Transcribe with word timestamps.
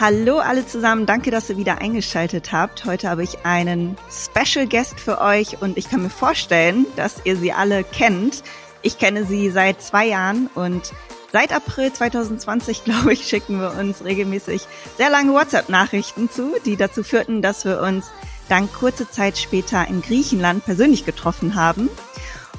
Hallo 0.00 0.38
alle 0.38 0.64
zusammen, 0.64 1.06
danke, 1.06 1.32
dass 1.32 1.50
ihr 1.50 1.56
wieder 1.56 1.80
eingeschaltet 1.80 2.52
habt. 2.52 2.84
Heute 2.84 3.10
habe 3.10 3.24
ich 3.24 3.44
einen 3.44 3.96
Special 4.08 4.68
Guest 4.68 5.00
für 5.00 5.20
euch 5.20 5.60
und 5.60 5.76
ich 5.76 5.90
kann 5.90 6.04
mir 6.04 6.08
vorstellen, 6.08 6.86
dass 6.94 7.22
ihr 7.24 7.36
sie 7.36 7.52
alle 7.52 7.82
kennt. 7.82 8.44
Ich 8.82 8.98
kenne 8.98 9.24
sie 9.24 9.50
seit 9.50 9.82
zwei 9.82 10.06
Jahren 10.06 10.46
und 10.54 10.92
seit 11.32 11.52
April 11.52 11.92
2020, 11.92 12.84
glaube 12.84 13.12
ich, 13.12 13.26
schicken 13.26 13.58
wir 13.58 13.74
uns 13.76 14.04
regelmäßig 14.04 14.68
sehr 14.98 15.10
lange 15.10 15.32
WhatsApp-Nachrichten 15.32 16.30
zu, 16.30 16.52
die 16.64 16.76
dazu 16.76 17.02
führten, 17.02 17.42
dass 17.42 17.64
wir 17.64 17.82
uns 17.82 18.06
dann 18.48 18.72
kurze 18.72 19.10
Zeit 19.10 19.36
später 19.36 19.88
in 19.88 20.00
Griechenland 20.00 20.64
persönlich 20.64 21.06
getroffen 21.06 21.56
haben. 21.56 21.90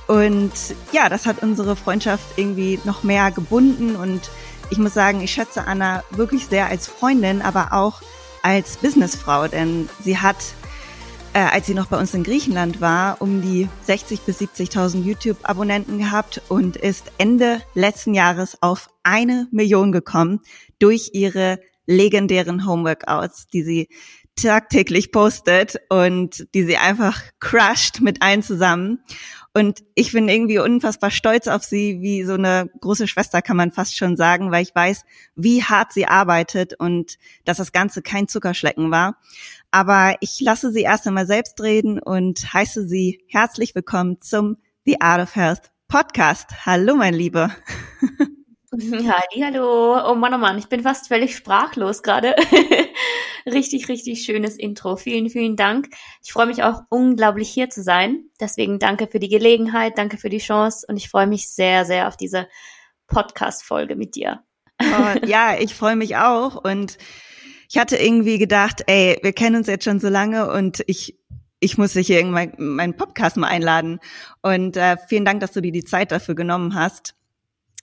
Und 0.08 0.52
ja, 0.92 1.08
das 1.08 1.26
hat 1.26 1.42
unsere 1.42 1.78
Freundschaft 1.78 2.38
irgendwie 2.38 2.82
noch 2.84 3.04
mehr 3.04 3.32
gebunden 3.32 3.96
und 3.96 4.30
ich 4.70 4.78
muss 4.78 4.94
sagen, 4.94 5.22
ich 5.22 5.32
schätze 5.32 5.66
Anna 5.66 6.04
wirklich 6.12 6.46
sehr 6.46 6.68
als 6.68 6.88
Freundin, 6.88 7.42
aber 7.42 7.74
auch 7.74 8.02
als 8.44 8.78
Businessfrau, 8.78 9.48
denn 9.48 9.90
sie 10.04 10.18
hat, 10.18 10.38
äh, 11.34 11.40
als 11.40 11.68
sie 11.68 11.74
noch 11.74 11.88
bei 11.88 11.98
uns 11.98 12.14
in 12.14 12.24
Griechenland 12.24 12.80
war, 12.80 13.22
um 13.22 13.42
die 13.42 13.68
60 13.86 14.22
bis 14.22 14.40
70.000 14.40 15.04
YouTube-Abonnenten 15.04 15.98
gehabt 15.98 16.42
und 16.50 16.78
ist 16.78 17.12
Ende 17.18 17.62
letzten 17.74 18.14
Jahres 18.14 18.62
auf 18.62 18.90
eine 19.04 19.48
Million 19.52 19.92
gekommen 19.92 20.40
durch 20.78 21.12
ihre 21.14 21.60
legendären 21.86 22.68
Homeworkouts, 22.68 23.48
die 23.48 23.64
sie 23.64 23.90
tagtäglich 24.36 25.12
postet 25.12 25.78
und 25.90 26.48
die 26.54 26.64
sie 26.64 26.78
einfach 26.78 27.22
crusht 27.40 28.00
mit 28.00 28.22
allen 28.22 28.44
zusammen. 28.44 29.00
Und 29.54 29.84
ich 29.96 30.12
bin 30.12 30.30
irgendwie 30.30 30.60
unfassbar 30.60 31.10
stolz 31.10 31.48
auf 31.48 31.64
sie, 31.64 32.02
wie 32.02 32.24
so 32.24 32.34
eine 32.34 32.70
große 32.82 33.08
Schwester 33.08 33.42
kann 33.42 33.58
man 33.58 33.72
fast 33.72 33.98
schon 33.98 34.16
sagen, 34.16 34.52
weil 34.52 34.62
ich 34.62 34.76
weiß, 34.76 35.04
wie 35.36 35.64
hart 35.64 35.92
sie 35.92 36.06
arbeitet 36.06 36.80
und 36.80 37.18
dass 37.46 37.58
das 37.58 37.72
Ganze 37.72 38.02
kein 38.04 38.28
Zuckerschlecken 38.28 38.92
war. 38.92 39.18
Aber 39.72 40.16
ich 40.22 40.40
lasse 40.40 40.72
sie 40.72 40.82
erst 40.82 41.08
einmal 41.08 41.26
selbst 41.26 41.62
reden 41.62 42.00
und 42.00 42.54
heiße 42.54 42.88
sie 42.88 43.24
herzlich 43.28 43.74
willkommen 43.74 44.22
zum 44.22 44.58
The 44.86 45.02
Art 45.02 45.22
of 45.22 45.36
Health 45.36 45.72
Podcast. 45.88 46.68
Hallo, 46.68 46.96
mein 46.96 47.16
Liebe. 47.16 47.50
hallo. 48.72 49.98
Oh 50.08 50.16
Mann, 50.16 50.34
oh 50.36 50.38
Mann, 50.38 50.60
ich 50.60 50.68
bin 50.68 50.84
fast 50.84 51.08
völlig 51.08 51.36
sprachlos 51.36 52.04
gerade. 52.04 52.36
richtig, 53.52 53.90
richtig 53.90 54.24
schönes 54.24 54.56
Intro. 54.56 54.96
Vielen, 54.96 55.30
vielen 55.30 55.56
Dank. 55.56 55.90
Ich 56.24 56.32
freue 56.32 56.48
mich 56.48 56.64
auch 56.64 56.82
unglaublich 56.90 57.50
hier 57.50 57.70
zu 57.70 57.84
sein. 57.84 58.26
Deswegen 58.40 58.80
danke 58.80 59.08
für 59.08 59.20
die 59.20 59.30
Gelegenheit, 59.30 59.98
danke 59.98 60.18
für 60.18 60.30
die 60.30 60.40
Chance 60.40 60.86
und 60.88 60.98
ich 60.98 61.10
freue 61.10 61.28
mich 61.28 61.50
sehr, 61.50 61.86
sehr 61.86 62.08
auf 62.08 62.18
diese 62.18 62.48
Podcast-Folge 63.08 63.96
mit 63.96 64.16
dir. 64.16 64.44
Oh, 64.82 64.86
ja, 65.26 65.58
ich 65.60 65.76
freue 65.76 65.96
mich 65.96 66.16
auch 66.18 66.64
und 66.64 66.98
ich 67.70 67.78
hatte 67.78 67.98
irgendwie 67.98 68.38
gedacht, 68.38 68.84
ey, 68.88 69.20
wir 69.22 69.34
kennen 69.34 69.58
uns 69.58 69.68
jetzt 69.68 69.84
schon 69.84 70.00
so 70.00 70.10
lange 70.10 70.52
und 70.52 70.84
ich 70.88 71.20
ich 71.60 71.78
muss 71.78 71.94
dich 71.94 72.08
hier 72.08 72.20
irgendwann 72.20 72.54
meinen 72.58 72.96
Podcast 72.96 73.36
mal 73.36 73.48
einladen. 73.48 74.00
Und 74.42 74.78
äh, 74.78 74.96
vielen 75.08 75.26
Dank, 75.26 75.42
dass 75.42 75.52
du 75.52 75.62
dir 75.62 75.74
die 75.74 75.84
Zeit 75.84 76.12
dafür 76.12 76.34
genommen 76.36 76.74
hast. 76.74 77.16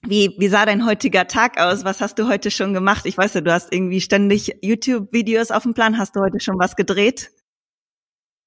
Wie, 0.08 0.36
wie 0.38 0.46
sah 0.46 0.64
dein 0.64 0.86
heutiger 0.86 1.26
Tag 1.26 1.58
aus? 1.58 1.84
Was 1.84 2.00
hast 2.00 2.20
du 2.20 2.28
heute 2.28 2.52
schon 2.52 2.72
gemacht? 2.72 3.06
Ich 3.06 3.18
weiß 3.18 3.34
ja, 3.34 3.40
du 3.40 3.52
hast 3.52 3.72
irgendwie 3.72 4.00
ständig 4.00 4.56
YouTube-Videos 4.62 5.50
auf 5.50 5.64
dem 5.64 5.74
Plan. 5.74 5.98
Hast 5.98 6.14
du 6.14 6.20
heute 6.20 6.38
schon 6.38 6.60
was 6.60 6.76
gedreht? 6.76 7.32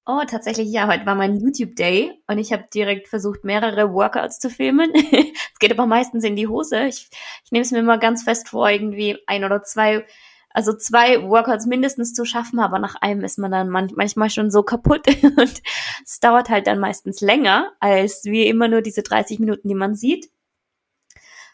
Oh, 0.06 0.22
tatsächlich 0.26 0.72
ja. 0.72 0.88
Heute 0.88 1.04
war 1.04 1.14
mein 1.14 1.38
YouTube-Day 1.38 2.12
und 2.28 2.38
ich 2.38 2.54
habe 2.54 2.64
direkt 2.72 3.08
versucht, 3.08 3.44
mehrere 3.44 3.92
Workouts 3.92 4.38
zu 4.38 4.48
filmen. 4.48 4.90
Es 4.94 5.58
geht 5.58 5.70
aber 5.70 5.84
meistens 5.84 6.24
in 6.24 6.34
die 6.34 6.46
Hose. 6.46 6.86
Ich, 6.86 7.10
ich 7.44 7.52
nehme 7.52 7.62
es 7.62 7.72
mir 7.72 7.82
mal 7.82 7.98
ganz 7.98 8.22
fest 8.22 8.48
vor, 8.48 8.70
irgendwie 8.70 9.18
ein 9.26 9.44
oder 9.44 9.62
zwei, 9.62 10.06
also 10.48 10.72
zwei 10.72 11.22
Workouts 11.28 11.66
mindestens 11.66 12.14
zu 12.14 12.24
schaffen, 12.24 12.58
aber 12.58 12.78
nach 12.78 12.94
einem 13.02 13.22
ist 13.22 13.38
man 13.38 13.50
dann 13.50 13.68
manchmal 13.68 14.30
schon 14.30 14.50
so 14.50 14.62
kaputt 14.62 15.06
und 15.22 15.62
es 16.02 16.20
dauert 16.20 16.48
halt 16.48 16.66
dann 16.66 16.78
meistens 16.78 17.20
länger 17.20 17.70
als 17.80 18.24
wie 18.24 18.46
immer 18.46 18.68
nur 18.68 18.80
diese 18.80 19.02
30 19.02 19.40
Minuten, 19.40 19.68
die 19.68 19.74
man 19.74 19.94
sieht. 19.94 20.30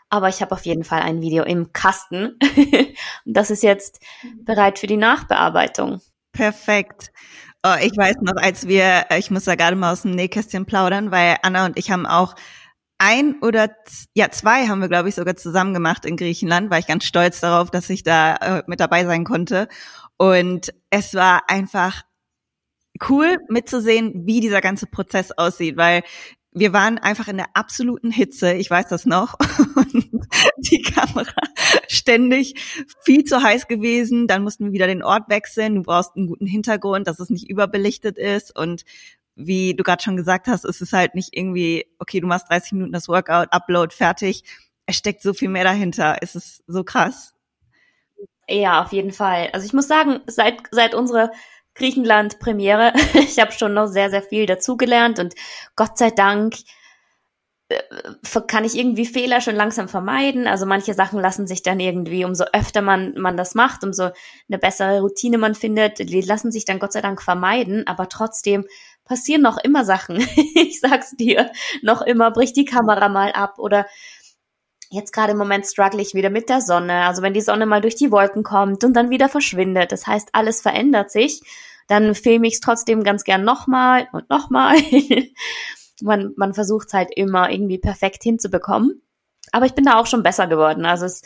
Aber 0.09 0.29
ich 0.29 0.41
habe 0.41 0.53
auf 0.53 0.65
jeden 0.65 0.85
Fall 0.85 1.01
ein 1.01 1.21
Video 1.21 1.45
im 1.45 1.73
Kasten. 1.73 2.39
und 2.57 2.97
das 3.25 3.51
ist 3.51 3.63
jetzt 3.63 4.01
bereit 4.45 4.79
für 4.79 4.87
die 4.87 4.97
Nachbearbeitung. 4.97 6.01
Perfekt. 6.33 7.13
Oh, 7.65 7.75
ich 7.81 7.97
weiß 7.97 8.17
noch, 8.21 8.37
als 8.37 8.69
wir, 8.69 9.07
ich 9.19 9.31
muss 9.31 9.45
da 9.45 9.57
gerade 9.57 9.75
mal 9.75 9.93
aus 9.93 10.03
dem 10.03 10.13
Nähkästchen 10.13 10.67
plaudern, 10.67 11.11
weil 11.11 11.37
Anna 11.43 11.67
und 11.67 11.79
ich 11.79 11.91
haben 11.91 12.07
auch 12.07 12.35
ein 12.99 13.37
oder 13.43 13.71
ja 14.15 14.31
zwei 14.31 14.69
haben 14.69 14.81
wir 14.81 14.89
glaube 14.89 15.09
ich 15.09 15.15
sogar 15.15 15.37
zusammen 15.37 15.75
gemacht 15.75 16.07
in 16.07 16.17
Griechenland, 16.17 16.71
war 16.71 16.79
ich 16.79 16.87
ganz 16.87 17.05
stolz 17.05 17.41
darauf, 17.41 17.71
dass 17.71 17.91
ich 17.91 18.03
da 18.03 18.37
äh, 18.37 18.63
mit 18.67 18.81
dabei 18.81 19.05
sein 19.05 19.25
konnte 19.25 19.69
und 20.17 20.73
es 20.91 21.15
war 21.15 21.51
einfach 21.51 22.03
cool 23.09 23.39
mitzusehen, 23.49 24.27
wie 24.27 24.41
dieser 24.41 24.61
ganze 24.61 24.87
Prozess 24.87 25.33
aussieht, 25.33 25.77
weil 25.77 26.03
wir 26.57 26.73
waren 26.73 26.99
einfach 26.99 27.29
in 27.29 27.37
der 27.37 27.55
absoluten 27.55 28.11
Hitze, 28.11 28.55
ich 28.55 28.71
weiß 28.71 28.89
das 28.89 29.05
noch, 29.05 29.35
und 29.77 30.27
die 30.59 30.81
Kamera 30.81 31.43
ständig 31.87 32.55
viel 33.05 33.25
zu 33.25 33.43
heiß 33.43 33.69
gewesen, 33.69 34.27
dann 34.27 34.43
mussten 34.43 34.65
wir 34.65 34.73
wieder 34.73 34.87
den 34.87 35.03
Ort 35.03 35.29
wechseln, 35.29 35.75
du 35.75 35.83
brauchst 35.83 36.17
einen 36.17 36.27
guten 36.27 36.47
Hintergrund, 36.47 37.07
dass 37.07 37.21
es 37.21 37.29
nicht 37.29 37.51
überbelichtet 37.51 38.17
ist 38.17 38.59
und 38.59 38.85
wie 39.35 39.75
du 39.75 39.85
gerade 39.85 40.03
schon 40.03 40.17
gesagt 40.17 40.47
hast, 40.47 40.65
ist 40.65 40.81
es 40.81 40.95
halt 40.95 41.15
nicht 41.15 41.37
irgendwie, 41.37 41.87
okay, 41.99 42.21
du 42.21 42.27
machst 42.27 42.49
30 42.49 42.73
Minuten 42.73 42.93
das 42.93 43.07
Workout, 43.07 43.53
Upload, 43.53 43.95
fertig. 43.95 44.43
Es 44.87 44.97
steckt 44.97 45.21
so 45.21 45.35
viel 45.35 45.51
mehr 45.51 45.65
dahinter. 45.65 46.17
Es 46.23 46.35
ist 46.35 46.65
so 46.67 46.85
krass. 46.85 47.35
Ja, 48.49 48.83
auf 48.83 48.93
jeden 48.93 49.13
Fall. 49.13 49.51
Also 49.53 49.67
ich 49.67 49.75
muss 49.75 49.89
sagen, 49.89 50.21
seit, 50.27 50.63
seit 50.71 50.95
unserer 51.77 51.79
Griechenland-Premiere. 51.79 52.93
Ich 53.15 53.39
habe 53.39 53.53
schon 53.53 53.75
noch 53.75 53.87
sehr, 53.87 54.11
sehr 54.11 54.23
viel 54.23 54.47
dazugelernt 54.47 55.19
und 55.19 55.35
Gott 55.75 55.99
sei 55.99 56.11
Dank 56.11 56.55
äh, 57.69 57.83
kann 58.47 58.65
ich 58.65 58.77
irgendwie 58.77 59.07
Fehler 59.07 59.41
schon 59.41 59.57
langsam 59.57 59.89
vermeiden. 59.89 60.47
Also 60.47 60.67
manche 60.67 60.95
Sachen 60.95 61.21
lassen 61.21 61.47
sich 61.47 61.63
dann 61.63 61.81
irgendwie, 61.81 62.25
umso 62.25 62.45
öfter 62.53 62.83
man, 62.83 63.15
man 63.19 63.37
das 63.37 63.55
macht, 63.55 63.85
umso 63.85 64.11
eine 64.49 64.59
bessere 64.59 65.01
Routine 65.01 65.39
man 65.39 65.55
findet, 65.55 65.99
die 65.99 66.21
lassen 66.21 66.51
sich 66.51 66.65
dann 66.65 66.79
Gott 66.79 66.93
sei 66.93 67.01
Dank 67.01 67.23
vermeiden, 67.23 67.87
aber 67.87 68.09
trotzdem 68.09 68.65
passieren 69.05 69.43
noch 69.43 69.59
immer 69.59 69.85
Sachen. 69.85 70.17
ich 70.55 70.81
sag's 70.81 71.17
dir, 71.17 71.51
noch 71.83 72.03
immer 72.03 72.31
bricht 72.31 72.57
die 72.57 72.65
Kamera 72.65 73.09
mal 73.09 73.33
ab 73.33 73.59
oder 73.59 73.87
Jetzt 74.91 75.13
gerade 75.13 75.33
im 75.33 75.39
Moment 75.39 75.67
struggle 75.67 76.01
ich 76.01 76.15
wieder 76.15 76.31
mit 76.31 76.49
der 76.49 76.61
Sonne. 76.61 77.07
Also 77.07 77.23
wenn 77.23 77.35
die 77.35 77.41
Sonne 77.41 77.67
mal 77.67 77.81
durch 77.81 77.97
die 77.97 78.13
Wolken 78.13 78.43
kommt 78.43 78.85
und 78.85 78.95
dann 78.95 79.11
wieder 79.11 79.29
verschwindet, 79.29 79.93
das 79.93 80.07
heißt, 80.07 80.29
alles 80.33 80.63
verändert 80.63 81.11
sich, 81.11 81.41
dann 81.89 82.15
filme 82.15 82.47
ich 82.47 82.55
es 82.55 82.61
trotzdem 82.61 83.03
ganz 83.03 83.25
gern 83.25 83.45
nochmal 83.45 84.09
und 84.13 84.31
nochmal. 84.31 84.77
man, 86.03 86.33
man 86.37 86.55
versucht 86.55 86.89
es 86.89 86.95
halt 86.95 87.11
immer 87.15 87.51
irgendwie 87.51 87.79
perfekt 87.79 88.23
hinzubekommen. 88.23 89.03
Aber 89.53 89.67
ich 89.67 89.75
bin 89.75 89.85
da 89.85 89.99
auch 89.99 90.07
schon 90.07 90.23
besser 90.23 90.47
geworden. 90.47 90.85
Also 90.87 91.07
es, 91.07 91.23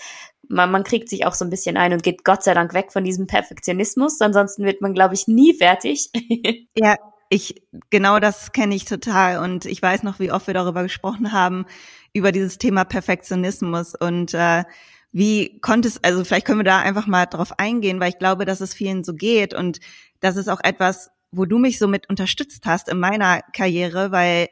man, 0.49 0.71
man 0.71 0.85
kriegt 0.85 1.09
sich 1.09 1.27
auch 1.27 1.35
so 1.35 1.45
ein 1.45 1.51
bisschen 1.51 1.77
ein 1.77 1.93
und 1.93 2.03
geht 2.03 2.25
Gott 2.25 2.43
sei 2.43 2.55
Dank 2.55 2.75
weg 2.75 2.93
von 2.93 3.05
diesem 3.05 3.27
Perfektionismus. 3.27 4.21
Ansonsten 4.21 4.65
wird 4.65 4.81
man, 4.81 4.95
glaube 4.95 5.15
ich, 5.15 5.27
nie 5.27 5.55
fertig. 5.55 6.11
ja, 6.77 6.97
ich, 7.31 7.63
genau 7.89 8.19
das 8.19 8.53
kenne 8.53 8.75
ich 8.75 8.85
total. 8.85 9.39
Und 9.39 9.65
ich 9.65 9.81
weiß 9.81 10.03
noch, 10.03 10.19
wie 10.19 10.33
oft 10.33 10.47
wir 10.47 10.55
darüber 10.55 10.83
gesprochen 10.83 11.33
haben, 11.33 11.67
über 12.13 12.33
dieses 12.33 12.59
Thema 12.59 12.85
Perfektionismus 12.85 13.95
und 13.95 14.35
äh, 14.35 14.65
wie 15.13 15.61
konntest, 15.61 16.05
also 16.05 16.25
vielleicht 16.25 16.47
können 16.47 16.61
wir 16.61 16.65
da 16.65 16.81
einfach 16.81 17.07
mal 17.07 17.27
drauf 17.27 17.59
eingehen, 17.59 18.01
weil 18.01 18.11
ich 18.11 18.19
glaube, 18.19 18.45
dass 18.45 18.61
es 18.61 18.75
vielen 18.75 19.05
so 19.05 19.15
geht 19.15 19.55
und 19.55 19.81
das 20.21 20.37
ist 20.37 20.49
auch 20.49 20.61
etwas, 20.63 21.11
wo 21.33 21.45
du 21.45 21.59
mich 21.59 21.79
so 21.79 21.89
mit 21.89 22.09
unterstützt 22.09 22.67
hast 22.67 22.89
in 22.89 22.99
meiner 22.99 23.43
Karriere, 23.53 24.13
weil 24.13 24.49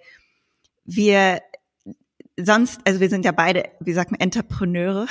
wir 0.84 1.40
sonst, 2.40 2.80
also 2.84 3.00
wir 3.00 3.08
sind 3.08 3.24
ja 3.24 3.32
beide, 3.32 3.64
wie 3.80 3.92
sagt 3.92 4.10
man, 4.10 4.20
Entrepreneure. 4.20 5.06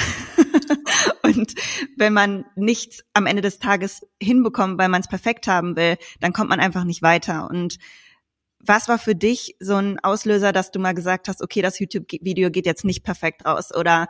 und 1.23 1.53
wenn 1.97 2.13
man 2.13 2.45
nichts 2.55 3.03
am 3.13 3.25
Ende 3.25 3.41
des 3.41 3.59
Tages 3.59 4.01
hinbekommt, 4.21 4.77
weil 4.77 4.89
man 4.89 5.01
es 5.01 5.07
perfekt 5.07 5.47
haben 5.47 5.75
will, 5.75 5.97
dann 6.19 6.33
kommt 6.33 6.49
man 6.49 6.59
einfach 6.59 6.85
nicht 6.85 7.01
weiter. 7.01 7.49
Und 7.49 7.77
was 8.67 8.87
war 8.87 8.99
für 8.99 9.15
dich 9.15 9.55
so 9.59 9.75
ein 9.75 9.99
Auslöser, 10.03 10.51
dass 10.51 10.71
du 10.71 10.79
mal 10.79 10.93
gesagt 10.93 11.27
hast, 11.27 11.41
okay, 11.41 11.61
das 11.61 11.79
YouTube-Video 11.79 12.51
geht 12.51 12.65
jetzt 12.65 12.85
nicht 12.85 13.03
perfekt 13.03 13.45
raus? 13.45 13.73
Oder 13.73 14.07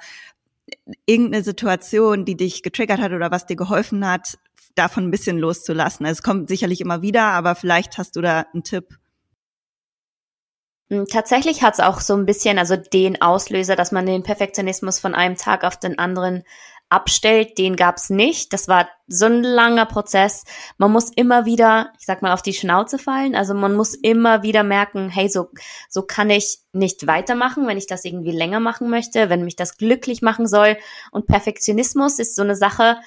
irgendeine 1.06 1.44
Situation, 1.44 2.25
die 2.25 2.36
dich 2.36 2.63
getriggert 2.63 3.00
hat 3.00 3.12
oder 3.12 3.31
was 3.31 3.45
dir 3.45 3.56
geholfen 3.56 4.06
hat, 4.06 4.38
davon 4.75 5.06
ein 5.06 5.12
bisschen 5.12 5.38
loszulassen. 5.38 6.06
Also 6.06 6.19
es 6.19 6.24
kommt 6.24 6.50
sicherlich 6.50 6.81
immer 6.81 7.01
wieder, 7.01 7.24
aber 7.24 7.56
vielleicht 7.56 7.98
hast 7.98 8.15
du 8.15 8.21
da 8.21 8.45
einen 8.54 8.63
Tipp. 8.63 8.98
Hm, 10.89 11.06
tatsächlich 11.07 11.63
hat 11.63 11.75
es 11.75 11.80
auch 11.80 12.00
so 12.00 12.15
ein 12.15 12.25
bisschen, 12.25 12.60
also 12.60 12.75
den 12.75 13.21
Auslöser, 13.21 13.75
dass 13.75 13.92
man 13.92 14.06
den 14.06 14.24
Perfektionismus 14.24 15.00
von 15.00 15.15
einem 15.15 15.36
Tag 15.36 15.63
auf 15.63 15.77
den 15.77 16.00
anderen 16.00 16.44
abstellt, 16.89 17.57
den 17.57 17.75
gab's 17.75 18.10
nicht. 18.10 18.54
Das 18.54 18.68
war 18.68 18.88
so 19.07 19.25
ein 19.25 19.44
langer 19.44 19.86
Prozess. 19.86 20.44
Man 20.78 20.92
muss 20.92 21.12
immer 21.16 21.45
wieder, 21.45 21.92
ich 22.00 22.06
sag 22.06 22.22
mal, 22.22 22.34
auf 22.34 22.42
die 22.42 22.54
Schnauze 22.54 22.98
fallen. 22.98 23.36
Also 23.36 23.54
man 23.54 23.75
muss 23.75 23.94
immer 23.94 24.44
wieder 24.44 24.63
merken, 24.63 25.10
hey, 25.10 25.28
so, 25.28 25.50
so 25.89 26.04
kann 26.04 26.30
ich 26.30 26.60
nicht 26.72 27.07
weitermachen, 27.07 27.68
wenn 27.68 27.78
ich 27.78 27.88
das 27.88 28.06
irgendwie 28.06 28.31
länger 28.31 28.60
machen 28.60 28.89
möchte, 28.89 29.30
wenn 29.30 29.44
mich 29.44 29.56
das 29.56 29.78
glücklich 29.78 30.22
machen 30.22 30.48
soll. 30.48 30.78
Und 31.12 31.28
Perfektionismus 31.28 32.19
ist 32.19 32.36
so 32.36 32.44
eine 32.44 32.56
Sache, 32.56 32.98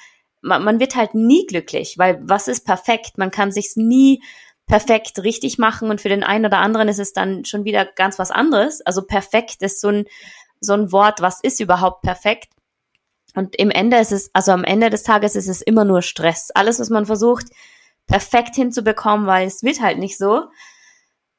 man, 0.43 0.65
man 0.65 0.81
wird 0.81 0.97
halt 0.97 1.15
nie 1.15 1.47
glücklich, 1.47 1.97
weil 1.99 2.21
was 2.23 2.49
ist 2.49 2.65
perfekt? 2.65 3.17
Man 3.17 3.31
kann 3.31 3.53
sich's 3.53 3.77
nie 3.77 4.23
perfekt 4.67 5.19
richtig 5.25 5.59
machen 5.59 5.91
und 5.91 6.01
für 6.01 6.09
den 6.09 6.23
einen 6.23 6.47
oder 6.47 6.59
anderen 6.59 6.89
ist 6.89 7.01
es 7.01 7.13
dann 7.13 7.45
schon 7.45 7.65
wieder 7.65 7.85
ganz 7.85 8.19
was 8.19 8.31
anderes. 8.31 8.81
Also 8.83 9.03
perfekt 9.03 9.63
ist 9.63 9.81
so 9.81 9.89
ein, 9.89 10.05
so 10.61 10.75
ein 10.75 10.93
Wort, 10.93 11.21
was 11.21 11.41
ist 11.43 11.61
überhaupt 11.61 12.03
perfekt? 12.03 12.51
Und 13.35 13.57
im 13.57 13.71
Ende 13.71 13.99
ist 13.99 14.13
es, 14.13 14.31
also 14.33 14.53
am 14.53 14.65
Ende 14.65 14.91
des 14.91 15.03
Tages 15.03 15.37
ist 15.37 15.49
es 15.49 15.63
immer 15.63 15.85
nur 15.85 16.03
Stress. 16.03 16.51
Alles, 16.53 16.81
was 16.81 16.91
man 16.91 17.07
versucht, 17.07 17.47
perfekt 18.07 18.57
hinzubekommen, 18.57 19.27
weil 19.27 19.47
es 19.47 19.63
wird 19.63 19.81
halt 19.81 19.99
nicht 19.99 20.19
so, 20.19 20.45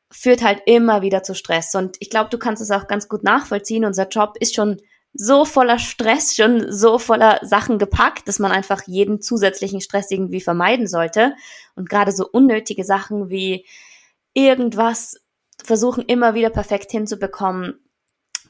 führt 0.09 0.41
halt 0.41 0.61
immer 0.65 1.01
wieder 1.01 1.23
zu 1.23 1.35
Stress. 1.35 1.75
Und 1.75 1.97
ich 1.99 2.09
glaube, 2.09 2.29
du 2.29 2.37
kannst 2.37 2.61
es 2.61 2.71
auch 2.71 2.87
ganz 2.87 3.09
gut 3.09 3.23
nachvollziehen. 3.23 3.85
Unser 3.85 4.07
Job 4.07 4.35
ist 4.39 4.55
schon 4.55 4.81
so 5.13 5.43
voller 5.43 5.79
Stress, 5.79 6.35
schon 6.35 6.71
so 6.71 6.97
voller 6.97 7.39
Sachen 7.41 7.77
gepackt, 7.77 8.27
dass 8.27 8.39
man 8.39 8.51
einfach 8.51 8.83
jeden 8.87 9.21
zusätzlichen 9.21 9.81
Stress 9.81 10.09
irgendwie 10.09 10.41
vermeiden 10.41 10.87
sollte. 10.87 11.35
Und 11.75 11.89
gerade 11.89 12.11
so 12.13 12.27
unnötige 12.29 12.85
Sachen 12.85 13.29
wie 13.29 13.65
irgendwas 14.33 15.19
versuchen 15.63 16.05
immer 16.05 16.33
wieder 16.33 16.49
perfekt 16.49 16.91
hinzubekommen, 16.91 17.79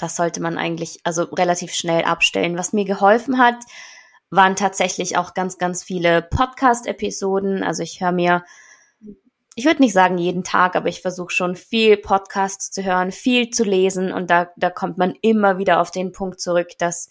das 0.01 0.15
sollte 0.15 0.41
man 0.41 0.57
eigentlich 0.57 0.99
also 1.03 1.23
relativ 1.23 1.73
schnell 1.73 2.03
abstellen. 2.03 2.57
Was 2.57 2.73
mir 2.73 2.85
geholfen 2.85 3.37
hat, 3.37 3.63
waren 4.31 4.55
tatsächlich 4.55 5.17
auch 5.17 5.33
ganz, 5.33 5.57
ganz 5.57 5.83
viele 5.83 6.21
Podcast-Episoden. 6.21 7.63
Also 7.63 7.83
ich 7.83 8.01
höre 8.01 8.11
mir, 8.11 8.43
ich 9.55 9.65
würde 9.65 9.81
nicht 9.81 9.93
sagen 9.93 10.17
jeden 10.17 10.43
Tag, 10.43 10.75
aber 10.75 10.87
ich 10.87 11.01
versuche 11.01 11.31
schon 11.31 11.55
viel 11.55 11.97
Podcasts 11.97 12.71
zu 12.71 12.83
hören, 12.83 13.11
viel 13.11 13.49
zu 13.49 13.63
lesen 13.63 14.11
und 14.11 14.29
da, 14.29 14.49
da 14.55 14.69
kommt 14.69 14.97
man 14.97 15.13
immer 15.21 15.57
wieder 15.57 15.81
auf 15.81 15.91
den 15.91 16.13
Punkt 16.13 16.39
zurück, 16.39 16.69
dass 16.79 17.09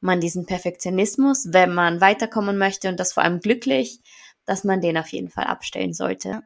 man 0.00 0.20
diesen 0.20 0.46
Perfektionismus, 0.46 1.48
wenn 1.52 1.72
man 1.72 2.00
weiterkommen 2.00 2.58
möchte 2.58 2.88
und 2.88 3.00
das 3.00 3.12
vor 3.12 3.22
allem 3.22 3.40
glücklich, 3.40 4.00
dass 4.44 4.64
man 4.64 4.80
den 4.80 4.98
auf 4.98 5.08
jeden 5.08 5.28
Fall 5.28 5.44
abstellen 5.44 5.92
sollte. 5.92 6.42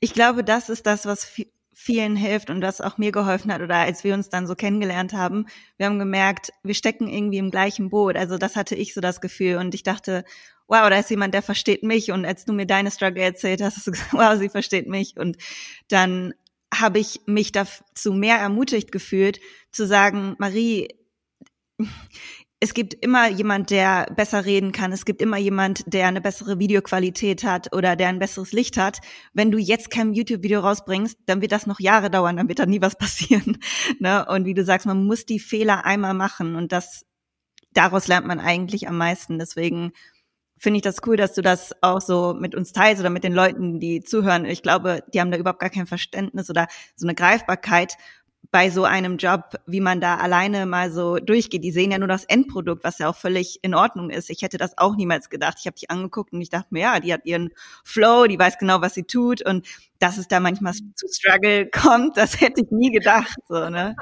Ich 0.00 0.12
glaube, 0.12 0.44
das 0.44 0.68
ist 0.68 0.86
das, 0.86 1.06
was 1.06 1.24
vielen 1.74 2.16
hilft 2.16 2.50
und 2.50 2.60
das 2.60 2.80
auch 2.80 2.98
mir 2.98 3.12
geholfen 3.12 3.52
hat 3.52 3.60
oder 3.60 3.76
als 3.76 4.04
wir 4.04 4.14
uns 4.14 4.28
dann 4.28 4.46
so 4.46 4.54
kennengelernt 4.54 5.12
haben, 5.12 5.46
wir 5.76 5.86
haben 5.86 5.98
gemerkt, 5.98 6.52
wir 6.62 6.74
stecken 6.74 7.08
irgendwie 7.08 7.38
im 7.38 7.50
gleichen 7.50 7.90
Boot. 7.90 8.16
Also 8.16 8.38
das 8.38 8.56
hatte 8.56 8.74
ich 8.74 8.94
so 8.94 9.00
das 9.00 9.20
Gefühl 9.20 9.56
und 9.56 9.74
ich 9.74 9.82
dachte, 9.82 10.24
wow, 10.68 10.88
da 10.88 10.98
ist 10.98 11.10
jemand, 11.10 11.34
der 11.34 11.42
versteht 11.42 11.82
mich 11.82 12.10
und 12.12 12.24
als 12.24 12.44
du 12.44 12.52
mir 12.52 12.66
deine 12.66 12.90
Struggle 12.90 13.22
erzählt 13.22 13.60
hast, 13.60 13.76
hast 13.76 13.86
du 13.86 13.90
gesagt, 13.92 14.12
wow, 14.12 14.38
sie 14.38 14.48
versteht 14.48 14.88
mich 14.88 15.16
und 15.16 15.36
dann 15.88 16.32
habe 16.72 16.98
ich 16.98 17.20
mich 17.26 17.52
dazu 17.52 18.12
mehr 18.12 18.36
ermutigt 18.36 18.90
gefühlt, 18.90 19.40
zu 19.70 19.86
sagen, 19.86 20.34
Marie, 20.38 20.88
es 22.64 22.72
gibt 22.72 22.94
immer 22.94 23.28
jemand, 23.28 23.68
der 23.68 24.06
besser 24.16 24.46
reden 24.46 24.72
kann. 24.72 24.90
Es 24.90 25.04
gibt 25.04 25.20
immer 25.20 25.36
jemand, 25.36 25.84
der 25.86 26.06
eine 26.06 26.22
bessere 26.22 26.58
Videoqualität 26.58 27.44
hat 27.44 27.76
oder 27.76 27.94
der 27.94 28.08
ein 28.08 28.18
besseres 28.18 28.52
Licht 28.52 28.78
hat. 28.78 29.00
Wenn 29.34 29.50
du 29.50 29.58
jetzt 29.58 29.90
kein 29.90 30.14
YouTube-Video 30.14 30.60
rausbringst, 30.60 31.18
dann 31.26 31.42
wird 31.42 31.52
das 31.52 31.66
noch 31.66 31.78
Jahre 31.78 32.10
dauern, 32.10 32.38
dann 32.38 32.48
wird 32.48 32.60
da 32.60 32.64
nie 32.64 32.80
was 32.80 32.96
passieren. 32.98 33.58
ne? 33.98 34.24
Und 34.24 34.46
wie 34.46 34.54
du 34.54 34.64
sagst, 34.64 34.86
man 34.86 35.04
muss 35.04 35.26
die 35.26 35.40
Fehler 35.40 35.84
einmal 35.84 36.14
machen 36.14 36.56
und 36.56 36.72
das, 36.72 37.04
daraus 37.74 38.08
lernt 38.08 38.26
man 38.26 38.40
eigentlich 38.40 38.88
am 38.88 38.96
meisten. 38.96 39.38
Deswegen 39.38 39.92
finde 40.56 40.78
ich 40.78 40.82
das 40.82 41.06
cool, 41.06 41.18
dass 41.18 41.34
du 41.34 41.42
das 41.42 41.74
auch 41.82 42.00
so 42.00 42.32
mit 42.32 42.54
uns 42.54 42.72
teilst 42.72 42.98
oder 42.98 43.10
mit 43.10 43.24
den 43.24 43.34
Leuten, 43.34 43.78
die 43.78 44.00
zuhören. 44.00 44.46
Ich 44.46 44.62
glaube, 44.62 45.04
die 45.12 45.20
haben 45.20 45.30
da 45.30 45.36
überhaupt 45.36 45.60
gar 45.60 45.68
kein 45.68 45.86
Verständnis 45.86 46.48
oder 46.48 46.68
so 46.96 47.06
eine 47.06 47.14
Greifbarkeit 47.14 47.98
bei 48.50 48.70
so 48.70 48.84
einem 48.84 49.16
Job, 49.16 49.54
wie 49.66 49.80
man 49.80 50.00
da 50.00 50.16
alleine 50.16 50.66
mal 50.66 50.90
so 50.90 51.16
durchgeht. 51.16 51.64
Die 51.64 51.70
sehen 51.70 51.90
ja 51.90 51.98
nur 51.98 52.08
das 52.08 52.24
Endprodukt, 52.24 52.84
was 52.84 52.98
ja 52.98 53.08
auch 53.08 53.16
völlig 53.16 53.58
in 53.62 53.74
Ordnung 53.74 54.10
ist. 54.10 54.30
Ich 54.30 54.42
hätte 54.42 54.58
das 54.58 54.78
auch 54.78 54.96
niemals 54.96 55.30
gedacht. 55.30 55.56
Ich 55.60 55.66
habe 55.66 55.74
dich 55.74 55.90
angeguckt 55.90 56.32
und 56.32 56.40
ich 56.40 56.50
dachte 56.50 56.68
mir, 56.70 56.82
ja, 56.82 57.00
die 57.00 57.12
hat 57.12 57.24
ihren 57.24 57.50
Flow, 57.84 58.26
die 58.26 58.38
weiß 58.38 58.58
genau, 58.58 58.80
was 58.80 58.94
sie 58.94 59.04
tut 59.04 59.44
und 59.44 59.66
dass 59.98 60.18
es 60.18 60.28
da 60.28 60.40
manchmal 60.40 60.74
zu 60.74 61.06
Struggle 61.10 61.68
kommt, 61.72 62.16
das 62.16 62.40
hätte 62.40 62.62
ich 62.62 62.70
nie 62.70 62.90
gedacht. 62.90 63.36
So, 63.48 63.70
ne? 63.70 63.96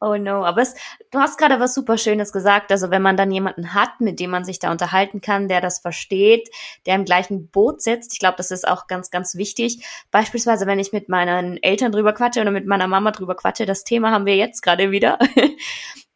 Oh 0.00 0.16
no, 0.16 0.44
aber 0.44 0.62
es, 0.62 0.74
du 1.10 1.18
hast 1.18 1.38
gerade 1.38 1.60
was 1.60 1.74
super 1.74 1.98
Schönes 1.98 2.32
gesagt. 2.32 2.70
Also 2.70 2.90
wenn 2.90 3.02
man 3.02 3.16
dann 3.16 3.30
jemanden 3.30 3.74
hat, 3.74 4.00
mit 4.00 4.20
dem 4.20 4.30
man 4.30 4.44
sich 4.44 4.58
da 4.58 4.70
unterhalten 4.70 5.20
kann, 5.20 5.48
der 5.48 5.60
das 5.60 5.80
versteht, 5.80 6.48
der 6.86 6.94
im 6.94 7.04
gleichen 7.04 7.48
Boot 7.48 7.82
sitzt, 7.82 8.12
ich 8.12 8.18
glaube, 8.18 8.36
das 8.36 8.50
ist 8.50 8.66
auch 8.66 8.86
ganz, 8.86 9.10
ganz 9.10 9.36
wichtig. 9.36 9.84
Beispielsweise, 10.10 10.66
wenn 10.66 10.78
ich 10.78 10.92
mit 10.92 11.08
meinen 11.08 11.62
Eltern 11.62 11.92
drüber 11.92 12.12
quatsche 12.12 12.40
oder 12.40 12.50
mit 12.50 12.66
meiner 12.66 12.88
Mama 12.88 13.10
drüber 13.10 13.36
quatsche, 13.36 13.66
das 13.66 13.84
Thema 13.84 14.10
haben 14.10 14.26
wir 14.26 14.36
jetzt 14.36 14.62
gerade 14.62 14.90
wieder. 14.90 15.18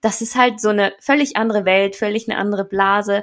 Das 0.05 0.21
ist 0.21 0.35
halt 0.35 0.61
so 0.61 0.71
eine 0.71 0.93
völlig 0.99 1.37
andere 1.37 1.65
Welt, 1.65 1.95
völlig 1.95 2.29
eine 2.29 2.37
andere 2.37 2.65
Blase. 2.65 3.23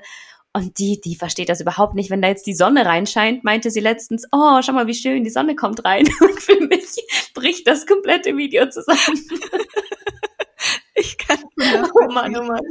Und 0.51 0.79
die, 0.79 0.99
die 0.99 1.15
versteht 1.15 1.49
das 1.49 1.61
überhaupt 1.61 1.93
nicht, 1.93 2.09
wenn 2.09 2.21
da 2.21 2.27
jetzt 2.27 2.47
die 2.47 2.55
Sonne 2.55 2.85
reinscheint, 2.85 3.43
meinte 3.43 3.69
sie 3.69 3.81
letztens, 3.81 4.25
oh, 4.31 4.61
schau 4.63 4.73
mal, 4.73 4.87
wie 4.87 4.95
schön, 4.95 5.23
die 5.23 5.29
Sonne 5.29 5.55
kommt 5.55 5.85
rein. 5.85 6.07
Und 6.21 6.41
für 6.41 6.59
mich 6.59 7.31
bricht 7.35 7.67
das 7.67 7.85
komplette 7.85 8.35
Video 8.37 8.69
zusammen. 8.69 8.99
Ich 10.95 11.17
kann 11.17 11.37
Oh 11.93 12.11
Mann, 12.11 12.35
oh 12.35 12.43
Mann. 12.43 12.61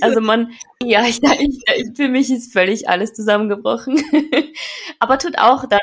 Also 0.00 0.20
man, 0.20 0.52
ja, 0.80 1.04
ich, 1.04 1.20
ich, 1.20 1.96
für 1.96 2.06
mich 2.06 2.30
ist 2.30 2.52
völlig 2.52 2.88
alles 2.88 3.12
zusammengebrochen. 3.12 4.00
Aber 5.00 5.18
tut 5.18 5.36
auch 5.38 5.66
dann, 5.66 5.80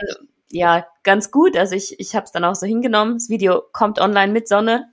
ja, 0.50 0.88
ganz 1.04 1.32
gut. 1.32 1.58
Also 1.58 1.76
ich, 1.76 2.00
ich 2.00 2.16
habe 2.16 2.24
es 2.24 2.32
dann 2.32 2.46
auch 2.46 2.56
so 2.56 2.66
hingenommen. 2.66 3.16
Das 3.16 3.28
Video 3.28 3.62
kommt 3.74 4.00
online 4.00 4.32
mit 4.32 4.48
Sonne. 4.48 4.90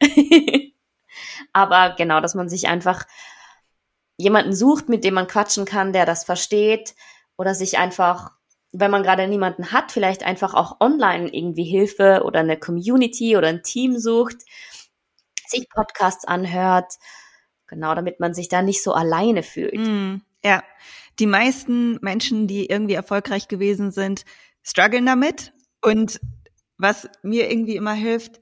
Aber 1.52 1.94
genau, 1.96 2.20
dass 2.20 2.34
man 2.34 2.48
sich 2.48 2.66
einfach 2.66 3.04
jemanden 4.18 4.54
sucht, 4.54 4.88
mit 4.88 5.04
dem 5.04 5.14
man 5.14 5.26
quatschen 5.26 5.64
kann, 5.64 5.92
der 5.92 6.06
das 6.06 6.24
versteht 6.24 6.94
oder 7.36 7.54
sich 7.54 7.78
einfach, 7.78 8.32
wenn 8.72 8.90
man 8.90 9.02
gerade 9.02 9.28
niemanden 9.28 9.72
hat, 9.72 9.92
vielleicht 9.92 10.22
einfach 10.22 10.54
auch 10.54 10.80
online 10.80 11.28
irgendwie 11.32 11.64
Hilfe 11.64 12.22
oder 12.24 12.40
eine 12.40 12.58
Community 12.58 13.36
oder 13.36 13.48
ein 13.48 13.62
Team 13.62 13.98
sucht, 13.98 14.38
sich 15.46 15.68
Podcasts 15.68 16.24
anhört, 16.24 16.94
genau, 17.66 17.94
damit 17.94 18.20
man 18.20 18.34
sich 18.34 18.48
da 18.48 18.62
nicht 18.62 18.82
so 18.82 18.92
alleine 18.92 19.42
fühlt. 19.42 19.76
Mm, 19.76 20.16
ja, 20.44 20.62
die 21.18 21.26
meisten 21.26 21.98
Menschen, 22.00 22.46
die 22.46 22.66
irgendwie 22.66 22.94
erfolgreich 22.94 23.48
gewesen 23.48 23.90
sind, 23.90 24.24
strugglen 24.62 25.06
damit 25.06 25.52
und 25.82 26.20
was 26.78 27.08
mir 27.22 27.50
irgendwie 27.50 27.76
immer 27.76 27.94
hilft, 27.94 28.40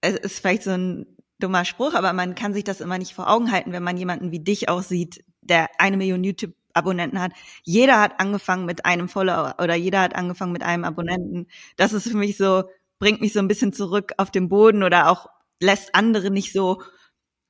es 0.00 0.14
ist 0.16 0.38
vielleicht 0.40 0.62
so 0.62 0.70
ein 0.70 1.13
dummer 1.38 1.64
Spruch, 1.64 1.94
aber 1.94 2.12
man 2.12 2.34
kann 2.34 2.54
sich 2.54 2.64
das 2.64 2.80
immer 2.80 2.98
nicht 2.98 3.14
vor 3.14 3.28
Augen 3.28 3.50
halten, 3.50 3.72
wenn 3.72 3.82
man 3.82 3.96
jemanden 3.96 4.30
wie 4.30 4.40
dich 4.40 4.68
auch 4.68 4.82
sieht, 4.82 5.24
der 5.40 5.68
eine 5.78 5.96
Million 5.96 6.24
YouTube 6.24 6.54
Abonnenten 6.74 7.20
hat. 7.20 7.32
Jeder 7.62 8.00
hat 8.00 8.20
angefangen 8.20 8.66
mit 8.66 8.84
einem 8.84 9.08
Follower 9.08 9.54
oder 9.62 9.74
jeder 9.74 10.00
hat 10.00 10.14
angefangen 10.14 10.52
mit 10.52 10.62
einem 10.62 10.84
Abonnenten. 10.84 11.46
Das 11.76 11.92
ist 11.92 12.08
für 12.08 12.16
mich 12.16 12.36
so, 12.36 12.64
bringt 12.98 13.20
mich 13.20 13.32
so 13.32 13.38
ein 13.38 13.48
bisschen 13.48 13.72
zurück 13.72 14.12
auf 14.18 14.30
den 14.30 14.48
Boden 14.48 14.82
oder 14.82 15.08
auch 15.08 15.28
lässt 15.60 15.94
andere 15.94 16.30
nicht 16.30 16.52
so 16.52 16.82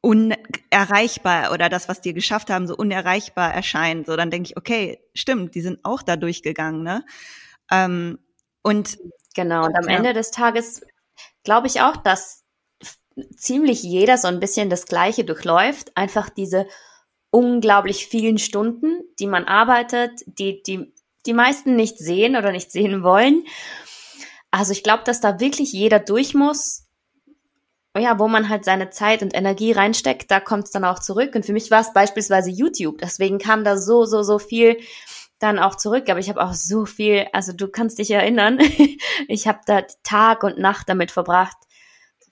unerreichbar 0.02 1.52
oder 1.52 1.70
das, 1.70 1.88
was 1.88 2.02
die 2.02 2.12
geschafft 2.12 2.50
haben, 2.50 2.66
so 2.66 2.76
unerreichbar 2.76 3.54
erscheinen. 3.54 4.04
So, 4.04 4.16
dann 4.16 4.30
denke 4.30 4.50
ich, 4.50 4.56
okay, 4.58 5.00
stimmt, 5.14 5.54
die 5.54 5.62
sind 5.62 5.82
auch 5.84 6.02
da 6.02 6.16
durchgegangen, 6.16 6.82
ne? 6.82 7.04
Ähm, 7.70 8.18
und 8.62 8.98
genau, 9.34 9.64
und 9.64 9.74
am 9.74 9.88
ja. 9.88 9.96
Ende 9.96 10.12
des 10.12 10.30
Tages 10.30 10.82
glaube 11.42 11.66
ich 11.66 11.80
auch, 11.80 11.96
dass 11.96 12.43
ziemlich 13.36 13.82
jeder 13.82 14.18
so 14.18 14.28
ein 14.28 14.40
bisschen 14.40 14.70
das 14.70 14.86
Gleiche 14.86 15.24
durchläuft. 15.24 15.96
Einfach 15.96 16.30
diese 16.30 16.66
unglaublich 17.30 18.06
vielen 18.06 18.38
Stunden, 18.38 19.02
die 19.18 19.26
man 19.26 19.44
arbeitet, 19.44 20.20
die, 20.26 20.62
die, 20.62 20.94
die 21.26 21.32
meisten 21.32 21.76
nicht 21.76 21.98
sehen 21.98 22.36
oder 22.36 22.52
nicht 22.52 22.70
sehen 22.70 23.02
wollen. 23.02 23.44
Also 24.50 24.72
ich 24.72 24.84
glaube, 24.84 25.02
dass 25.04 25.20
da 25.20 25.40
wirklich 25.40 25.72
jeder 25.72 25.98
durch 25.98 26.34
muss. 26.34 26.82
Ja, 27.96 28.18
wo 28.18 28.26
man 28.26 28.48
halt 28.48 28.64
seine 28.64 28.90
Zeit 28.90 29.22
und 29.22 29.36
Energie 29.36 29.70
reinsteckt, 29.70 30.28
da 30.28 30.40
kommt 30.40 30.64
es 30.64 30.72
dann 30.72 30.84
auch 30.84 30.98
zurück. 30.98 31.34
Und 31.36 31.46
für 31.46 31.52
mich 31.52 31.70
war 31.70 31.80
es 31.80 31.92
beispielsweise 31.92 32.50
YouTube. 32.50 32.98
Deswegen 32.98 33.38
kam 33.38 33.62
da 33.62 33.76
so, 33.76 34.04
so, 34.04 34.24
so 34.24 34.40
viel 34.40 34.78
dann 35.38 35.58
auch 35.58 35.76
zurück. 35.76 36.08
Aber 36.08 36.18
ich 36.18 36.28
habe 36.28 36.42
auch 36.42 36.54
so 36.54 36.86
viel, 36.86 37.26
also 37.32 37.52
du 37.52 37.68
kannst 37.68 37.98
dich 37.98 38.10
erinnern, 38.10 38.58
ich 39.28 39.46
habe 39.46 39.60
da 39.66 39.82
Tag 40.02 40.42
und 40.42 40.58
Nacht 40.58 40.88
damit 40.88 41.10
verbracht, 41.10 41.56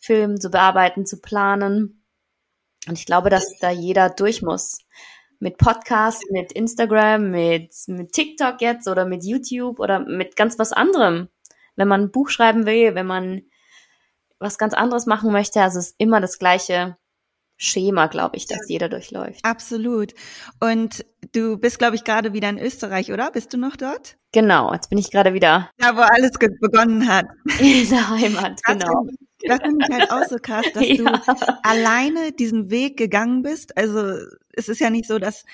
Film 0.03 0.41
zu 0.41 0.51
bearbeiten, 0.51 1.07
zu 1.07 1.21
planen. 1.21 2.05
Und 2.89 2.99
ich 2.99 3.07
glaube, 3.07 3.31
dass 3.31 3.59
da 3.61 3.71
jeder 3.71 4.11
durch 4.11 4.43
muss. 4.43 4.81
Mit 5.39 5.59
Podcast, 5.59 6.25
mit 6.31 6.53
Instagram, 6.53 7.31
mit, 7.31 7.73
mit 7.87 8.13
TikTok 8.13 8.61
jetzt 8.61 8.89
oder 8.89 9.07
mit 9.07 9.25
YouTube 9.25 9.79
oder 9.81 10.01
mit 10.01 10.37
ganz 10.37 10.59
was 10.59 10.73
anderem. 10.73 11.29
Wenn 11.77 11.89
man 11.89 12.03
ein 12.03 12.11
Buch 12.11 12.29
schreiben 12.29 12.67
will, 12.67 12.95
wenn 12.95 13.07
man 13.07 13.43
was 14.39 14.59
ganz 14.59 14.75
anderes 14.75 15.07
machen 15.07 15.33
möchte, 15.33 15.63
also 15.63 15.79
es 15.79 15.91
ist 15.91 15.95
immer 15.99 16.21
das 16.21 16.39
gleiche 16.39 16.97
Schema, 17.57 18.09
glaube 18.09 18.37
ich, 18.37 18.47
dass 18.47 18.69
jeder 18.69 18.89
durchläuft. 18.89 19.45
Absolut. 19.45 20.15
Und 20.59 21.05
du 21.33 21.59
bist, 21.59 21.79
glaube 21.79 21.95
ich, 21.95 22.03
gerade 22.03 22.33
wieder 22.33 22.49
in 22.49 22.59
Österreich, 22.59 23.13
oder? 23.13 23.31
Bist 23.31 23.53
du 23.53 23.57
noch 23.57 23.77
dort? 23.77 24.17
Genau, 24.33 24.73
jetzt 24.73 24.91
bin 24.91 24.99
ich 24.99 25.13
gerade 25.13 25.33
wieder. 25.33 25.71
Da, 25.79 25.97
wo 25.97 26.01
alles 26.01 26.33
begonnen 26.33 27.09
hat. 27.09 27.27
In 27.61 27.89
der 27.89 28.11
Heimat, 28.11 28.61
genau. 28.65 29.07
Das 29.47 29.61
finde 29.61 29.87
ich 29.89 29.95
halt 29.95 30.11
auch 30.11 30.25
so 30.29 30.37
krass, 30.37 30.67
dass 30.75 30.87
ja. 30.87 30.97
du 30.97 31.59
alleine 31.63 32.33
diesen 32.33 32.71
Weg 32.71 32.97
gegangen 32.97 33.43
bist. 33.43 33.77
Also 33.77 34.19
es 34.53 34.69
ist 34.69 34.81
ja 34.81 34.91
nicht 34.91 35.07
so, 35.07 35.19
dass 35.19 35.45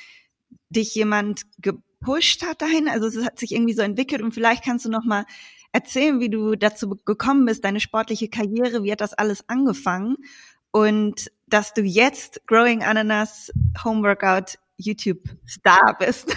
dich 0.70 0.94
jemand 0.94 1.42
gepusht 1.58 2.44
hat 2.44 2.62
dahin. 2.62 2.88
Also 2.88 3.06
es 3.06 3.24
hat 3.24 3.38
sich 3.38 3.52
irgendwie 3.52 3.74
so 3.74 3.82
entwickelt 3.82 4.22
und 4.22 4.32
vielleicht 4.32 4.64
kannst 4.64 4.84
du 4.84 4.90
noch 4.90 5.04
mal 5.04 5.24
erzählen, 5.72 6.20
wie 6.20 6.30
du 6.30 6.56
dazu 6.56 6.90
gekommen 7.04 7.44
bist, 7.44 7.64
deine 7.64 7.80
sportliche 7.80 8.28
Karriere, 8.28 8.82
wie 8.84 8.92
hat 8.92 9.00
das 9.00 9.14
alles 9.14 9.48
angefangen 9.48 10.16
und 10.70 11.30
dass 11.46 11.74
du 11.74 11.82
jetzt 11.82 12.46
Growing 12.46 12.82
Ananas 12.82 13.50
Homeworkout 13.84 14.58
YouTube 14.76 15.28
Star 15.46 15.96
bist. 15.98 16.34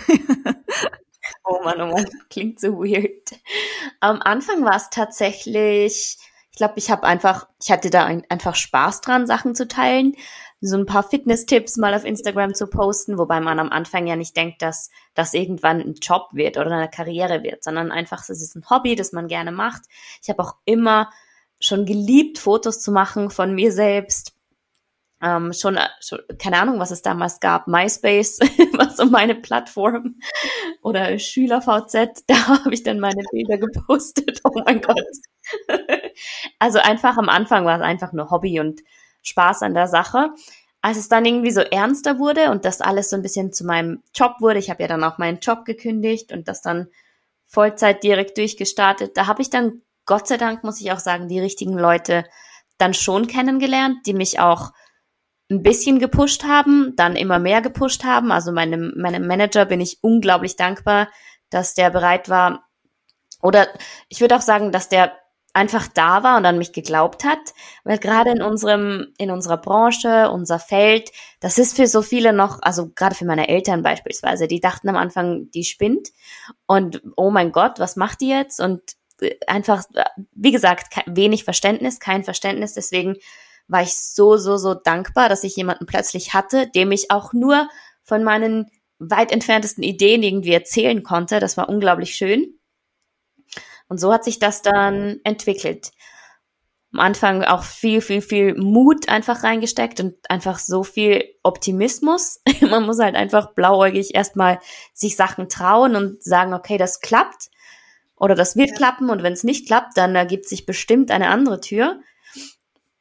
oh 1.44 1.62
Mann, 1.64 1.82
oh 1.82 1.88
Mann, 1.88 2.06
klingt 2.30 2.60
so 2.60 2.80
weird. 2.80 3.40
Am 4.00 4.22
Anfang 4.22 4.64
war 4.64 4.76
es 4.76 4.90
tatsächlich, 4.90 6.18
ich 6.52 6.58
glaube, 6.58 6.74
ich 6.76 6.92
habe 6.92 7.04
einfach, 7.04 7.48
ich 7.62 7.72
hatte 7.72 7.90
da 7.90 8.06
ein, 8.06 8.24
einfach 8.30 8.56
Spaß 8.56 9.02
dran, 9.02 9.26
Sachen 9.26 9.56
zu 9.56 9.68
teilen, 9.68 10.16
so 10.60 10.78
ein 10.78 10.86
paar 10.86 11.04
Fitness-Tipps 11.04 11.78
mal 11.78 11.94
auf 11.96 12.06
Instagram 12.06 12.54
zu 12.54 12.68
posten, 12.68 13.18
wobei 13.18 13.40
man 13.40 13.60
am 13.60 13.70
Anfang 13.72 14.06
ja 14.06 14.16
nicht 14.16 14.38
denkt, 14.38 14.62
dass 14.62 14.92
das 15.16 15.34
irgendwann 15.34 15.82
ein 15.82 15.96
Job 15.96 16.30
wird 16.34 16.58
oder 16.58 16.72
eine 16.72 16.90
Karriere 16.90 17.42
wird, 17.42 17.64
sondern 17.64 17.92
einfach, 17.92 18.22
es 18.30 18.42
ist 18.42 18.56
ein 18.56 18.70
Hobby, 18.70 18.96
das 18.96 19.12
man 19.12 19.28
gerne 19.28 19.52
macht. 19.52 19.84
Ich 20.22 20.30
habe 20.30 20.44
auch 20.44 20.56
immer 20.66 21.10
schon 21.60 21.86
geliebt, 21.86 22.38
Fotos 22.38 22.82
zu 22.82 22.92
machen 22.92 23.32
von 23.32 23.56
mir 23.56 23.72
selbst. 23.72 24.34
Ähm, 25.24 25.54
schon, 25.54 25.80
schon, 26.00 26.20
keine 26.40 26.60
Ahnung, 26.60 26.80
was 26.80 26.92
es 26.92 27.04
damals 27.04 27.40
gab, 27.40 27.68
MySpace 27.68 28.40
war 28.74 28.90
so 28.90 29.06
meine 29.06 29.36
Plattform 29.36 30.20
oder 30.82 31.18
SchülerVZ, 31.18 32.24
da 32.28 32.48
habe 32.48 32.74
ich 32.74 32.84
dann 32.84 33.00
meine 33.00 33.24
Bilder 33.32 33.58
gepostet. 33.58 34.42
Oh 34.44 34.62
mein 34.66 34.82
Gott. 34.82 35.00
also 36.60 36.80
einfach 36.80 37.18
am 37.18 37.30
Anfang 37.30 37.66
war 37.66 37.78
es 37.78 37.84
einfach 37.84 38.14
nur 38.14 38.30
Hobby 38.30 38.60
und 38.60 38.82
Spaß 39.24 39.64
an 39.64 39.74
der 39.74 39.88
Sache. 39.88 40.30
Als 40.82 40.98
es 40.98 41.10
dann 41.10 41.26
irgendwie 41.26 41.52
so 41.52 41.62
ernster 41.62 42.18
wurde 42.18 42.50
und 42.50 42.66
das 42.66 42.82
alles 42.82 43.10
so 43.10 43.16
ein 43.16 43.22
bisschen 43.22 43.54
zu 43.54 43.66
meinem 43.66 44.02
Job 44.16 44.36
wurde, 44.40 44.60
ich 44.60 44.70
habe 44.70 44.82
ja 44.82 44.88
dann 44.88 45.04
auch 45.04 45.18
meinen 45.18 45.40
Job 45.40 45.66
gekündigt 45.66 46.32
und 46.32 46.48
das 46.48 46.62
dann 46.62 46.88
Vollzeit 47.46 48.04
direkt 48.04 48.38
durchgestartet, 48.38 49.16
da 49.16 49.28
habe 49.28 49.42
ich 49.42 49.50
dann 49.50 49.82
Gott 50.06 50.28
sei 50.28 50.38
Dank, 50.38 50.64
muss 50.64 50.82
ich 50.82 50.92
auch 50.92 51.00
sagen, 51.00 51.28
die 51.28 51.40
richtigen 51.40 51.78
Leute 51.78 52.26
dann 52.78 52.94
schon 52.94 53.28
kennengelernt, 53.28 53.98
die 54.08 54.14
mich 54.14 54.40
auch 54.40 54.72
ein 55.52 55.62
bisschen 55.62 56.00
gepusht 56.00 56.44
haben, 56.46 56.96
dann 56.96 57.16
immer 57.16 57.38
mehr 57.38 57.62
gepusht 57.62 58.04
haben. 58.04 58.32
Also 58.32 58.52
meinem, 58.52 58.94
meinem 58.98 59.28
Manager 59.28 59.66
bin 59.66 59.82
ich 59.82 60.00
unglaublich 60.02 60.56
dankbar, 60.56 61.10
dass 61.50 61.76
der 61.76 61.92
bereit 61.92 62.30
war. 62.30 62.68
Oder 63.42 63.68
ich 64.08 64.22
würde 64.22 64.36
auch 64.36 64.42
sagen, 64.42 64.72
dass 64.72 64.90
der 64.90 65.14
einfach 65.54 65.88
da 65.88 66.24
war 66.24 66.38
und 66.38 66.46
an 66.46 66.58
mich 66.58 66.72
geglaubt 66.72 67.24
hat, 67.24 67.40
weil 67.84 67.98
gerade 67.98 68.32
in 68.32 68.42
unserem, 68.42 69.14
in 69.18 69.32
unserer 69.32 69.58
Branche, 69.58 70.30
unser 70.32 70.60
Feld, 70.60 71.12
das 71.40 71.58
ist 71.58 71.76
für 71.76 71.88
so 71.88 72.02
viele 72.02 72.34
noch, 72.34 72.60
also 72.62 72.90
gerade 72.96 73.16
für 73.16 73.26
meine 73.26 73.50
Eltern 73.50 73.84
beispielsweise, 73.84 74.48
die 74.48 74.62
dachten 74.62 74.90
am 74.90 74.96
Anfang, 74.96 75.52
die 75.52 75.64
spinnt 75.64 76.10
und 76.68 77.02
oh 77.18 77.32
mein 77.32 77.52
Gott, 77.52 77.80
was 77.80 77.96
macht 77.96 78.22
die 78.22 78.30
jetzt? 78.30 78.60
Und 78.60 78.82
einfach, 79.48 79.84
wie 80.34 80.52
gesagt, 80.52 80.96
wenig 81.06 81.44
Verständnis, 81.44 82.00
kein 82.00 82.24
Verständnis. 82.24 82.74
Deswegen 82.74 83.18
war 83.68 83.84
ich 83.84 83.98
so, 83.98 84.38
so, 84.38 84.58
so 84.58 84.74
dankbar, 84.74 85.30
dass 85.30 85.44
ich 85.44 85.56
jemanden 85.56 85.86
plötzlich 85.86 86.34
hatte, 86.34 86.68
dem 86.68 86.92
ich 86.92 87.12
auch 87.12 87.34
nur 87.34 87.70
von 88.04 88.24
meinen 88.24 88.70
weit 89.00 89.32
entferntesten 89.32 89.84
Ideen 89.84 90.24
irgendwie 90.24 90.54
erzählen 90.54 91.04
konnte. 91.04 91.40
Das 91.40 91.58
war 91.58 91.70
unglaublich 91.70 92.16
schön. 92.16 92.60
Und 93.92 93.98
so 93.98 94.14
hat 94.14 94.24
sich 94.24 94.40
das 94.40 94.62
dann 94.62 95.20
entwickelt. 95.26 95.92
Am 96.94 97.02
Anfang 97.02 97.44
auch 97.44 97.64
viel, 97.64 98.00
viel, 98.00 98.22
viel 98.22 98.56
Mut 98.56 99.10
einfach 99.10 99.44
reingesteckt 99.44 100.00
und 100.00 100.16
einfach 100.30 100.60
so 100.60 100.86
viel 100.86 101.26
Optimismus. 101.44 102.40
Man 102.62 102.86
muss 102.86 103.00
halt 103.00 103.16
einfach 103.18 103.54
blauäugig 103.54 104.16
erstmal 104.16 104.60
sich 104.94 105.18
Sachen 105.18 105.50
trauen 105.50 105.98
und 105.98 106.24
sagen, 106.24 106.54
okay, 106.54 106.78
das 106.78 107.02
klappt 107.02 107.50
oder 108.16 108.34
das 108.34 108.56
wird 108.56 108.70
ja. 108.70 108.76
klappen 108.78 109.10
und 109.10 109.24
wenn 109.24 109.34
es 109.34 109.44
nicht 109.44 109.68
klappt, 109.68 109.98
dann 109.98 110.16
ergibt 110.16 110.48
sich 110.48 110.66
bestimmt 110.66 111.12
eine 111.12 111.28
andere 111.28 111.60
Tür. 111.60 112.00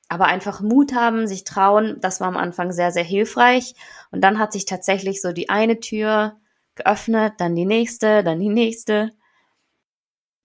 Aber 0.09 0.25
einfach 0.25 0.61
Mut 0.61 0.92
haben, 0.92 1.28
sich 1.28 1.44
trauen, 1.44 1.99
das 2.00 2.20
war 2.20 2.26
am 2.26 2.37
Anfang 2.37 2.73
sehr, 2.73 2.90
sehr 2.90 3.04
hilfreich. 3.04 3.76
Und 4.11 4.25
dann 4.25 4.40
hat 4.40 4.52
sich 4.52 4.64
tatsächlich 4.64 5.23
so 5.23 5.30
die 5.30 5.50
eine 5.50 5.78
Tür 5.78 6.40
geöffnet, 6.75 7.35
dann 7.38 7.54
die 7.54 7.64
nächste, 7.64 8.25
dann 8.25 8.40
die 8.40 8.49
nächste. 8.49 9.12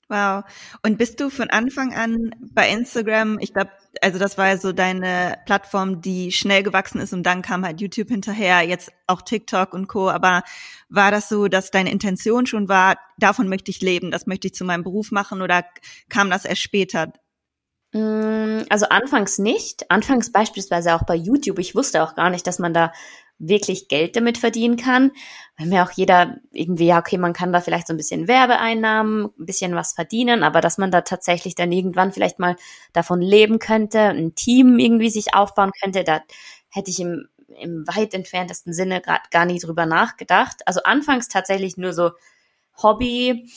Wow. 0.08 0.44
Und 0.84 1.00
bist 1.00 1.20
du 1.20 1.32
von 1.32 1.50
Anfang 1.50 1.96
an 1.96 2.30
bei 2.54 2.70
Instagram, 2.70 3.40
ich 3.40 3.54
glaube, 3.54 3.72
also 4.02 4.20
das 4.20 4.38
war 4.38 4.50
ja 4.50 4.58
so 4.58 4.72
deine 4.72 5.40
Plattform, 5.48 6.02
die 6.02 6.32
schnell 6.32 6.62
gewachsen 6.62 7.02
ist 7.02 7.12
und 7.12 7.24
dann 7.24 7.42
kam 7.42 7.66
halt 7.66 7.82
YouTube 7.82 8.10
hinterher, 8.10 8.62
jetzt 8.62 8.92
auch 9.08 9.24
TikTok 9.24 9.74
und 9.74 9.88
Co. 9.88 10.10
Aber 10.10 10.44
war 10.90 11.10
das 11.10 11.28
so, 11.28 11.48
dass 11.48 11.72
deine 11.72 11.92
Intention 11.92 12.46
schon 12.46 12.70
war, 12.70 12.98
davon 13.18 13.50
möchte 13.50 13.72
ich 13.72 13.82
leben, 13.82 14.12
das 14.12 14.28
möchte 14.28 14.48
ich 14.48 14.54
zu 14.54 14.64
meinem 14.64 14.84
Beruf 14.84 15.12
machen 15.12 15.42
oder 15.42 15.66
kam 16.08 16.30
das 16.30 16.46
erst 16.46 16.62
später? 16.62 17.12
Mm, 17.96 18.64
also 18.70 18.88
anfangs 18.90 19.40
nicht. 19.40 19.90
Anfangs 19.90 20.32
beispielsweise 20.32 20.94
auch 20.94 21.04
bei 21.04 21.16
YouTube. 21.16 21.60
Ich 21.60 21.76
wusste 21.76 22.04
auch 22.04 22.14
gar 22.14 22.30
nicht, 22.30 22.46
dass 22.46 22.60
man 22.60 22.74
da 22.74 22.92
wirklich 23.38 23.88
Geld 23.88 24.16
damit 24.16 24.38
verdienen 24.38 24.78
kann. 24.78 25.12
Weil 25.58 25.68
mir 25.68 25.84
auch 25.84 25.92
jeder 25.92 26.38
irgendwie, 26.52 26.88
ja, 26.88 27.00
okay, 27.00 27.18
man 27.18 27.34
kann 27.34 27.54
da 27.54 27.62
vielleicht 27.62 27.88
so 27.88 27.94
ein 27.94 27.98
bisschen 27.98 28.28
Werbeeinnahmen, 28.28 29.26
ein 29.26 29.46
bisschen 29.46 29.76
was 29.76 29.94
verdienen, 29.94 30.44
aber 30.44 30.62
dass 30.62 30.78
man 30.78 30.92
da 30.92 31.02
tatsächlich 31.02 31.56
dann 31.56 31.72
irgendwann 31.72 32.12
vielleicht 32.12 32.40
mal 32.40 32.56
davon 32.94 33.22
leben 33.22 33.60
könnte, 33.60 34.00
ein 34.00 34.36
Team 34.36 34.80
irgendwie 34.80 35.10
sich 35.10 35.34
aufbauen 35.34 35.72
könnte, 35.82 36.04
da 36.04 36.22
hätte 36.70 36.92
ich 36.92 37.00
im, 37.00 37.28
im 37.60 37.88
weit 37.88 38.14
entferntesten 38.14 38.74
Sinne 38.74 39.02
gerade 39.02 39.24
gar 39.32 39.46
nie 39.46 39.60
drüber 39.60 39.86
nachgedacht. 39.86 40.62
Also 40.66 40.82
anfangs 40.84 41.30
tatsächlich 41.30 41.78
nur 41.78 41.94
so 41.94 42.12
Hobby, 42.82 43.50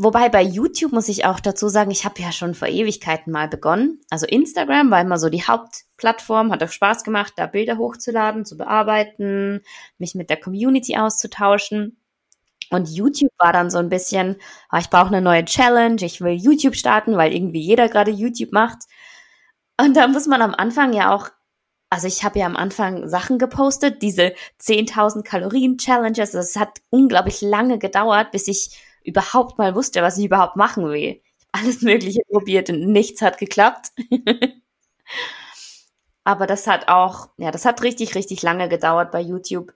Wobei 0.00 0.28
bei 0.28 0.42
YouTube 0.42 0.92
muss 0.92 1.08
ich 1.08 1.24
auch 1.24 1.40
dazu 1.40 1.68
sagen, 1.68 1.90
ich 1.90 2.04
habe 2.04 2.22
ja 2.22 2.30
schon 2.30 2.54
vor 2.54 2.68
Ewigkeiten 2.68 3.32
mal 3.32 3.48
begonnen. 3.48 4.00
Also 4.10 4.26
Instagram 4.26 4.92
war 4.92 5.00
immer 5.00 5.18
so 5.18 5.28
die 5.28 5.42
Hauptplattform, 5.42 6.52
hat 6.52 6.62
auch 6.62 6.70
Spaß 6.70 7.02
gemacht, 7.02 7.32
da 7.34 7.48
Bilder 7.48 7.78
hochzuladen, 7.78 8.44
zu 8.44 8.56
bearbeiten, 8.56 9.60
mich 9.98 10.14
mit 10.14 10.30
der 10.30 10.36
Community 10.36 10.96
auszutauschen. 10.96 12.00
Und 12.70 12.88
YouTube 12.88 13.32
war 13.38 13.52
dann 13.52 13.70
so 13.70 13.78
ein 13.78 13.88
bisschen, 13.88 14.36
oh, 14.70 14.76
ich 14.78 14.88
brauche 14.88 15.08
eine 15.08 15.20
neue 15.20 15.44
Challenge, 15.44 16.00
ich 16.00 16.20
will 16.20 16.34
YouTube 16.34 16.76
starten, 16.76 17.16
weil 17.16 17.34
irgendwie 17.34 17.60
jeder 17.60 17.88
gerade 17.88 18.12
YouTube 18.12 18.52
macht. 18.52 18.84
Und 19.80 19.96
da 19.96 20.06
muss 20.06 20.28
man 20.28 20.42
am 20.42 20.54
Anfang 20.54 20.92
ja 20.92 21.12
auch, 21.12 21.28
also 21.90 22.06
ich 22.06 22.22
habe 22.22 22.38
ja 22.38 22.46
am 22.46 22.56
Anfang 22.56 23.08
Sachen 23.08 23.40
gepostet, 23.40 24.00
diese 24.00 24.32
10.000 24.62 25.24
Kalorien 25.24 25.76
Challenges. 25.76 26.34
Es 26.34 26.54
hat 26.54 26.78
unglaublich 26.90 27.40
lange 27.40 27.80
gedauert, 27.80 28.30
bis 28.30 28.46
ich 28.46 28.78
überhaupt 29.08 29.58
mal 29.58 29.74
wusste, 29.74 30.02
was 30.02 30.18
ich 30.18 30.26
überhaupt 30.26 30.56
machen 30.56 30.88
will. 30.88 31.20
Alles 31.52 31.82
Mögliche 31.82 32.20
probiert 32.30 32.70
und 32.70 32.86
nichts 32.92 33.22
hat 33.22 33.38
geklappt. 33.38 33.92
Aber 36.24 36.46
das 36.46 36.66
hat 36.66 36.88
auch, 36.88 37.30
ja, 37.38 37.50
das 37.50 37.64
hat 37.64 37.82
richtig, 37.82 38.14
richtig 38.14 38.42
lange 38.42 38.68
gedauert 38.68 39.10
bei 39.10 39.20
YouTube. 39.20 39.72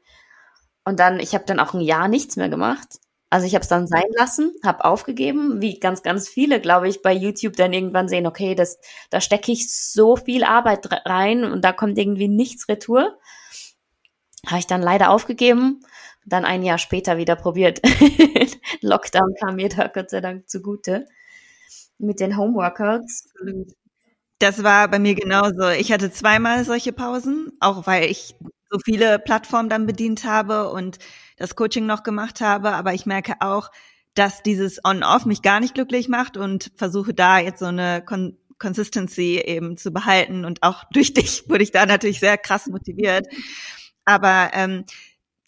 Und 0.85 1.01
dann, 1.01 1.19
ich 1.19 1.35
habe 1.35 1.45
dann 1.47 1.61
auch 1.61 1.73
ein 1.73 1.81
Jahr 1.81 2.09
nichts 2.09 2.37
mehr 2.37 2.51
gemacht. 2.51 2.99
Also 3.31 3.47
ich 3.47 3.55
habe 3.55 3.63
es 3.63 3.69
dann 3.69 3.87
sein 3.87 4.05
lassen, 4.19 4.53
habe 4.63 4.85
aufgegeben, 4.85 5.63
wie 5.63 5.81
ganz, 5.81 6.03
ganz 6.03 6.29
viele, 6.29 6.61
glaube 6.61 6.89
ich, 6.89 7.01
bei 7.01 7.15
YouTube 7.15 7.57
dann 7.57 7.73
irgendwann 7.73 8.07
sehen, 8.07 8.27
okay, 8.27 8.55
das, 8.55 8.79
da 9.09 9.23
stecke 9.23 9.51
ich 9.53 9.73
so 9.75 10.17
viel 10.17 10.45
Arbeit 10.45 10.87
rein 11.07 11.45
und 11.45 11.65
da 11.65 11.73
kommt 11.73 11.97
irgendwie 11.97 12.29
nichts 12.29 12.69
retour. 12.69 13.17
Habe 14.47 14.59
ich 14.59 14.67
dann 14.67 14.83
leider 14.83 15.11
aufgegeben 15.11 15.85
dann 16.25 16.45
ein 16.45 16.63
Jahr 16.63 16.79
später 16.79 17.17
wieder 17.17 17.37
probiert. 17.37 17.81
Lockdown 18.81 19.35
kam 19.41 19.57
mir 19.57 19.69
da 19.69 19.89
Gott 19.89 20.11
sei 20.11 20.21
Dank 20.21 20.49
zugute 20.49 21.07
mit 21.99 22.21
den 22.21 22.37
Homeworkouts. 22.37 23.29
Das 24.39 24.63
war 24.63 24.89
bei 24.89 24.99
mir 24.99 25.15
genauso. 25.15 25.69
Ich 25.69 25.93
hatte 25.93 26.11
zweimal 26.11 26.65
solche 26.65 26.93
Pausen, 26.93 27.53
auch 27.61 27.87
weil 27.87 28.11
ich 28.11 28.35
so 28.71 28.79
viele 28.85 29.19
Plattformen 29.19 29.69
dann 29.69 29.87
bedient 29.87 30.25
habe 30.25 30.71
und 30.71 30.99
das 31.37 31.55
Coaching 31.55 31.87
noch 31.87 32.03
gemacht 32.03 32.41
habe. 32.41 32.73
Aber 32.73 32.95
ich 32.95 33.07
merke 33.07 33.35
auch, 33.41 33.71
dass 34.15 34.43
dieses 34.43 34.85
On-Off 34.85 35.27
mich 35.27 35.43
gar 35.43 35.61
nicht 35.61 35.75
glücklich 35.75 36.09
macht 36.09 36.37
und 36.37 36.73
versuche 36.77 37.15
da 37.15 37.39
jetzt 37.39 37.61
so 37.61 37.67
eine 37.67 38.03
kon 38.05 38.37
Consistency 38.59 39.43
eben 39.45 39.77
zu 39.77 39.91
behalten. 39.93 40.45
Und 40.45 40.63
auch 40.63 40.85
durch 40.93 41.15
dich 41.15 41.49
wurde 41.49 41.65
ich 41.65 41.73
da 41.73 41.85
natürlich 41.85 42.21
sehr 42.21 42.39
krass 42.39 42.69
motiviert. 42.69 43.27
Aber 44.05 44.51
ähm, 44.53 44.85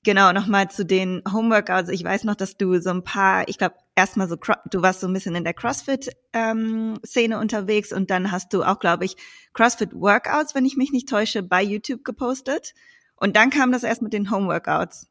genau, 0.04 0.32
nochmal 0.32 0.70
zu 0.70 0.84
den 0.84 1.22
Homeworkouts. 1.30 1.88
Ich 1.88 2.04
weiß 2.04 2.24
noch, 2.24 2.36
dass 2.36 2.56
du 2.56 2.80
so 2.80 2.90
ein 2.90 3.02
paar, 3.02 3.48
ich 3.48 3.58
glaube, 3.58 3.74
erstmal 3.94 4.28
so, 4.28 4.36
du 4.70 4.82
warst 4.82 5.00
so 5.00 5.08
ein 5.08 5.12
bisschen 5.12 5.34
in 5.34 5.44
der 5.44 5.54
CrossFit-Szene 5.54 7.34
ähm, 7.34 7.40
unterwegs 7.40 7.92
und 7.92 8.10
dann 8.10 8.30
hast 8.30 8.52
du 8.52 8.62
auch, 8.62 8.78
glaube 8.78 9.04
ich, 9.04 9.16
CrossFit-Workouts, 9.54 10.54
wenn 10.54 10.66
ich 10.66 10.76
mich 10.76 10.92
nicht 10.92 11.08
täusche, 11.08 11.42
bei 11.42 11.62
YouTube 11.62 12.04
gepostet. 12.04 12.74
Und 13.16 13.36
dann 13.36 13.50
kam 13.50 13.72
das 13.72 13.84
erst 13.84 14.02
mit 14.02 14.12
den 14.12 14.30
Homeworkouts. 14.30 15.08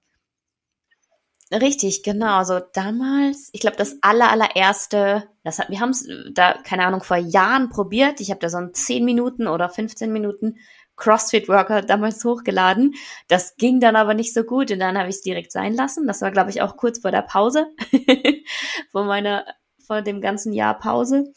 Richtig, 1.51 2.03
genau. 2.03 2.38
Also 2.38 2.59
damals, 2.73 3.50
ich 3.51 3.62
glaube, 3.62 3.77
das 3.77 3.97
aller, 4.01 4.31
allererste, 4.31 5.29
das 5.43 5.59
hat, 5.59 5.69
wir 5.69 5.79
haben 5.79 5.91
es 5.91 6.07
da, 6.33 6.57
keine 6.63 6.85
Ahnung, 6.85 7.03
vor 7.03 7.17
Jahren 7.17 7.69
probiert. 7.69 8.21
Ich 8.21 8.31
habe 8.31 8.39
da 8.39 8.50
so 8.50 8.57
ein 8.57 8.73
10 8.73 9.05
Minuten 9.05 9.47
oder 9.47 9.69
15 9.69 10.12
Minuten 10.12 10.57
CrossFit-Worker 10.95 11.81
damals 11.81 12.23
hochgeladen. 12.23 12.95
Das 13.27 13.55
ging 13.55 13.79
dann 13.79 13.95
aber 13.95 14.13
nicht 14.13 14.33
so 14.33 14.43
gut 14.43 14.71
und 14.71 14.79
dann 14.79 14.97
habe 14.97 15.09
ich 15.09 15.15
es 15.17 15.21
direkt 15.21 15.51
sein 15.51 15.73
lassen. 15.73 16.07
Das 16.07 16.21
war, 16.21 16.31
glaube 16.31 16.50
ich, 16.50 16.62
auch 16.62 16.77
kurz 16.77 17.00
vor 17.00 17.12
der 17.12 17.21
Pause, 17.21 17.67
vor 18.91 19.05
meiner, 19.05 19.45
vor 19.85 20.01
dem 20.01 20.21
ganzen 20.21 20.53
Jahr 20.53 20.77
Pause. 20.77 21.33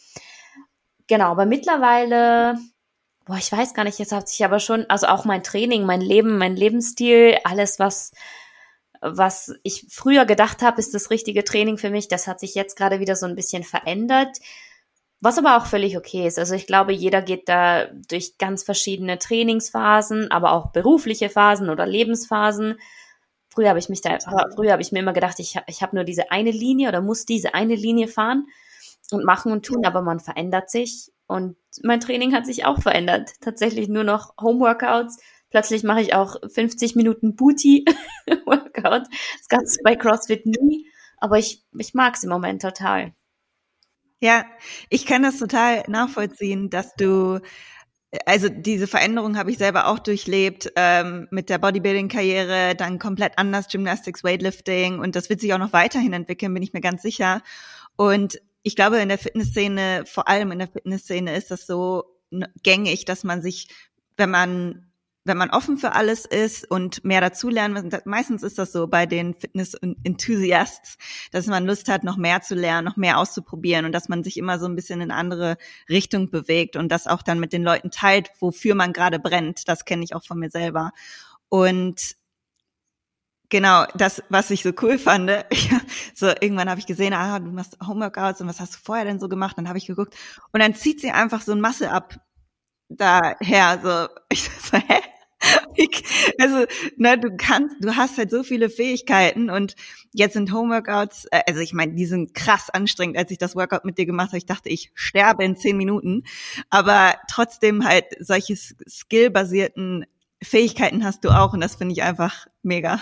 Genau, 1.06 1.30
aber 1.30 1.46
mittlerweile, 1.46 2.58
boah, 3.24 3.36
ich 3.36 3.50
weiß 3.50 3.74
gar 3.74 3.84
nicht, 3.84 3.98
jetzt 3.98 4.12
hat 4.12 4.28
sich 4.28 4.44
aber 4.44 4.60
schon, 4.60 4.86
also 4.88 5.06
auch 5.06 5.24
mein 5.24 5.42
Training, 5.42 5.84
mein 5.84 6.00
Leben, 6.00 6.38
mein 6.38 6.56
Lebensstil, 6.56 7.38
alles, 7.44 7.78
was 7.78 8.12
was 9.00 9.54
ich 9.62 9.86
früher 9.90 10.24
gedacht 10.24 10.62
habe, 10.62 10.80
ist 10.80 10.94
das 10.94 11.10
richtige 11.10 11.44
Training 11.44 11.78
für 11.78 11.90
mich. 11.90 12.08
Das 12.08 12.26
hat 12.26 12.40
sich 12.40 12.54
jetzt 12.54 12.76
gerade 12.76 12.98
wieder 13.00 13.16
so 13.16 13.26
ein 13.26 13.36
bisschen 13.36 13.62
verändert. 13.62 14.38
Was 15.20 15.38
aber 15.38 15.56
auch 15.56 15.66
völlig 15.66 15.96
okay 15.96 16.26
ist. 16.26 16.38
Also 16.38 16.54
ich 16.54 16.66
glaube, 16.66 16.92
jeder 16.92 17.22
geht 17.22 17.48
da 17.48 17.86
durch 18.08 18.36
ganz 18.38 18.62
verschiedene 18.62 19.18
Trainingsphasen, 19.18 20.30
aber 20.30 20.52
auch 20.52 20.72
berufliche 20.72 21.30
Phasen 21.30 21.70
oder 21.70 21.86
Lebensphasen. 21.86 22.78
Früher 23.48 23.70
habe 23.70 23.78
ich 23.78 23.88
mich 23.88 24.02
da, 24.02 24.18
früher 24.54 24.72
habe 24.72 24.82
ich 24.82 24.92
mir 24.92 24.98
immer 24.98 25.14
gedacht, 25.14 25.38
ich, 25.38 25.58
ich 25.66 25.82
habe 25.82 25.96
nur 25.96 26.04
diese 26.04 26.30
eine 26.30 26.50
Linie 26.50 26.88
oder 26.90 27.00
muss 27.00 27.24
diese 27.24 27.54
eine 27.54 27.74
Linie 27.74 28.08
fahren 28.08 28.46
und 29.10 29.24
machen 29.24 29.52
und 29.52 29.64
tun, 29.64 29.86
aber 29.86 30.02
man 30.02 30.20
verändert 30.20 30.70
sich. 30.70 31.10
Und 31.26 31.56
mein 31.82 32.00
Training 32.00 32.34
hat 32.34 32.44
sich 32.44 32.66
auch 32.66 32.80
verändert. 32.82 33.30
Tatsächlich 33.40 33.88
nur 33.88 34.04
noch 34.04 34.34
Homeworkouts, 34.40 35.18
Plötzlich 35.50 35.84
mache 35.84 36.02
ich 36.02 36.14
auch 36.14 36.36
50 36.46 36.96
Minuten 36.96 37.36
Booty-Workout. 37.36 39.06
Das 39.48 39.62
es 39.62 39.78
bei 39.82 39.96
CrossFit 39.96 40.44
nie, 40.46 40.86
aber 41.18 41.38
ich, 41.38 41.64
ich 41.78 41.94
mag 41.94 42.14
es 42.14 42.24
im 42.24 42.30
Moment 42.30 42.62
total. 42.62 43.14
Ja, 44.22 44.44
ich 44.88 45.04
kann 45.06 45.22
das 45.22 45.38
total 45.38 45.82
nachvollziehen, 45.88 46.70
dass 46.70 46.94
du 46.94 47.40
also 48.24 48.48
diese 48.48 48.86
Veränderung 48.86 49.36
habe 49.36 49.50
ich 49.50 49.58
selber 49.58 49.88
auch 49.88 49.98
durchlebt 49.98 50.72
ähm, 50.76 51.28
mit 51.30 51.50
der 51.50 51.58
Bodybuilding-Karriere, 51.58 52.74
dann 52.76 52.98
komplett 52.98 53.38
anders 53.38 53.68
Gymnastics, 53.68 54.24
Weightlifting 54.24 55.00
und 55.00 55.16
das 55.16 55.28
wird 55.28 55.40
sich 55.40 55.52
auch 55.52 55.58
noch 55.58 55.72
weiterhin 55.72 56.12
entwickeln, 56.12 56.54
bin 56.54 56.62
ich 56.62 56.72
mir 56.72 56.80
ganz 56.80 57.02
sicher. 57.02 57.42
Und 57.96 58.40
ich 58.62 58.76
glaube, 58.76 58.98
in 58.98 59.08
der 59.08 59.18
Fitnessszene, 59.18 60.04
vor 60.06 60.28
allem 60.28 60.52
in 60.52 60.60
der 60.60 60.68
Fitnessszene, 60.68 61.36
ist 61.36 61.50
das 61.50 61.66
so 61.66 62.04
gängig, 62.62 63.04
dass 63.04 63.24
man 63.24 63.42
sich, 63.42 63.68
wenn 64.16 64.30
man 64.30 64.90
wenn 65.26 65.36
man 65.36 65.50
offen 65.50 65.76
für 65.76 65.92
alles 65.92 66.24
ist 66.24 66.70
und 66.70 67.04
mehr 67.04 67.20
dazulernen, 67.20 67.90
meistens 68.04 68.42
ist 68.42 68.58
das 68.58 68.72
so 68.72 68.86
bei 68.86 69.06
den 69.06 69.34
Fitness-Enthusiasts, 69.34 70.98
dass 71.32 71.46
man 71.46 71.66
Lust 71.66 71.88
hat, 71.88 72.04
noch 72.04 72.16
mehr 72.16 72.42
zu 72.42 72.54
lernen, 72.54 72.86
noch 72.86 72.96
mehr 72.96 73.18
auszuprobieren 73.18 73.84
und 73.84 73.92
dass 73.92 74.08
man 74.08 74.22
sich 74.22 74.36
immer 74.36 74.58
so 74.58 74.66
ein 74.66 74.76
bisschen 74.76 75.00
in 75.00 75.10
andere 75.10 75.56
Richtung 75.88 76.30
bewegt 76.30 76.76
und 76.76 76.90
das 76.90 77.06
auch 77.06 77.22
dann 77.22 77.40
mit 77.40 77.52
den 77.52 77.62
Leuten 77.64 77.90
teilt, 77.90 78.30
wofür 78.40 78.74
man 78.74 78.92
gerade 78.92 79.18
brennt. 79.18 79.68
Das 79.68 79.84
kenne 79.84 80.04
ich 80.04 80.14
auch 80.14 80.24
von 80.24 80.38
mir 80.38 80.50
selber. 80.50 80.92
Und 81.48 82.16
genau, 83.48 83.84
das, 83.94 84.22
was 84.28 84.50
ich 84.50 84.62
so 84.62 84.72
cool 84.82 84.98
fand, 84.98 85.30
so 86.14 86.28
irgendwann 86.28 86.70
habe 86.70 86.80
ich 86.80 86.86
gesehen, 86.86 87.12
ah, 87.12 87.38
du 87.38 87.50
machst 87.50 87.78
Homeworkouts 87.84 88.40
und 88.40 88.48
was 88.48 88.60
hast 88.60 88.74
du 88.74 88.78
vorher 88.82 89.04
denn 89.04 89.20
so 89.20 89.28
gemacht? 89.28 89.58
Dann 89.58 89.68
habe 89.68 89.78
ich 89.78 89.86
geguckt 89.86 90.14
und 90.52 90.60
dann 90.60 90.74
zieht 90.74 91.00
sie 91.00 91.10
einfach 91.10 91.42
so 91.42 91.52
ein 91.52 91.60
Masse 91.60 91.90
ab 91.90 92.16
daher, 92.88 93.80
so, 93.82 94.08
ich 94.30 94.42
so, 94.42 94.76
hä? 94.76 95.00
Also, 96.38 96.66
ne, 96.96 97.18
du 97.18 97.36
kannst, 97.36 97.76
du 97.80 97.96
hast 97.96 98.18
halt 98.18 98.30
so 98.30 98.42
viele 98.42 98.70
Fähigkeiten 98.70 99.50
und 99.50 99.74
jetzt 100.12 100.34
sind 100.34 100.52
Homeworkouts, 100.52 101.26
äh, 101.30 101.42
also 101.46 101.60
ich 101.60 101.72
meine, 101.72 101.94
die 101.94 102.06
sind 102.06 102.34
krass 102.34 102.70
anstrengend. 102.70 103.18
Als 103.18 103.30
ich 103.30 103.38
das 103.38 103.56
Workout 103.56 103.84
mit 103.84 103.98
dir 103.98 104.06
gemacht 104.06 104.28
habe, 104.28 104.38
ich 104.38 104.46
dachte, 104.46 104.68
ich 104.68 104.90
sterbe 104.94 105.44
in 105.44 105.56
zehn 105.56 105.76
Minuten. 105.76 106.24
Aber 106.70 107.14
trotzdem 107.30 107.84
halt 107.84 108.06
solche 108.20 108.56
skillbasierten 108.56 110.06
Fähigkeiten 110.42 111.04
hast 111.04 111.24
du 111.24 111.30
auch 111.30 111.52
und 111.52 111.60
das 111.60 111.76
finde 111.76 111.94
ich 111.94 112.02
einfach 112.02 112.46
mega. 112.62 113.00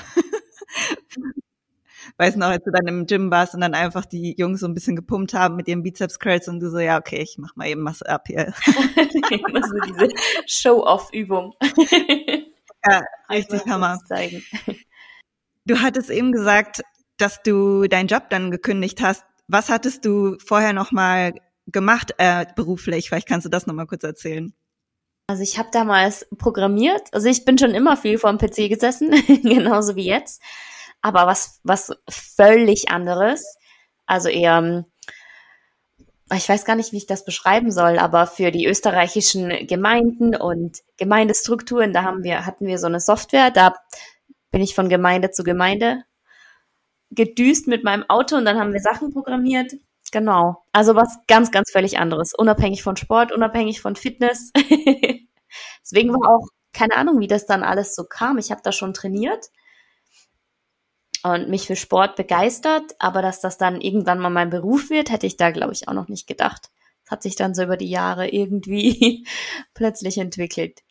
Weiß 2.16 2.36
noch, 2.36 2.48
als 2.48 2.64
du 2.64 2.70
dann 2.70 2.86
im 2.86 3.06
Gym 3.06 3.30
warst 3.30 3.54
und 3.54 3.60
dann 3.60 3.74
einfach 3.74 4.04
die 4.04 4.34
Jungs 4.36 4.60
so 4.60 4.66
ein 4.66 4.74
bisschen 4.74 4.96
gepumpt 4.96 5.34
haben 5.34 5.56
mit 5.56 5.68
ihren 5.68 5.82
Bizeps 5.82 6.18
Curls 6.18 6.48
und 6.48 6.60
du 6.60 6.70
so, 6.70 6.78
ja, 6.78 6.98
okay, 6.98 7.20
ich 7.22 7.36
mach 7.38 7.56
mal 7.56 7.68
eben 7.68 7.82
Masse 7.82 8.08
ab 8.08 8.24
hier. 8.26 8.52
so 8.64 9.78
diese 9.86 10.08
Show-off-Übung. 10.46 11.54
ja, 12.86 13.02
richtig 13.30 13.66
Hammer. 13.66 13.98
Du 15.66 15.80
hattest 15.80 16.10
eben 16.10 16.32
gesagt, 16.32 16.82
dass 17.16 17.42
du 17.42 17.86
deinen 17.86 18.08
Job 18.08 18.24
dann 18.30 18.50
gekündigt 18.50 19.00
hast. 19.02 19.24
Was 19.48 19.68
hattest 19.68 20.04
du 20.04 20.36
vorher 20.44 20.72
noch 20.72 20.92
mal 20.92 21.34
gemacht 21.66 22.14
äh, 22.18 22.46
beruflich? 22.54 23.08
Vielleicht 23.08 23.28
kannst 23.28 23.44
du 23.44 23.50
das 23.50 23.66
noch 23.66 23.74
mal 23.74 23.86
kurz 23.86 24.04
erzählen. 24.04 24.52
Also 25.26 25.42
ich 25.42 25.58
habe 25.58 25.68
damals 25.72 26.26
programmiert. 26.36 27.02
Also 27.12 27.28
ich 27.28 27.44
bin 27.44 27.56
schon 27.56 27.70
immer 27.70 27.96
viel 27.96 28.18
vor 28.18 28.30
dem 28.30 28.38
PC 28.38 28.68
gesessen, 28.68 29.10
genauso 29.42 29.96
wie 29.96 30.04
jetzt 30.04 30.42
aber 31.04 31.26
was, 31.26 31.60
was 31.64 31.92
völlig 32.08 32.88
anderes. 32.88 33.58
Also 34.06 34.30
eher, 34.30 34.56
ähm, 34.56 34.84
ich 36.32 36.48
weiß 36.48 36.64
gar 36.64 36.76
nicht, 36.76 36.92
wie 36.92 36.96
ich 36.96 37.06
das 37.06 37.26
beschreiben 37.26 37.70
soll, 37.70 37.98
aber 37.98 38.26
für 38.26 38.50
die 38.50 38.64
österreichischen 38.64 39.66
Gemeinden 39.66 40.34
und 40.34 40.78
Gemeindestrukturen, 40.96 41.92
da 41.92 42.04
haben 42.04 42.24
wir, 42.24 42.46
hatten 42.46 42.66
wir 42.66 42.78
so 42.78 42.86
eine 42.86 43.00
Software, 43.00 43.50
da 43.50 43.74
bin 44.50 44.62
ich 44.62 44.74
von 44.74 44.88
Gemeinde 44.88 45.30
zu 45.30 45.44
Gemeinde 45.44 46.04
gedüst 47.10 47.68
mit 47.68 47.84
meinem 47.84 48.08
Auto 48.08 48.36
und 48.36 48.46
dann 48.46 48.58
haben 48.58 48.72
wir 48.72 48.80
Sachen 48.80 49.12
programmiert. 49.12 49.72
Genau. 50.10 50.64
Also 50.72 50.94
was 50.94 51.18
ganz, 51.28 51.50
ganz 51.50 51.70
völlig 51.70 51.98
anderes. 51.98 52.32
Unabhängig 52.34 52.82
von 52.82 52.96
Sport, 52.96 53.30
unabhängig 53.30 53.82
von 53.82 53.94
Fitness. 53.94 54.52
Deswegen 55.82 56.14
war 56.14 56.34
auch 56.34 56.48
keine 56.72 56.96
Ahnung, 56.96 57.20
wie 57.20 57.28
das 57.28 57.44
dann 57.44 57.62
alles 57.62 57.94
so 57.94 58.04
kam. 58.04 58.38
Ich 58.38 58.50
habe 58.50 58.62
da 58.64 58.72
schon 58.72 58.94
trainiert 58.94 59.50
und 61.24 61.48
mich 61.48 61.66
für 61.66 61.74
Sport 61.74 62.16
begeistert, 62.16 62.94
aber 62.98 63.22
dass 63.22 63.40
das 63.40 63.56
dann 63.56 63.80
irgendwann 63.80 64.20
mal 64.20 64.30
mein 64.30 64.50
Beruf 64.50 64.90
wird, 64.90 65.10
hätte 65.10 65.26
ich 65.26 65.38
da, 65.38 65.50
glaube 65.50 65.72
ich, 65.72 65.88
auch 65.88 65.94
noch 65.94 66.08
nicht 66.08 66.26
gedacht. 66.26 66.70
Das 67.02 67.12
hat 67.12 67.22
sich 67.22 67.34
dann 67.34 67.54
so 67.54 67.62
über 67.62 67.78
die 67.78 67.88
Jahre 67.88 68.28
irgendwie 68.28 69.26
plötzlich 69.74 70.18
entwickelt. 70.18 70.82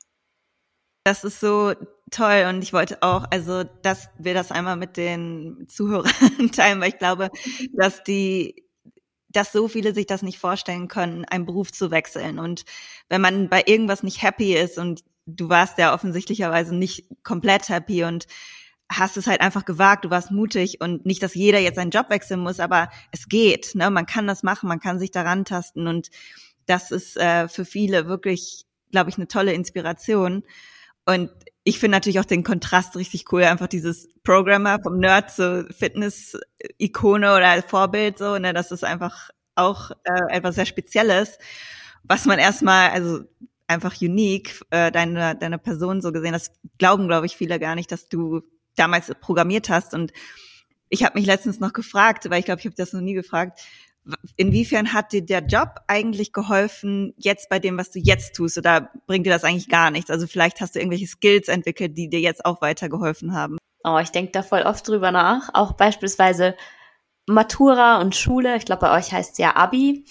Das 1.03 1.23
ist 1.23 1.39
so 1.39 1.73
toll 2.09 2.45
und 2.49 2.63
ich 2.63 2.73
wollte 2.73 3.03
auch, 3.03 3.25
also, 3.29 3.63
dass 3.83 4.09
wir 4.17 4.33
das 4.33 4.51
einmal 4.51 4.75
mit 4.75 4.97
den 4.97 5.67
Zuhörern 5.69 6.11
teilen, 6.51 6.81
weil 6.81 6.89
ich 6.89 6.97
glaube, 6.97 7.29
dass 7.73 8.03
die, 8.03 8.63
dass 9.29 9.51
so 9.51 9.67
viele 9.67 9.93
sich 9.93 10.07
das 10.07 10.23
nicht 10.23 10.39
vorstellen 10.39 10.87
können, 10.87 11.25
einen 11.25 11.45
Beruf 11.45 11.71
zu 11.71 11.91
wechseln. 11.91 12.39
Und 12.39 12.65
wenn 13.07 13.21
man 13.21 13.49
bei 13.49 13.61
irgendwas 13.67 14.01
nicht 14.01 14.23
happy 14.23 14.55
ist 14.55 14.79
und 14.79 15.03
du 15.27 15.49
warst 15.49 15.77
ja 15.77 15.93
offensichtlicherweise 15.93 16.73
nicht 16.73 17.05
komplett 17.23 17.69
happy 17.69 18.03
und 18.03 18.25
hast 18.91 19.17
es 19.17 19.27
halt 19.27 19.41
einfach 19.41 19.65
gewagt, 19.65 20.05
du 20.05 20.09
warst 20.09 20.31
mutig 20.31 20.81
und 20.81 21.05
nicht, 21.05 21.23
dass 21.23 21.35
jeder 21.35 21.59
jetzt 21.59 21.75
seinen 21.75 21.91
Job 21.91 22.09
wechseln 22.09 22.39
muss, 22.39 22.59
aber 22.59 22.89
es 23.11 23.27
geht, 23.27 23.75
ne? 23.75 23.89
Man 23.89 24.05
kann 24.05 24.27
das 24.27 24.43
machen, 24.43 24.69
man 24.69 24.79
kann 24.79 24.99
sich 24.99 25.11
daran 25.11 25.45
tasten 25.45 25.87
und 25.87 26.09
das 26.65 26.91
ist 26.91 27.17
äh, 27.17 27.47
für 27.47 27.65
viele 27.65 28.07
wirklich, 28.07 28.65
glaube 28.91 29.09
ich, 29.09 29.17
eine 29.17 29.27
tolle 29.27 29.53
Inspiration. 29.53 30.43
Und 31.05 31.31
ich 31.63 31.79
finde 31.79 31.97
natürlich 31.97 32.19
auch 32.19 32.25
den 32.25 32.43
Kontrast 32.43 32.95
richtig 32.95 33.31
cool, 33.31 33.43
einfach 33.43 33.67
dieses 33.67 34.09
Programmer 34.23 34.79
vom 34.81 34.99
Nerd 34.99 35.31
zur 35.31 35.67
Fitness-Ikone 35.71 37.35
oder 37.35 37.61
Vorbild 37.63 38.17
so, 38.17 38.37
ne? 38.37 38.53
Das 38.53 38.71
ist 38.71 38.83
einfach 38.83 39.29
auch 39.55 39.91
äh, 40.03 40.35
etwas 40.35 40.55
sehr 40.55 40.65
Spezielles, 40.65 41.37
was 42.03 42.25
man 42.25 42.39
erstmal, 42.39 42.91
also 42.91 43.21
einfach 43.67 43.99
unique, 44.01 44.61
äh, 44.71 44.91
deine, 44.91 45.35
deine 45.35 45.57
Person 45.57 46.01
so 46.01 46.11
gesehen, 46.11 46.33
das 46.33 46.51
glauben, 46.77 47.07
glaube 47.07 47.25
ich, 47.25 47.37
viele 47.37 47.59
gar 47.59 47.75
nicht, 47.75 47.91
dass 47.91 48.09
du 48.09 48.41
damals 48.75 49.11
programmiert 49.21 49.69
hast. 49.69 49.93
Und 49.93 50.13
ich 50.89 51.03
habe 51.03 51.17
mich 51.17 51.25
letztens 51.25 51.59
noch 51.59 51.73
gefragt, 51.73 52.29
weil 52.29 52.39
ich 52.39 52.45
glaube, 52.45 52.59
ich 52.59 52.65
habe 52.65 52.75
das 52.75 52.93
noch 52.93 53.01
nie 53.01 53.13
gefragt, 53.13 53.59
inwiefern 54.35 54.93
hat 54.93 55.13
dir 55.13 55.25
der 55.25 55.45
Job 55.45 55.79
eigentlich 55.87 56.33
geholfen, 56.33 57.13
jetzt 57.17 57.49
bei 57.49 57.59
dem, 57.59 57.77
was 57.77 57.91
du 57.91 57.99
jetzt 57.99 58.35
tust, 58.35 58.57
oder 58.57 58.91
bringt 59.07 59.25
dir 59.25 59.31
das 59.31 59.43
eigentlich 59.43 59.69
gar 59.69 59.91
nichts? 59.91 60.09
Also 60.09 60.27
vielleicht 60.27 60.61
hast 60.61 60.75
du 60.75 60.79
irgendwelche 60.79 61.07
Skills 61.07 61.47
entwickelt, 61.47 61.97
die 61.97 62.09
dir 62.09 62.19
jetzt 62.19 62.45
auch 62.45 62.61
weitergeholfen 62.61 63.33
haben. 63.33 63.57
Oh, 63.83 63.99
ich 63.99 64.09
denke 64.09 64.31
da 64.31 64.43
voll 64.43 64.61
oft 64.61 64.87
drüber 64.87 65.11
nach. 65.11 65.49
Auch 65.53 65.73
beispielsweise 65.73 66.55
Matura 67.27 68.01
und 68.01 68.15
Schule. 68.15 68.55
Ich 68.57 68.65
glaube, 68.65 68.81
bei 68.81 68.97
euch 68.97 69.11
heißt 69.11 69.33
es 69.33 69.37
ja 69.37 69.55
Abi. 69.55 70.05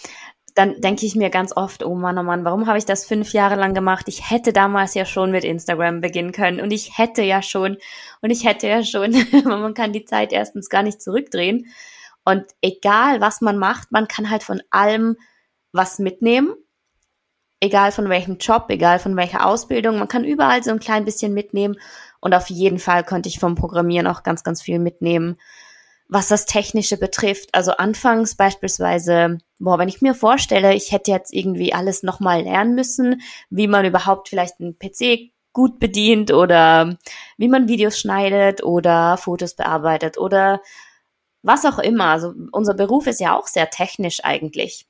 Dann 0.54 0.80
denke 0.80 1.06
ich 1.06 1.14
mir 1.14 1.30
ganz 1.30 1.56
oft, 1.56 1.84
oh 1.84 1.94
Mann, 1.94 2.18
oh 2.18 2.22
Mann, 2.22 2.44
warum 2.44 2.66
habe 2.66 2.78
ich 2.78 2.84
das 2.84 3.06
fünf 3.06 3.32
Jahre 3.32 3.56
lang 3.56 3.74
gemacht? 3.74 4.06
Ich 4.08 4.30
hätte 4.30 4.52
damals 4.52 4.94
ja 4.94 5.04
schon 5.06 5.30
mit 5.30 5.44
Instagram 5.44 6.00
beginnen 6.00 6.32
können 6.32 6.60
und 6.60 6.70
ich 6.72 6.98
hätte 6.98 7.22
ja 7.22 7.42
schon 7.42 7.78
und 8.20 8.30
ich 8.30 8.44
hätte 8.44 8.68
ja 8.68 8.84
schon, 8.84 9.12
man 9.44 9.74
kann 9.74 9.92
die 9.92 10.04
Zeit 10.04 10.32
erstens 10.32 10.68
gar 10.68 10.82
nicht 10.82 11.00
zurückdrehen. 11.00 11.66
Und 12.24 12.44
egal, 12.60 13.20
was 13.20 13.40
man 13.40 13.58
macht, 13.58 13.90
man 13.92 14.08
kann 14.08 14.30
halt 14.30 14.42
von 14.42 14.62
allem 14.70 15.16
was 15.72 15.98
mitnehmen. 15.98 16.54
Egal 17.60 17.92
von 17.92 18.08
welchem 18.08 18.38
Job, 18.38 18.66
egal 18.68 18.98
von 18.98 19.16
welcher 19.16 19.46
Ausbildung, 19.46 19.98
man 19.98 20.08
kann 20.08 20.24
überall 20.24 20.62
so 20.62 20.70
ein 20.70 20.80
klein 20.80 21.04
bisschen 21.04 21.32
mitnehmen. 21.32 21.76
Und 22.20 22.34
auf 22.34 22.50
jeden 22.50 22.78
Fall 22.78 23.04
konnte 23.04 23.28
ich 23.28 23.38
vom 23.38 23.54
Programmieren 23.54 24.06
auch 24.06 24.22
ganz, 24.22 24.44
ganz 24.44 24.62
viel 24.62 24.78
mitnehmen 24.78 25.38
was 26.12 26.28
das 26.28 26.44
Technische 26.44 26.98
betrifft. 26.98 27.48
Also 27.52 27.72
anfangs 27.72 28.34
beispielsweise, 28.34 29.38
boah, 29.58 29.78
wenn 29.78 29.88
ich 29.88 30.02
mir 30.02 30.14
vorstelle, 30.14 30.74
ich 30.74 30.92
hätte 30.92 31.10
jetzt 31.10 31.32
irgendwie 31.32 31.72
alles 31.72 32.02
nochmal 32.02 32.42
lernen 32.42 32.74
müssen, 32.74 33.22
wie 33.48 33.66
man 33.66 33.86
überhaupt 33.86 34.28
vielleicht 34.28 34.60
einen 34.60 34.78
PC 34.78 35.32
gut 35.54 35.78
bedient 35.78 36.30
oder 36.30 36.98
wie 37.38 37.48
man 37.48 37.66
Videos 37.66 37.98
schneidet 37.98 38.62
oder 38.62 39.16
Fotos 39.16 39.54
bearbeitet 39.54 40.18
oder 40.18 40.60
was 41.42 41.64
auch 41.64 41.78
immer. 41.78 42.08
Also 42.08 42.34
unser 42.52 42.74
Beruf 42.74 43.06
ist 43.06 43.20
ja 43.20 43.34
auch 43.34 43.46
sehr 43.46 43.70
technisch 43.70 44.22
eigentlich. 44.22 44.86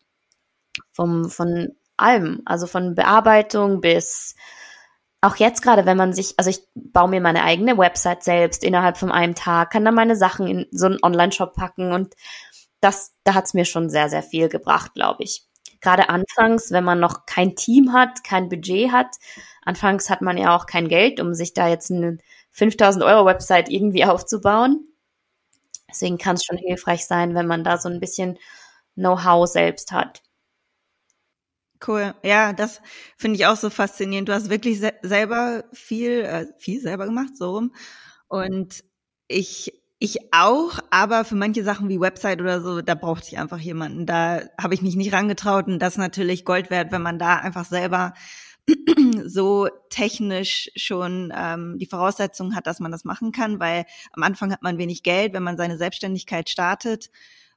Vom, 0.90 1.30
von 1.30 1.68
allem. 1.96 2.42
Also 2.46 2.66
von 2.66 2.96
Bearbeitung 2.96 3.80
bis 3.80 4.34
auch 5.22 5.36
jetzt 5.36 5.62
gerade, 5.62 5.86
wenn 5.86 5.96
man 5.96 6.12
sich, 6.12 6.34
also 6.36 6.50
ich 6.50 6.60
baue 6.74 7.08
mir 7.08 7.20
meine 7.20 7.44
eigene 7.44 7.78
Website 7.78 8.24
selbst 8.24 8.64
innerhalb 8.64 8.98
von 8.98 9.12
einem 9.12 9.34
Tag, 9.34 9.70
kann 9.70 9.84
dann 9.84 9.94
meine 9.94 10.16
Sachen 10.16 10.46
in 10.48 10.66
so 10.72 10.86
einen 10.86 10.98
Online-Shop 11.00 11.54
packen 11.54 11.92
und 11.92 12.14
das, 12.80 13.14
da 13.22 13.34
hat's 13.34 13.54
mir 13.54 13.64
schon 13.64 13.88
sehr, 13.88 14.08
sehr 14.08 14.24
viel 14.24 14.48
gebracht, 14.48 14.94
glaube 14.94 15.22
ich. 15.22 15.46
Gerade 15.80 16.08
anfangs, 16.08 16.72
wenn 16.72 16.82
man 16.82 16.98
noch 16.98 17.24
kein 17.26 17.54
Team 17.54 17.92
hat, 17.92 18.24
kein 18.24 18.48
Budget 18.48 18.90
hat, 18.90 19.16
anfangs 19.64 20.10
hat 20.10 20.22
man 20.22 20.36
ja 20.36 20.56
auch 20.56 20.66
kein 20.66 20.88
Geld, 20.88 21.20
um 21.20 21.34
sich 21.34 21.54
da 21.54 21.68
jetzt 21.68 21.92
eine 21.92 22.18
5000 22.50 23.04
Euro 23.04 23.24
Website 23.24 23.68
irgendwie 23.70 24.04
aufzubauen. 24.04 24.88
Deswegen 25.88 26.18
kann 26.18 26.34
es 26.34 26.44
schon 26.44 26.58
hilfreich 26.58 27.06
sein, 27.06 27.34
wenn 27.36 27.46
man 27.46 27.62
da 27.62 27.78
so 27.78 27.88
ein 27.88 28.00
bisschen 28.00 28.38
Know-how 28.96 29.46
selbst 29.46 29.92
hat. 29.92 30.22
Cool. 31.86 32.14
Ja, 32.22 32.52
das 32.52 32.80
finde 33.16 33.36
ich 33.36 33.46
auch 33.46 33.56
so 33.56 33.68
faszinierend. 33.70 34.28
Du 34.28 34.32
hast 34.32 34.50
wirklich 34.50 34.78
se 34.78 34.92
selber 35.02 35.64
viel, 35.72 36.20
äh, 36.20 36.46
viel 36.58 36.80
selber 36.80 37.06
gemacht, 37.06 37.36
so 37.36 37.50
rum. 37.56 37.74
Und 38.28 38.84
ich, 39.28 39.72
ich 39.98 40.18
auch, 40.32 40.78
aber 40.90 41.24
für 41.24 41.34
manche 41.34 41.64
Sachen 41.64 41.88
wie 41.88 42.00
Website 42.00 42.40
oder 42.40 42.60
so, 42.60 42.82
da 42.82 42.94
brauchte 42.94 43.28
ich 43.28 43.38
einfach 43.38 43.58
jemanden. 43.58 44.06
Da 44.06 44.42
habe 44.60 44.74
ich 44.74 44.82
mich 44.82 44.94
nicht 44.96 45.12
rangetraut 45.12 45.66
und 45.66 45.78
das 45.80 45.94
ist 45.94 45.98
natürlich 45.98 46.44
Gold 46.44 46.70
wert, 46.70 46.92
wenn 46.92 47.02
man 47.02 47.18
da 47.18 47.36
einfach 47.36 47.64
selber 47.64 48.14
so 49.26 49.68
technisch 49.90 50.70
schon 50.76 51.32
ähm, 51.34 51.78
die 51.78 51.86
Voraussetzungen 51.86 52.54
hat, 52.54 52.66
dass 52.68 52.78
man 52.80 52.92
das 52.92 53.04
machen 53.04 53.32
kann, 53.32 53.58
weil 53.60 53.86
am 54.12 54.22
Anfang 54.22 54.52
hat 54.52 54.62
man 54.62 54.78
wenig 54.78 55.02
Geld, 55.02 55.32
wenn 55.34 55.42
man 55.42 55.56
seine 55.56 55.78
Selbstständigkeit 55.78 56.48
startet. 56.48 57.10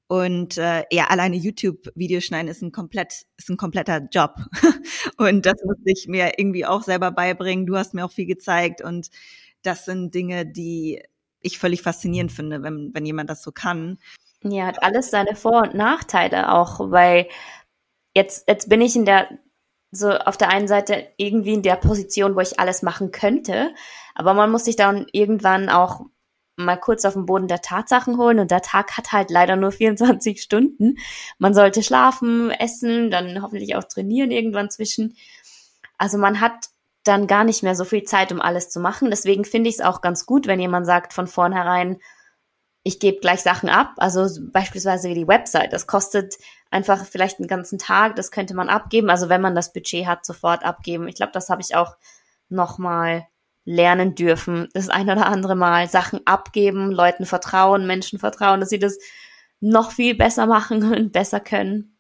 Und 0.08 0.58
äh, 0.58 0.84
ja, 0.92 1.08
alleine 1.08 1.36
YouTube-Videos 1.36 2.24
schneiden 2.24 2.48
ist 2.48 2.62
ein 2.62 2.72
komplett, 2.72 3.26
ist 3.38 3.50
ein 3.50 3.58
kompletter 3.58 4.08
Job. 4.12 4.36
und 5.18 5.46
das 5.46 5.56
musste 5.66 5.84
ich 5.86 6.08
mir 6.08 6.34
irgendwie 6.38 6.66
auch 6.66 6.84
selber 6.84 7.12
beibringen. 7.12 7.66
Du 7.66 7.76
hast 7.76 7.94
mir 7.94 8.06
auch 8.06 8.12
viel 8.12 8.28
gezeigt 8.28 8.84
und 8.84 9.10
das 9.64 9.86
sind 9.86 10.14
Dinge, 10.14 10.46
die 10.46 11.02
ich 11.42 11.58
völlig 11.58 11.82
faszinierend 11.82 12.32
finde, 12.32 12.62
wenn, 12.62 12.92
wenn 12.94 13.06
jemand 13.06 13.30
das 13.30 13.42
so 13.42 13.52
kann. 13.52 13.98
Ja, 14.44 14.68
hat 14.68 14.84
alles 14.84 15.10
seine 15.10 15.36
Vor- 15.36 15.64
und 15.64 15.74
Nachteile 15.74 16.52
auch, 16.52 16.92
weil 16.92 17.28
jetzt, 18.16 18.48
jetzt 18.48 18.70
bin 18.70 18.82
ich 18.82 18.96
in 18.96 19.06
der, 19.06 19.28
so 19.92 20.12
auf 20.12 20.38
der 20.38 20.50
einen 20.50 20.68
Seite 20.68 21.08
irgendwie 21.18 21.54
in 21.54 21.64
der 21.64 21.78
Position, 21.78 22.36
wo 22.36 22.42
ich 22.42 22.60
alles 22.60 22.84
machen 22.84 23.12
könnte, 23.12 23.74
aber 24.14 24.34
man 24.34 24.52
muss 24.52 24.66
sich 24.66 24.76
dann 24.76 25.08
irgendwann 25.12 25.70
auch 25.70 26.06
mal 26.58 26.78
kurz 26.78 27.06
auf 27.06 27.14
den 27.14 27.26
Boden 27.26 27.48
der 27.48 27.62
Tatsachen 27.62 28.18
holen 28.18 28.40
und 28.40 28.52
der 28.52 28.62
Tag 28.62 28.98
hat 28.98 29.12
halt 29.12 29.30
leider 29.30 29.56
nur 29.56 29.72
24 29.74 30.42
Stunden. 30.42 30.98
Man 31.38 31.54
sollte 31.54 31.84
schlafen, 31.84 32.52
essen, 32.52 33.12
dann 33.12 33.42
hoffentlich 33.42 33.76
auch 33.76 33.84
trainieren 33.84 34.32
irgendwann 34.32 34.70
zwischen. 34.70 35.16
Also 35.98 36.18
man 36.18 36.42
hat 36.42 36.70
dann 37.04 37.28
gar 37.28 37.44
nicht 37.44 37.64
mehr 37.64 37.76
so 37.76 37.86
viel 37.86 38.04
Zeit, 38.04 38.32
um 38.32 38.42
alles 38.42 38.70
zu 38.70 38.80
machen. 38.80 39.10
Deswegen 39.10 39.46
finde 39.46 39.70
ich 39.70 39.76
es 39.76 39.82
auch 39.82 40.02
ganz 40.02 40.26
gut, 40.26 40.48
wenn 40.48 40.60
jemand 40.60 40.86
sagt 40.86 41.14
von 41.14 41.28
vornherein, 41.28 42.00
ich 42.84 43.00
gebe 43.00 43.20
gleich 43.20 43.42
Sachen 43.42 43.70
ab. 43.70 43.94
Also 43.98 44.28
beispielsweise 44.52 45.14
die 45.14 45.28
Website. 45.28 45.74
Das 45.74 45.88
kostet 45.88 46.36
einfach 46.72 47.06
vielleicht 47.06 47.40
einen 47.40 47.48
ganzen 47.48 47.80
Tag. 47.80 48.16
Das 48.16 48.32
könnte 48.32 48.56
man 48.56 48.70
abgeben. 48.70 49.10
Also 49.10 49.30
wenn 49.30 49.42
man 49.42 49.56
das 49.56 49.74
Budget 49.74 50.06
hat, 50.08 50.26
sofort 50.26 50.64
abgeben. 50.64 51.08
Ich 51.08 51.16
glaube, 51.16 51.32
das 51.32 51.50
habe 51.50 51.62
ich 51.62 51.76
auch 51.76 51.96
nochmal 52.50 53.28
lernen 53.66 54.14
dürfen, 54.14 54.70
das 54.74 54.90
ein 54.90 55.10
oder 55.10 55.26
andere 55.26 55.56
Mal 55.56 55.88
Sachen 55.90 56.26
abgeben, 56.26 56.92
Leuten 56.92 57.26
vertrauen, 57.26 57.88
Menschen 57.88 58.20
vertrauen, 58.20 58.60
dass 58.60 58.70
sie 58.70 58.80
das 58.80 58.98
noch 59.60 59.92
viel 59.92 60.16
besser 60.16 60.46
machen 60.46 60.84
und 60.96 61.12
besser 61.12 61.40
können. 61.40 61.98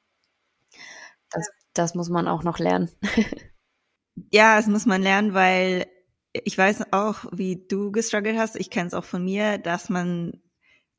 Das, 1.31 1.49
das 1.73 1.95
muss 1.95 2.09
man 2.09 2.27
auch 2.27 2.43
noch 2.43 2.59
lernen. 2.59 2.89
ja, 4.31 4.55
das 4.55 4.67
muss 4.67 4.85
man 4.85 5.01
lernen, 5.01 5.33
weil 5.33 5.87
ich 6.31 6.57
weiß 6.57 6.93
auch, 6.93 7.25
wie 7.31 7.65
du 7.67 7.91
gestruggelt 7.91 8.37
hast. 8.37 8.55
Ich 8.55 8.69
kenne 8.69 8.87
es 8.87 8.93
auch 8.93 9.05
von 9.05 9.23
mir, 9.23 9.57
dass 9.57 9.89
man 9.89 10.41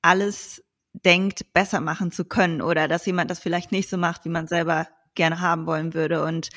alles 0.02 0.64
denkt, 0.92 1.52
besser 1.52 1.80
machen 1.80 2.10
zu 2.10 2.24
können 2.24 2.62
oder 2.62 2.88
dass 2.88 3.06
jemand 3.06 3.30
das 3.30 3.38
vielleicht 3.38 3.70
nicht 3.70 3.88
so 3.88 3.98
macht, 3.98 4.24
wie 4.24 4.30
man 4.30 4.46
selber 4.46 4.88
gerne 5.14 5.40
haben 5.40 5.66
wollen 5.66 5.94
würde. 5.94 6.24
Und 6.24 6.48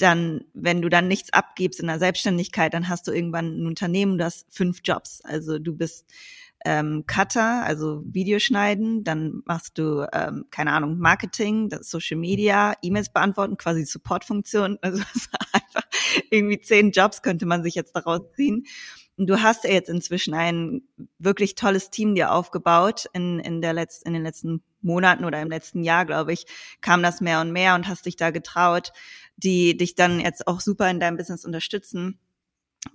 dann, 0.00 0.44
wenn 0.54 0.80
du 0.80 0.88
dann 0.88 1.08
nichts 1.08 1.32
abgibst 1.32 1.80
in 1.80 1.86
der 1.86 1.98
Selbstständigkeit, 1.98 2.72
dann 2.72 2.88
hast 2.88 3.06
du 3.06 3.12
irgendwann 3.12 3.62
ein 3.62 3.66
Unternehmen, 3.66 4.18
du 4.18 4.24
hast 4.24 4.46
fünf 4.50 4.80
Jobs. 4.84 5.20
Also 5.22 5.58
du 5.58 5.76
bist 5.76 6.06
ähm, 6.64 7.04
Cutter, 7.06 7.64
also 7.64 8.02
Videoschneiden, 8.06 9.04
dann 9.04 9.42
machst 9.44 9.78
du, 9.78 10.06
ähm, 10.12 10.46
keine 10.50 10.72
Ahnung, 10.72 10.98
Marketing, 10.98 11.68
das 11.68 11.90
Social 11.90 12.16
Media, 12.16 12.74
E-Mails 12.82 13.12
beantworten, 13.12 13.56
quasi 13.56 13.84
Supportfunktion. 13.84 14.78
Also 14.80 15.02
das 15.14 15.28
einfach 15.52 15.82
irgendwie 16.30 16.60
zehn 16.60 16.92
Jobs 16.92 17.22
könnte 17.22 17.46
man 17.46 17.62
sich 17.62 17.74
jetzt 17.74 17.96
daraus 17.96 18.20
ziehen. 18.36 18.64
Und 19.16 19.26
du 19.26 19.42
hast 19.42 19.64
ja 19.64 19.70
jetzt 19.70 19.90
inzwischen 19.90 20.34
ein 20.34 20.82
wirklich 21.18 21.54
tolles 21.54 21.90
Team 21.90 22.14
dir 22.14 22.32
aufgebaut 22.32 23.06
in, 23.12 23.40
in, 23.40 23.60
der 23.60 23.74
Letz-, 23.74 24.02
in 24.04 24.14
den 24.14 24.22
letzten 24.22 24.62
Monaten 24.82 25.24
oder 25.24 25.40
im 25.40 25.48
letzten 25.48 25.82
Jahr, 25.82 26.04
glaube 26.04 26.32
ich, 26.32 26.46
kam 26.80 27.02
das 27.02 27.20
mehr 27.20 27.40
und 27.40 27.52
mehr 27.52 27.74
und 27.74 27.88
hast 27.88 28.06
dich 28.06 28.16
da 28.16 28.30
getraut, 28.30 28.92
die 29.36 29.76
dich 29.76 29.94
dann 29.94 30.20
jetzt 30.20 30.46
auch 30.46 30.60
super 30.60 30.90
in 30.90 31.00
deinem 31.00 31.16
Business 31.16 31.44
unterstützen 31.44 32.18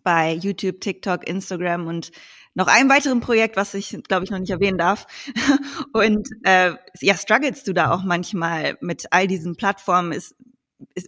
bei 0.03 0.33
YouTube, 0.33 0.81
TikTok, 0.81 1.27
Instagram 1.27 1.87
und 1.87 2.11
noch 2.53 2.67
einem 2.67 2.89
weiteren 2.89 3.19
Projekt, 3.19 3.55
was 3.55 3.73
ich, 3.73 3.97
glaube 4.07 4.25
ich, 4.25 4.31
noch 4.31 4.39
nicht 4.39 4.49
erwähnen 4.49 4.77
darf. 4.77 5.05
Und 5.93 6.27
äh, 6.43 6.73
ja, 7.01 7.15
strugglest 7.15 7.67
du 7.67 7.73
da 7.73 7.91
auch 7.91 8.03
manchmal 8.03 8.77
mit 8.81 9.05
all 9.11 9.27
diesen 9.27 9.55
Plattformen? 9.55 10.11
Ist, 10.11 10.35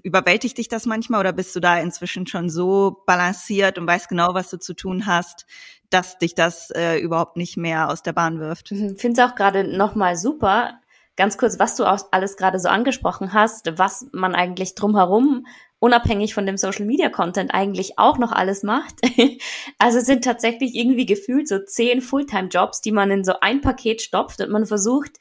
überwältigt 0.04 0.58
dich 0.58 0.68
das 0.68 0.86
manchmal 0.86 1.20
oder 1.20 1.34
bist 1.34 1.56
du 1.56 1.60
da 1.60 1.80
inzwischen 1.80 2.28
schon 2.28 2.50
so 2.50 3.04
balanciert 3.06 3.78
und 3.78 3.88
weißt 3.88 4.10
genau, 4.10 4.34
was 4.34 4.50
du 4.50 4.58
zu 4.58 4.74
tun 4.74 5.06
hast, 5.06 5.46
dass 5.90 6.18
dich 6.18 6.36
das 6.36 6.72
äh, 6.72 6.98
überhaupt 6.98 7.38
nicht 7.38 7.58
mehr 7.58 7.90
aus 7.90 8.04
der 8.04 8.14
Bahn 8.14 8.40
wirft? 8.40 8.72
Ich 8.72 9.00
finde 9.00 9.22
es 9.22 9.30
auch 9.30 9.36
gerade 9.36 9.64
nochmal 9.64 10.16
super, 10.16 10.80
ganz 11.16 11.38
kurz, 11.38 11.60
was 11.60 11.76
du 11.76 11.86
auch 11.86 12.00
alles 12.12 12.38
gerade 12.38 12.60
so 12.60 12.70
angesprochen 12.70 13.34
hast, 13.34 13.78
was 13.78 14.08
man 14.12 14.36
eigentlich 14.36 14.76
drumherum 14.76 15.46
unabhängig 15.80 16.34
von 16.34 16.46
dem 16.46 16.58
Social 16.58 16.86
Media 16.86 17.10
Content 17.10 17.54
eigentlich 17.54 17.98
auch 17.98 18.18
noch 18.18 18.32
alles 18.32 18.64
macht. 18.64 18.96
also 19.80 20.00
sind 20.00 20.24
tatsächlich 20.24 20.76
irgendwie 20.76 21.06
gefühlt 21.06 21.48
so 21.48 21.60
zehn 21.60 22.02
Fulltime 22.02 22.50
Jobs, 22.50 22.82
die 22.82 22.92
man 22.92 23.12
in 23.12 23.24
so 23.24 23.34
ein 23.42 23.62
Paket 23.62 24.02
stopft 24.02 24.42
und 24.42 24.50
man 24.50 24.66
versucht 24.66 25.18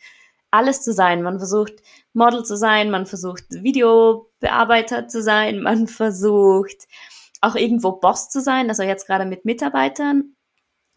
alles 0.50 0.82
zu 0.82 0.92
sein. 0.92 1.22
Man 1.22 1.38
versucht 1.38 1.74
Model 2.12 2.44
zu 2.44 2.56
sein, 2.56 2.90
man 2.90 3.06
versucht 3.06 3.44
Videobearbeiter 3.50 5.08
zu 5.08 5.22
sein, 5.22 5.61
man 5.62 5.87
versucht 5.87 6.87
auch 7.40 7.54
irgendwo 7.54 7.92
Boss 7.92 8.28
zu 8.30 8.40
sein, 8.40 8.68
also 8.68 8.82
jetzt 8.82 9.06
gerade 9.06 9.24
mit 9.24 9.44
Mitarbeitern 9.44 10.34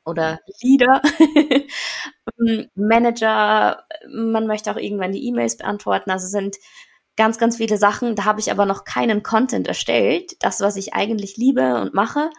oder 0.06 0.40
Leader, 0.62 1.02
Manager, 2.76 3.86
man 4.10 4.48
möchte 4.48 4.72
auch 4.72 4.78
irgendwann 4.78 5.12
die 5.12 5.28
E-Mails 5.28 5.58
beantworten. 5.58 6.10
Also 6.10 6.28
sind 6.28 6.58
ganz, 7.16 7.38
ganz 7.38 7.58
viele 7.58 7.78
Sachen. 7.78 8.16
Da 8.16 8.26
habe 8.26 8.40
ich 8.40 8.52
aber 8.52 8.66
noch 8.66 8.84
keinen 8.84 9.22
Content 9.22 9.68
erstellt. 9.68 10.36
Das, 10.40 10.62
was 10.62 10.76
ich 10.76 10.96
eigentlich 10.96 11.38
liebe 11.38 11.80
und 11.80 11.94
mache, 11.94 12.32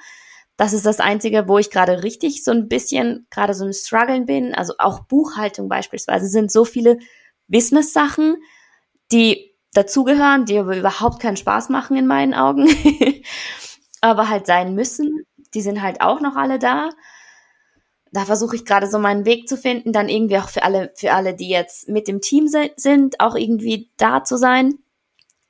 das 0.63 0.73
ist 0.73 0.87
das 0.87 1.01
Einzige, 1.01 1.49
wo 1.49 1.59
ich 1.59 1.71
gerade 1.71 2.05
richtig 2.05 2.45
so 2.45 2.53
ein 2.53 2.69
bisschen 2.69 3.27
gerade 3.31 3.53
so 3.53 3.65
ein 3.65 3.73
Struggeln 3.73 4.27
bin. 4.27 4.55
Also 4.55 4.75
auch 4.79 5.01
Buchhaltung 5.01 5.69
beispielsweise 5.69 6.29
sind 6.29 6.53
so 6.53 6.65
viele 6.65 6.99
Business-Sachen, 7.49 8.37
die 9.11 9.57
dazugehören, 9.75 10.45
die 10.45 10.57
aber 10.57 10.77
überhaupt 10.77 11.21
keinen 11.21 11.37
Spaß 11.37 11.69
machen 11.69 11.97
in 11.97 12.07
meinen 12.07 12.33
Augen, 12.33 12.69
aber 14.01 14.29
halt 14.29 14.47
sein 14.47 14.77
müssen. 14.77 15.27
Die 15.53 15.63
sind 15.63 15.83
halt 15.83 16.01
auch 16.01 16.21
noch 16.21 16.37
alle 16.37 16.61
da 16.61 16.91
da 18.13 18.27
versuche 18.27 18.57
ich 18.57 18.67
gerade 18.67 18.87
so 18.87 18.99
meinen 18.99 19.25
Weg 19.25 19.49
zu 19.49 19.57
finden, 19.57 19.93
dann 19.93 20.11
irgendwie 20.11 20.37
auch 20.37 20.51
für 20.51 20.63
alle, 20.65 20.93
für 20.95 21.13
alle, 21.13 21.35
die 21.35 21.49
jetzt 21.49 21.89
mit 21.89 22.09
dem 22.09 22.21
Team 22.21 22.47
sind, 22.47 23.21
auch 23.21 23.35
irgendwie 23.35 23.91
da 23.97 24.23
zu 24.23 24.37
sein. 24.37 24.75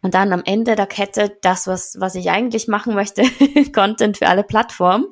Und 0.02 0.14
dann 0.14 0.32
am 0.32 0.42
Ende 0.44 0.74
der 0.74 0.86
Kette 0.86 1.38
das, 1.42 1.66
was, 1.66 1.96
was 1.98 2.16
ich 2.16 2.30
eigentlich 2.30 2.68
machen 2.68 2.94
möchte, 2.94 3.22
Content 3.72 4.18
für 4.18 4.26
alle 4.26 4.42
Plattformen. 4.42 5.06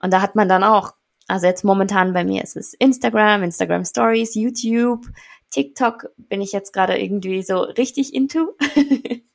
Und 0.00 0.12
da 0.12 0.22
hat 0.22 0.36
man 0.36 0.48
dann 0.48 0.64
auch, 0.64 0.94
also 1.26 1.46
jetzt 1.46 1.64
momentan 1.64 2.12
bei 2.12 2.24
mir 2.24 2.42
ist 2.42 2.56
es 2.56 2.72
Instagram, 2.74 3.42
Instagram 3.42 3.84
Stories, 3.84 4.34
YouTube, 4.34 5.06
TikTok 5.50 6.10
bin 6.16 6.40
ich 6.40 6.52
jetzt 6.52 6.72
gerade 6.72 6.98
irgendwie 6.98 7.42
so 7.42 7.60
richtig 7.60 8.14
into. 8.14 8.56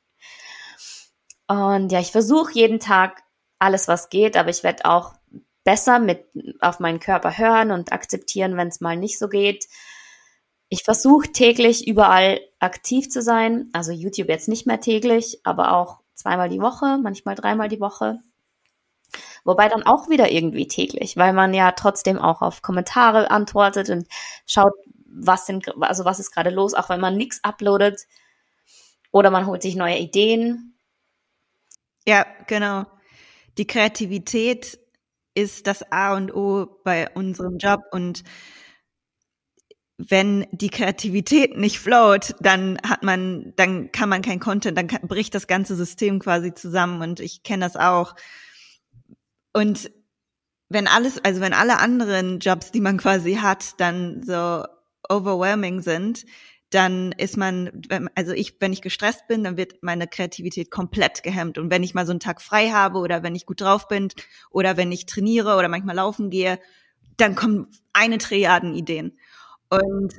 Und 1.48 1.92
ja, 1.92 2.00
ich 2.00 2.10
versuche 2.10 2.52
jeden 2.54 2.80
Tag 2.80 3.22
alles, 3.58 3.88
was 3.88 4.08
geht, 4.08 4.36
aber 4.36 4.50
ich 4.50 4.64
werde 4.64 4.84
auch 4.86 5.14
besser 5.64 5.98
mit 5.98 6.24
auf 6.60 6.80
meinen 6.80 7.00
Körper 7.00 7.36
hören 7.38 7.70
und 7.70 7.92
akzeptieren, 7.92 8.56
wenn 8.56 8.68
es 8.68 8.80
mal 8.80 8.96
nicht 8.96 9.18
so 9.18 9.28
geht. 9.28 9.66
Ich 10.68 10.82
versuche 10.82 11.30
täglich 11.32 11.86
überall 11.86 12.40
aktiv 12.58 13.08
zu 13.08 13.22
sein. 13.22 13.70
Also 13.72 13.92
YouTube 13.92 14.28
jetzt 14.28 14.48
nicht 14.48 14.66
mehr 14.66 14.80
täglich, 14.80 15.40
aber 15.44 15.72
auch 15.74 16.00
zweimal 16.14 16.48
die 16.48 16.60
Woche, 16.60 16.98
manchmal 17.02 17.34
dreimal 17.34 17.68
die 17.68 17.80
Woche. 17.80 18.20
Wobei 19.44 19.68
dann 19.68 19.84
auch 19.84 20.08
wieder 20.08 20.32
irgendwie 20.32 20.66
täglich, 20.66 21.16
weil 21.16 21.32
man 21.32 21.54
ja 21.54 21.70
trotzdem 21.70 22.18
auch 22.18 22.42
auf 22.42 22.62
Kommentare 22.62 23.30
antwortet 23.30 23.90
und 23.90 24.08
schaut, 24.44 24.72
was 25.06 25.46
sind, 25.46 25.68
also 25.80 26.04
was 26.04 26.18
ist 26.18 26.32
gerade 26.32 26.50
los, 26.50 26.74
auch 26.74 26.88
wenn 26.88 27.00
man 27.00 27.16
nichts 27.16 27.44
uploadet. 27.44 28.06
Oder 29.12 29.30
man 29.30 29.46
holt 29.46 29.62
sich 29.62 29.76
neue 29.76 29.98
Ideen. 29.98 30.76
Ja, 32.06 32.26
genau. 32.48 32.86
Die 33.56 33.66
Kreativität 33.66 34.78
ist 35.34 35.66
das 35.66 35.90
A 35.92 36.16
und 36.16 36.34
O 36.34 36.80
bei 36.82 37.08
unserem 37.14 37.58
Job 37.58 37.80
und 37.92 38.24
wenn 39.98 40.46
die 40.52 40.68
Kreativität 40.68 41.56
nicht 41.56 41.78
float, 41.78 42.34
dann 42.40 42.78
hat 42.86 43.02
man, 43.02 43.54
dann 43.56 43.92
kann 43.92 44.08
man 44.08 44.22
kein 44.22 44.40
Content, 44.40 44.76
dann 44.76 44.88
bricht 45.08 45.34
das 45.34 45.46
ganze 45.46 45.74
System 45.74 46.18
quasi 46.18 46.52
zusammen 46.52 47.00
und 47.02 47.20
ich 47.20 47.42
kenne 47.42 47.64
das 47.64 47.76
auch. 47.76 48.14
Und 49.54 49.90
wenn 50.68 50.86
alles, 50.86 51.24
also 51.24 51.40
wenn 51.40 51.54
alle 51.54 51.78
anderen 51.78 52.40
Jobs, 52.40 52.72
die 52.72 52.80
man 52.80 52.98
quasi 52.98 53.36
hat, 53.36 53.80
dann 53.80 54.22
so 54.22 54.64
overwhelming 55.08 55.80
sind, 55.80 56.26
dann 56.70 57.12
ist 57.12 57.36
man, 57.36 57.82
also 58.16 58.32
ich, 58.32 58.56
wenn 58.60 58.72
ich 58.72 58.82
gestresst 58.82 59.28
bin, 59.28 59.44
dann 59.44 59.56
wird 59.56 59.82
meine 59.82 60.08
Kreativität 60.08 60.70
komplett 60.70 61.22
gehemmt. 61.22 61.58
Und 61.58 61.70
wenn 61.70 61.84
ich 61.84 61.94
mal 61.94 62.04
so 62.04 62.10
einen 62.10 62.20
Tag 62.20 62.42
frei 62.42 62.70
habe 62.70 62.98
oder 62.98 63.22
wenn 63.22 63.36
ich 63.36 63.46
gut 63.46 63.60
drauf 63.60 63.88
bin 63.88 64.08
oder 64.50 64.76
wenn 64.76 64.90
ich 64.90 65.06
trainiere 65.06 65.56
oder 65.56 65.68
manchmal 65.68 65.94
laufen 65.94 66.28
gehe, 66.28 66.58
dann 67.16 67.36
kommen 67.36 67.68
eine 67.92 68.18
Triaden 68.18 68.74
Ideen. 68.74 69.16
Und 69.70 70.14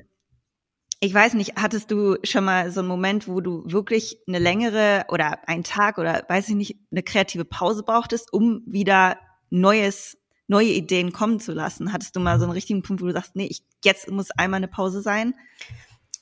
ich 1.00 1.14
weiß 1.14 1.36
nicht, 1.36 1.58
hattest 1.58 1.92
du 1.92 2.18
schon 2.24 2.46
mal 2.46 2.72
so 2.72 2.80
einen 2.80 2.90
Moment, 2.90 3.28
wo 3.28 3.40
du 3.40 3.64
wirklich 3.66 4.18
eine 4.28 4.40
längere 4.40 5.06
oder 5.10 5.48
einen 5.48 5.64
Tag 5.64 6.00
oder 6.00 6.24
weiß 6.28 6.50
ich 6.50 6.56
nicht, 6.56 6.78
eine 6.92 7.04
kreative 7.04 7.46
Pause 7.46 7.84
brauchtest, 7.84 8.34
um 8.34 8.64
wieder 8.66 9.18
neues, 9.50 10.18
neue 10.48 10.70
Ideen 10.70 11.14
kommen 11.14 11.40
zu 11.40 11.54
lassen? 11.54 11.94
Hattest 11.94 12.16
du 12.16 12.20
mal 12.20 12.40
so 12.40 12.46
einen 12.46 12.54
richtigen 12.54 12.82
Punkt, 12.82 13.02
wo 13.02 13.06
du 13.06 13.14
sagst, 13.14 13.36
nee, 13.36 13.46
ich, 13.46 13.62
jetzt 13.84 14.10
muss 14.10 14.32
einmal 14.32 14.58
eine 14.58 14.68
Pause 14.68 15.02
sein? 15.02 15.36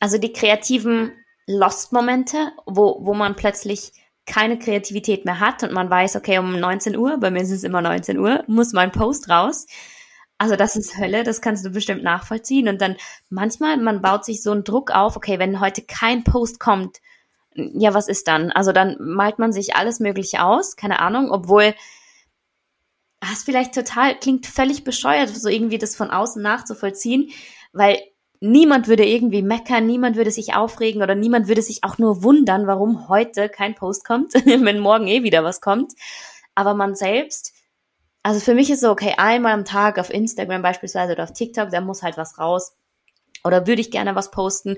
Also 0.02 0.18
die 0.18 0.34
kreativen 0.34 1.14
Lost-Momente, 1.48 2.52
wo, 2.66 3.00
wo 3.02 3.14
man 3.14 3.36
plötzlich 3.36 3.94
keine 4.26 4.60
Kreativität 4.60 5.24
mehr 5.24 5.40
hat 5.40 5.64
und 5.64 5.72
man 5.72 5.90
weiß, 5.90 6.16
okay, 6.16 6.40
um 6.40 6.60
19 6.60 6.98
Uhr, 6.98 7.18
bei 7.20 7.32
mir 7.32 7.42
ist 7.42 7.52
es 7.52 7.64
immer 7.64 7.82
19 7.82 8.18
Uhr, 8.18 8.44
muss 8.48 8.74
mein 8.74 8.92
Post 8.92 9.30
raus. 9.30 9.68
Also 10.38 10.56
das 10.56 10.76
ist 10.76 10.98
Hölle, 10.98 11.24
das 11.24 11.42
kannst 11.42 11.66
du 11.66 11.70
bestimmt 11.70 12.04
nachvollziehen. 12.04 12.68
Und 12.68 12.82
dann 12.82 12.98
manchmal, 13.30 13.78
man 13.78 14.02
baut 14.02 14.26
sich 14.26 14.44
so 14.44 14.52
einen 14.52 14.64
Druck 14.64 14.92
auf, 14.92 15.16
okay, 15.16 15.40
wenn 15.40 15.62
heute 15.62 15.82
kein 15.82 16.24
Post 16.24 16.60
kommt, 16.60 16.98
ja, 17.56 17.94
was 17.94 18.10
ist 18.10 18.28
dann? 18.28 18.52
Also 18.52 18.74
dann 18.74 18.98
malt 19.00 19.40
man 19.40 19.54
sich 19.54 19.76
alles 19.76 20.00
Mögliche 20.02 20.44
aus, 20.44 20.76
keine 20.76 21.00
Ahnung, 21.00 21.32
obwohl 21.32 21.74
das 23.22 23.44
vielleicht 23.44 23.74
total, 23.74 24.20
klingt 24.20 24.46
völlig 24.46 24.84
bescheuert, 24.84 25.30
so 25.30 25.50
irgendwie 25.50 25.78
das 25.78 25.96
von 25.96 26.12
außen 26.12 26.42
nachzuvollziehen, 26.42 27.30
weil 27.72 28.00
niemand 28.42 28.88
würde 28.88 29.06
irgendwie 29.06 29.42
meckern, 29.42 29.88
niemand 29.88 30.18
würde 30.18 30.32
sich 30.32 30.54
aufregen 30.54 31.02
oder 31.02 31.16
niemand 31.16 31.48
würde 31.48 31.62
sich 31.62 31.84
auch 31.84 31.98
nur 31.98 32.24
wundern, 32.24 32.68
warum 32.68 33.08
heute 33.08 33.50
kein 33.50 33.74
Post 33.74 34.06
kommt, 34.06 34.34
wenn 34.46 34.80
morgen 34.80 35.08
eh 35.08 35.24
wieder 35.24 35.44
was 35.44 35.62
kommt. 35.62 35.94
Aber 36.56 36.74
man 36.74 36.94
selbst 36.94 37.55
also 38.26 38.40
für 38.40 38.56
mich 38.56 38.72
ist 38.72 38.82
so, 38.82 38.90
okay, 38.90 39.14
einmal 39.18 39.54
am 39.54 39.66
Tag 39.66 40.00
auf 40.00 40.10
Instagram 40.10 40.64
beispielsweise 40.64 41.14
oder 41.14 41.26
auf 41.26 41.34
TikTok, 41.34 41.70
da 41.70 41.80
muss 41.80 42.02
halt 42.02 42.18
was 42.18 42.40
raus. 42.40 42.76
Oder 43.44 43.68
würde 43.68 43.82
ich 43.82 43.92
gerne 43.92 44.16
was 44.16 44.32
posten. 44.32 44.78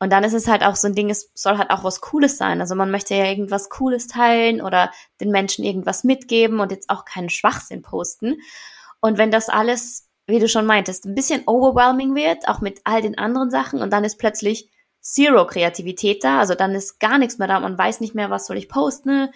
Und 0.00 0.10
dann 0.10 0.24
ist 0.24 0.32
es 0.32 0.48
halt 0.48 0.64
auch 0.64 0.74
so 0.74 0.88
ein 0.88 0.96
Ding, 0.96 1.08
es 1.08 1.30
soll 1.34 1.56
halt 1.56 1.70
auch 1.70 1.84
was 1.84 2.00
Cooles 2.00 2.36
sein. 2.36 2.60
Also 2.60 2.74
man 2.74 2.90
möchte 2.90 3.14
ja 3.14 3.26
irgendwas 3.26 3.68
Cooles 3.68 4.08
teilen 4.08 4.60
oder 4.60 4.90
den 5.20 5.30
Menschen 5.30 5.64
irgendwas 5.64 6.02
mitgeben 6.02 6.58
und 6.58 6.72
jetzt 6.72 6.90
auch 6.90 7.04
keinen 7.04 7.30
Schwachsinn 7.30 7.82
posten. 7.82 8.40
Und 8.98 9.18
wenn 9.18 9.30
das 9.30 9.48
alles, 9.48 10.08
wie 10.26 10.40
du 10.40 10.48
schon 10.48 10.66
meintest, 10.66 11.04
ein 11.04 11.14
bisschen 11.14 11.44
overwhelming 11.46 12.16
wird, 12.16 12.48
auch 12.48 12.60
mit 12.60 12.80
all 12.82 13.02
den 13.02 13.16
anderen 13.16 13.52
Sachen 13.52 13.82
und 13.82 13.92
dann 13.92 14.02
ist 14.02 14.18
plötzlich 14.18 14.68
Zero 15.00 15.46
Kreativität 15.46 16.24
da, 16.24 16.40
also 16.40 16.56
dann 16.56 16.74
ist 16.74 16.98
gar 16.98 17.18
nichts 17.18 17.38
mehr 17.38 17.46
da, 17.46 17.60
man 17.60 17.78
weiß 17.78 18.00
nicht 18.00 18.16
mehr, 18.16 18.30
was 18.30 18.46
soll 18.48 18.56
ich 18.56 18.68
posten. 18.68 19.28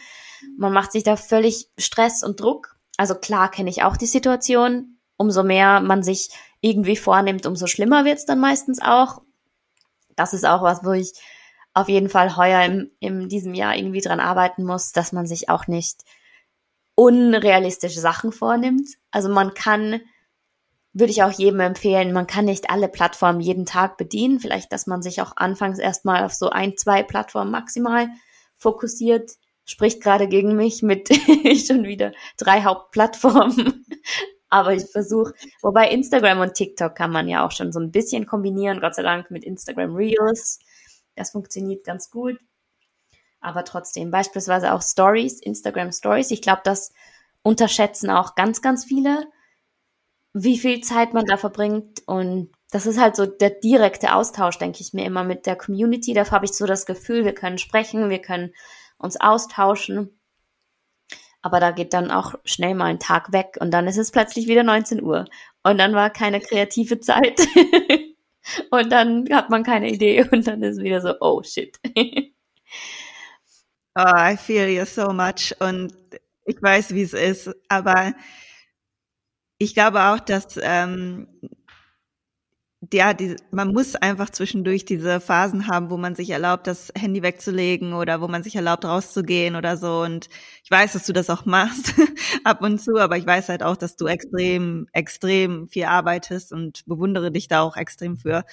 Man 0.59 0.73
macht 0.73 0.91
sich 0.91 1.05
da 1.05 1.15
völlig 1.15 1.69
Stress 1.79 2.25
und 2.25 2.41
Druck 2.41 2.74
also 2.97 3.15
klar 3.15 3.51
kenne 3.51 3.71
ich 3.71 3.83
auch 3.83 3.97
die 3.97 4.07
Situation. 4.07 4.99
Umso 5.17 5.43
mehr 5.43 5.81
man 5.81 6.03
sich 6.03 6.31
irgendwie 6.61 6.97
vornimmt, 6.97 7.47
umso 7.47 7.67
schlimmer 7.67 8.05
wird 8.05 8.19
es 8.19 8.27
dann 8.27 8.41
meistens 8.41 8.81
auch. 8.81 9.23
Das 10.17 10.33
ist 10.33 10.45
auch 10.45 10.63
was, 10.63 10.85
wo 10.85 10.93
ich 10.93 11.13
auf 11.73 11.89
jeden 11.89 12.09
Fall 12.09 12.37
heuer 12.37 12.65
im, 12.65 12.91
in 13.01 13.29
diesem 13.29 13.55
Jahr 13.55 13.77
irgendwie 13.77 14.01
dran 14.01 14.21
arbeiten 14.21 14.65
muss, 14.65 14.93
dass 14.93 15.13
man 15.13 15.27
sich 15.27 15.49
auch 15.49 15.67
nicht 15.67 16.03
unrealistische 16.95 18.01
Sachen 18.01 18.33
vornimmt. 18.33 18.89
Also 19.11 19.29
man 19.29 19.55
kann, 19.55 20.01
würde 20.93 21.11
ich 21.11 21.25
auch 21.25 21.33
jedem 21.33 21.61
empfehlen, 21.61 22.13
man 22.13 22.29
kann 22.29 22.45
nicht 22.45 22.71
alle 22.71 22.89
Plattformen 22.89 23.41
jeden 23.41 23.67
Tag 23.67 23.97
bedienen. 23.97 24.39
Vielleicht, 24.39 24.73
dass 24.73 24.87
man 24.87 25.03
sich 25.03 25.21
auch 25.21 25.37
anfangs 25.37 25.79
erstmal 25.79 26.25
auf 26.25 26.33
so 26.33 26.51
ein, 26.51 26.77
zwei 26.77 27.03
Plattformen 27.03 27.51
maximal 27.51 28.09
fokussiert 28.57 29.33
spricht 29.65 30.03
gerade 30.03 30.29
gegen 30.29 30.57
mich 30.57 30.83
mit 30.83 31.09
schon 31.67 31.85
wieder 31.85 32.13
drei 32.37 32.63
Hauptplattformen. 32.63 33.85
Aber 34.51 34.73
ich 34.73 34.85
versuche, 34.85 35.35
wobei 35.63 35.91
Instagram 35.91 36.41
und 36.41 36.55
TikTok 36.55 36.95
kann 36.95 37.11
man 37.11 37.29
ja 37.29 37.45
auch 37.45 37.51
schon 37.51 37.73
so 37.73 37.81
ein 37.81 37.91
bisschen 37.91 38.27
kombinieren, 38.27 38.81
Gott 38.81 38.95
sei 38.95 39.03
Dank 39.03 39.31
mit 39.31 39.43
Instagram 39.43 39.97
Reels. 39.97 40.61
Das 41.17 41.31
funktioniert 41.31 41.85
ganz 41.85 42.11
gut. 42.11 42.39
Aber 43.41 43.65
trotzdem, 43.65 44.11
beispielsweise 44.11 44.73
auch 44.73 44.81
Stories, 44.81 45.41
Instagram 45.41 45.93
Stories. 45.93 46.31
Ich 46.31 46.41
glaube, 46.41 46.63
das 46.65 46.93
unterschätzen 47.43 48.11
auch 48.11 48.37
ganz, 48.37 48.63
ganz 48.63 48.85
viele, 48.85 49.27
wie 50.33 50.59
viel 50.59 50.81
Zeit 50.83 51.15
man 51.15 51.27
da 51.27 51.37
verbringt. 51.37 52.03
Und 52.07 52.53
das 52.71 52.87
ist 52.87 52.99
halt 52.99 53.17
so 53.17 53.27
der 53.27 53.51
direkte 53.51 54.15
Austausch, 54.15 54.59
denke 54.59 54.81
ich 54.81 54.95
mir 54.95 55.05
immer 55.05 55.25
mit 55.25 55.47
der 55.47 55.57
Community. 55.57 56.15
Da 56.15 56.31
habe 56.31 56.47
ich 56.47 56.53
so 56.53 56.67
das 56.67 56.87
Gefühl, 56.87 57.25
wir 57.25 57.35
können 57.35 57.59
sprechen, 57.59 58.09
wir 58.09 58.21
können 58.21 58.55
uns 59.05 59.21
austauschen. 59.21 60.19
Aber 61.43 61.61
da 61.61 61.71
geht 61.73 61.93
dann 61.93 62.11
auch 62.11 62.35
schnell 62.45 62.75
mal 62.75 62.87
ein 62.87 62.99
Tag 62.99 63.33
weg 63.33 63.59
und 63.61 63.71
dann 63.71 63.87
ist 63.87 63.99
es 63.99 64.11
plötzlich 64.11 64.49
wieder 64.49 64.63
19 64.63 65.03
Uhr. 65.03 65.27
Und 65.63 65.79
dann 65.79 65.95
war 65.95 66.11
keine 66.11 66.41
kreative 66.41 67.01
Zeit. 67.01 67.41
und 68.71 68.91
dann 68.91 69.29
hat 69.31 69.51
man 69.51 69.63
keine 69.63 69.91
Idee 69.91 70.27
und 70.31 70.47
dann 70.47 70.63
ist 70.63 70.83
wieder 70.83 71.01
so, 71.01 71.15
oh 71.21 71.43
shit. 71.43 71.79
oh, 73.95 74.13
I 74.17 74.37
feel 74.37 74.69
you 74.69 74.85
so 74.87 75.13
much. 75.13 75.55
Und 75.61 75.93
ich 76.47 76.61
weiß, 76.61 76.95
wie 76.95 77.03
es 77.03 77.13
ist. 77.13 77.55
Aber 77.69 78.15
ich 79.59 79.75
glaube 79.75 80.03
auch, 80.03 80.21
dass 80.21 80.59
ähm, 80.63 81.29
ja, 82.93 83.15
die, 83.15 83.37
man 83.51 83.73
muss 83.73 83.95
einfach 83.95 84.31
zwischendurch 84.31 84.85
diese 84.85 85.21
Phasen 85.21 85.69
haben, 85.69 85.91
wo 85.91 85.97
man 85.97 86.15
sich 86.15 86.31
erlaubt, 86.31 86.67
das 86.67 86.93
Handy 86.99 87.23
wegzulegen 87.23 87.93
oder 87.95 88.21
wo 88.21 88.29
man 88.29 88.43
sich 88.43 88.57
erlaubt, 88.57 88.85
rauszugehen 88.85 89.55
oder 89.57 89.77
so. 89.77 90.01
Und 90.03 90.29
ich 90.65 90.71
weiß, 90.71 90.93
dass 90.95 91.07
du 91.07 91.13
das 91.13 91.31
auch 91.31 91.45
machst 91.47 91.95
ab 92.45 92.63
und 92.63 92.81
zu, 92.81 92.97
aber 92.97 93.17
ich 93.17 93.27
weiß 93.27 93.49
halt 93.49 93.63
auch, 93.63 93.77
dass 93.77 93.97
du 93.97 94.07
extrem, 94.07 94.89
extrem 94.93 95.69
viel 95.69 95.85
arbeitest 95.85 96.53
und 96.53 96.85
bewundere 96.87 97.31
dich 97.31 97.49
da 97.49 97.63
auch 97.63 97.77
extrem 97.77 98.17
für. 98.17 98.45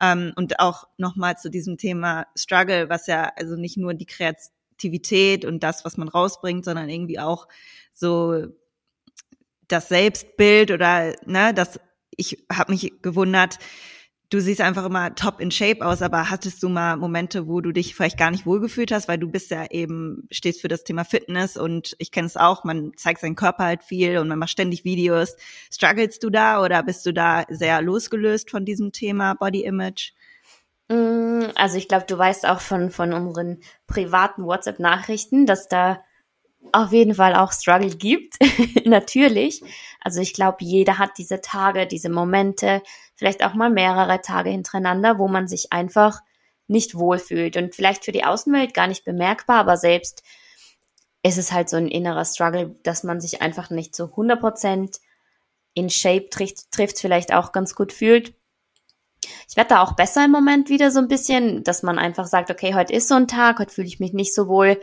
Ähm, 0.00 0.32
und 0.36 0.58
auch 0.60 0.88
nochmal 0.96 1.36
zu 1.36 1.50
diesem 1.50 1.76
Thema 1.76 2.26
Struggle, 2.36 2.88
was 2.88 3.06
ja 3.06 3.30
also 3.36 3.56
nicht 3.56 3.76
nur 3.76 3.94
die 3.94 4.06
Kreativität 4.06 5.44
und 5.44 5.62
das, 5.62 5.84
was 5.84 5.96
man 5.96 6.08
rausbringt, 6.08 6.64
sondern 6.64 6.88
irgendwie 6.88 7.18
auch 7.18 7.46
so 7.92 8.46
das 9.68 9.88
Selbstbild 9.88 10.70
oder 10.70 11.14
ne, 11.26 11.52
das 11.54 11.80
ich 12.16 12.44
habe 12.52 12.72
mich 12.72 12.92
gewundert, 13.02 13.58
du 14.30 14.40
siehst 14.40 14.60
einfach 14.60 14.84
immer 14.84 15.14
top 15.14 15.40
in 15.40 15.50
Shape 15.50 15.84
aus, 15.84 16.02
aber 16.02 16.30
hattest 16.30 16.62
du 16.62 16.68
mal 16.68 16.96
Momente, 16.96 17.46
wo 17.46 17.60
du 17.60 17.72
dich 17.72 17.94
vielleicht 17.94 18.18
gar 18.18 18.30
nicht 18.30 18.46
wohlgefühlt 18.46 18.90
hast, 18.92 19.08
weil 19.08 19.18
du 19.18 19.28
bist 19.28 19.50
ja 19.50 19.66
eben, 19.70 20.26
stehst 20.30 20.60
für 20.60 20.68
das 20.68 20.84
Thema 20.84 21.04
Fitness 21.04 21.56
und 21.56 21.94
ich 21.98 22.10
kenne 22.10 22.26
es 22.26 22.36
auch, 22.36 22.64
man 22.64 22.92
zeigt 22.96 23.20
seinen 23.20 23.36
Körper 23.36 23.64
halt 23.64 23.82
viel 23.82 24.18
und 24.18 24.28
man 24.28 24.38
macht 24.38 24.50
ständig 24.50 24.84
Videos. 24.84 25.36
Strugglest 25.72 26.22
du 26.22 26.30
da 26.30 26.62
oder 26.62 26.82
bist 26.82 27.06
du 27.06 27.12
da 27.12 27.44
sehr 27.48 27.80
losgelöst 27.82 28.50
von 28.50 28.64
diesem 28.64 28.92
Thema 28.92 29.34
Body 29.34 29.64
Image? 29.64 30.12
Mm, 30.88 31.44
also 31.54 31.76
ich 31.76 31.88
glaube, 31.88 32.06
du 32.08 32.16
weißt 32.16 32.46
auch 32.46 32.60
von, 32.60 32.90
von 32.90 33.12
unseren 33.12 33.60
privaten 33.86 34.44
WhatsApp-Nachrichten, 34.44 35.46
dass 35.46 35.68
da 35.68 36.00
auf 36.72 36.92
jeden 36.92 37.14
Fall 37.14 37.34
auch 37.34 37.52
Struggle 37.52 37.94
gibt. 37.94 38.36
Natürlich. 38.84 39.62
Also 40.00 40.20
ich 40.20 40.34
glaube, 40.34 40.58
jeder 40.60 40.98
hat 40.98 41.18
diese 41.18 41.40
Tage, 41.40 41.86
diese 41.86 42.10
Momente, 42.10 42.82
vielleicht 43.14 43.44
auch 43.44 43.54
mal 43.54 43.70
mehrere 43.70 44.20
Tage 44.20 44.50
hintereinander, 44.50 45.18
wo 45.18 45.28
man 45.28 45.48
sich 45.48 45.72
einfach 45.72 46.20
nicht 46.68 46.96
wohlfühlt 46.96 47.56
und 47.56 47.74
vielleicht 47.74 48.04
für 48.04 48.12
die 48.12 48.24
Außenwelt 48.24 48.74
gar 48.74 48.86
nicht 48.86 49.04
bemerkbar, 49.04 49.58
aber 49.58 49.76
selbst 49.76 50.22
ist 51.22 51.38
es 51.38 51.52
halt 51.52 51.68
so 51.68 51.76
ein 51.76 51.88
innerer 51.88 52.24
Struggle, 52.24 52.76
dass 52.82 53.02
man 53.02 53.20
sich 53.20 53.42
einfach 53.42 53.70
nicht 53.70 53.94
so 53.96 54.04
100% 54.04 55.00
in 55.74 55.90
Shape 55.90 56.28
trifft, 56.30 56.70
trifft 56.70 56.98
vielleicht 56.98 57.32
auch 57.32 57.52
ganz 57.52 57.74
gut 57.74 57.92
fühlt. 57.92 58.34
Ich 59.48 59.56
werde 59.56 59.70
da 59.70 59.82
auch 59.82 59.94
besser 59.94 60.24
im 60.24 60.30
Moment 60.30 60.68
wieder 60.68 60.90
so 60.90 60.98
ein 61.00 61.08
bisschen, 61.08 61.64
dass 61.64 61.82
man 61.82 61.98
einfach 61.98 62.26
sagt, 62.26 62.50
okay, 62.50 62.74
heute 62.74 62.92
ist 62.92 63.08
so 63.08 63.14
ein 63.14 63.28
Tag, 63.28 63.58
heute 63.58 63.72
fühle 63.72 63.88
ich 63.88 64.00
mich 64.00 64.12
nicht 64.12 64.34
so 64.34 64.48
wohl. 64.48 64.80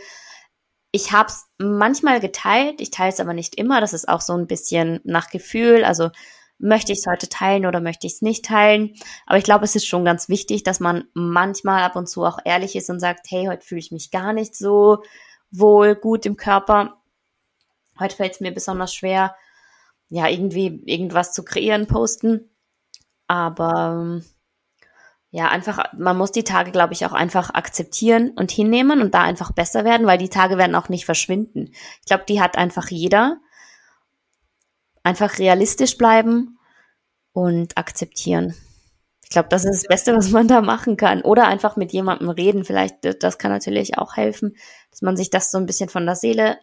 Ich 0.95 1.11
habe 1.11 1.29
es 1.29 1.47
manchmal 1.57 2.19
geteilt, 2.19 2.79
ich 2.79 2.91
teile 2.91 3.11
es 3.11 3.19
aber 3.19 3.33
nicht 3.33 3.55
immer. 3.55 3.81
Das 3.81 3.93
ist 3.93 4.07
auch 4.07 4.21
so 4.21 4.33
ein 4.33 4.45
bisschen 4.45 4.99
nach 5.03 5.31
Gefühl. 5.31 5.83
Also 5.83 6.11
möchte 6.59 6.91
ich 6.91 6.99
es 6.99 7.07
heute 7.07 7.27
teilen 7.27 7.65
oder 7.65 7.81
möchte 7.81 8.05
ich 8.05 8.13
es 8.13 8.21
nicht 8.21 8.45
teilen. 8.45 8.93
Aber 9.25 9.39
ich 9.39 9.43
glaube, 9.43 9.65
es 9.65 9.75
ist 9.75 9.87
schon 9.87 10.05
ganz 10.05 10.29
wichtig, 10.29 10.61
dass 10.61 10.79
man 10.79 11.05
manchmal 11.15 11.81
ab 11.81 11.95
und 11.95 12.07
zu 12.07 12.23
auch 12.23 12.37
ehrlich 12.45 12.75
ist 12.75 12.91
und 12.91 12.99
sagt, 12.99 13.25
hey, 13.31 13.47
heute 13.47 13.65
fühle 13.65 13.79
ich 13.79 13.91
mich 13.91 14.11
gar 14.11 14.33
nicht 14.33 14.55
so 14.55 15.01
wohl, 15.49 15.95
gut 15.95 16.27
im 16.27 16.37
Körper. 16.37 17.01
Heute 17.99 18.15
fällt 18.15 18.33
es 18.33 18.39
mir 18.39 18.53
besonders 18.53 18.93
schwer, 18.93 19.35
ja, 20.09 20.27
irgendwie 20.27 20.83
irgendwas 20.85 21.33
zu 21.33 21.43
kreieren, 21.43 21.87
posten. 21.87 22.51
Aber 23.27 24.21
ja, 25.35 25.47
einfach, 25.47 25.91
man 25.97 26.15
muss 26.15 26.31
die 26.31 26.43
Tage, 26.43 26.69
glaube 26.69 26.93
ich, 26.93 27.07
auch 27.07 27.11
einfach 27.11 27.55
akzeptieren 27.55 28.29
und 28.35 28.51
hinnehmen 28.51 29.01
und 29.01 29.15
da 29.15 29.23
einfach 29.23 29.51
besser 29.51 29.83
werden, 29.83 30.05
weil 30.05 30.19
die 30.19 30.29
Tage 30.29 30.59
werden 30.59 30.75
auch 30.75 30.89
nicht 30.89 31.05
verschwinden. 31.05 31.71
Ich 32.01 32.05
glaube, 32.05 32.25
die 32.29 32.39
hat 32.39 32.55
einfach 32.55 32.89
jeder 32.89 33.39
einfach 35.01 35.39
realistisch 35.39 35.97
bleiben 35.97 36.59
und 37.31 37.79
akzeptieren. 37.79 38.53
Ich 39.23 39.31
glaube, 39.31 39.49
das 39.49 39.65
ist 39.65 39.81
das 39.81 39.87
Beste, 39.87 40.15
was 40.15 40.29
man 40.29 40.47
da 40.47 40.61
machen 40.61 40.97
kann. 40.97 41.23
Oder 41.23 41.47
einfach 41.47 41.77
mit 41.77 41.93
jemandem 41.93 42.29
reden. 42.29 42.63
Vielleicht, 42.63 42.97
das 43.23 43.39
kann 43.39 43.49
natürlich 43.49 43.97
auch 43.97 44.15
helfen, 44.15 44.55
dass 44.91 45.01
man 45.01 45.17
sich 45.17 45.31
das 45.31 45.49
so 45.49 45.57
ein 45.57 45.65
bisschen 45.65 45.89
von 45.89 46.05
der 46.05 46.15
Seele 46.15 46.59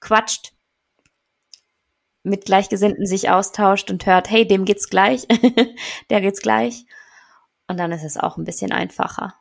quatscht, 0.00 0.52
mit 2.22 2.44
Gleichgesinnten 2.44 3.06
sich 3.06 3.30
austauscht 3.30 3.90
und 3.90 4.04
hört, 4.04 4.28
hey, 4.28 4.46
dem 4.46 4.66
geht's 4.66 4.90
gleich, 4.90 5.26
der 6.10 6.20
geht's 6.20 6.42
gleich. 6.42 6.84
Und 7.70 7.76
dann 7.78 7.92
ist 7.92 8.02
es 8.02 8.16
auch 8.16 8.36
ein 8.36 8.42
bisschen 8.42 8.72
einfacher. 8.72 9.34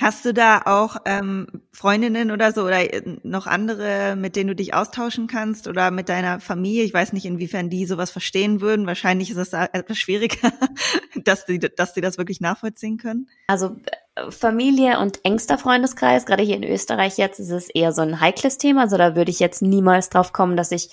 Hast 0.00 0.24
du 0.24 0.32
da 0.32 0.62
auch 0.64 0.96
ähm, 1.06 1.48
Freundinnen 1.72 2.30
oder 2.30 2.52
so 2.52 2.62
oder 2.62 2.94
äh, 2.94 3.02
noch 3.24 3.48
andere, 3.48 4.14
mit 4.14 4.36
denen 4.36 4.46
du 4.46 4.54
dich 4.54 4.74
austauschen 4.74 5.26
kannst 5.26 5.66
oder 5.66 5.90
mit 5.90 6.08
deiner 6.08 6.38
Familie? 6.38 6.84
Ich 6.84 6.94
weiß 6.94 7.12
nicht, 7.12 7.24
inwiefern 7.24 7.68
die 7.68 7.84
sowas 7.84 8.12
verstehen 8.12 8.60
würden. 8.60 8.86
Wahrscheinlich 8.86 9.32
ist 9.32 9.38
es 9.38 9.52
etwas 9.52 9.98
schwieriger, 9.98 10.52
dass 11.24 11.46
die, 11.46 11.58
dass 11.58 11.94
die 11.94 12.00
das 12.00 12.16
wirklich 12.16 12.40
nachvollziehen 12.40 12.96
können. 12.96 13.28
Also 13.48 13.76
äh, 14.14 14.30
Familie 14.30 15.00
und 15.00 15.24
engster 15.24 15.58
Freundeskreis, 15.58 16.26
gerade 16.26 16.44
hier 16.44 16.56
in 16.56 16.64
Österreich 16.64 17.18
jetzt, 17.18 17.40
ist 17.40 17.50
es 17.50 17.68
eher 17.70 17.90
so 17.90 18.02
ein 18.02 18.20
heikles 18.20 18.56
Thema. 18.56 18.82
Also 18.82 18.96
da 18.96 19.16
würde 19.16 19.32
ich 19.32 19.40
jetzt 19.40 19.62
niemals 19.62 20.10
drauf 20.10 20.32
kommen, 20.32 20.56
dass 20.56 20.70
ich 20.70 20.90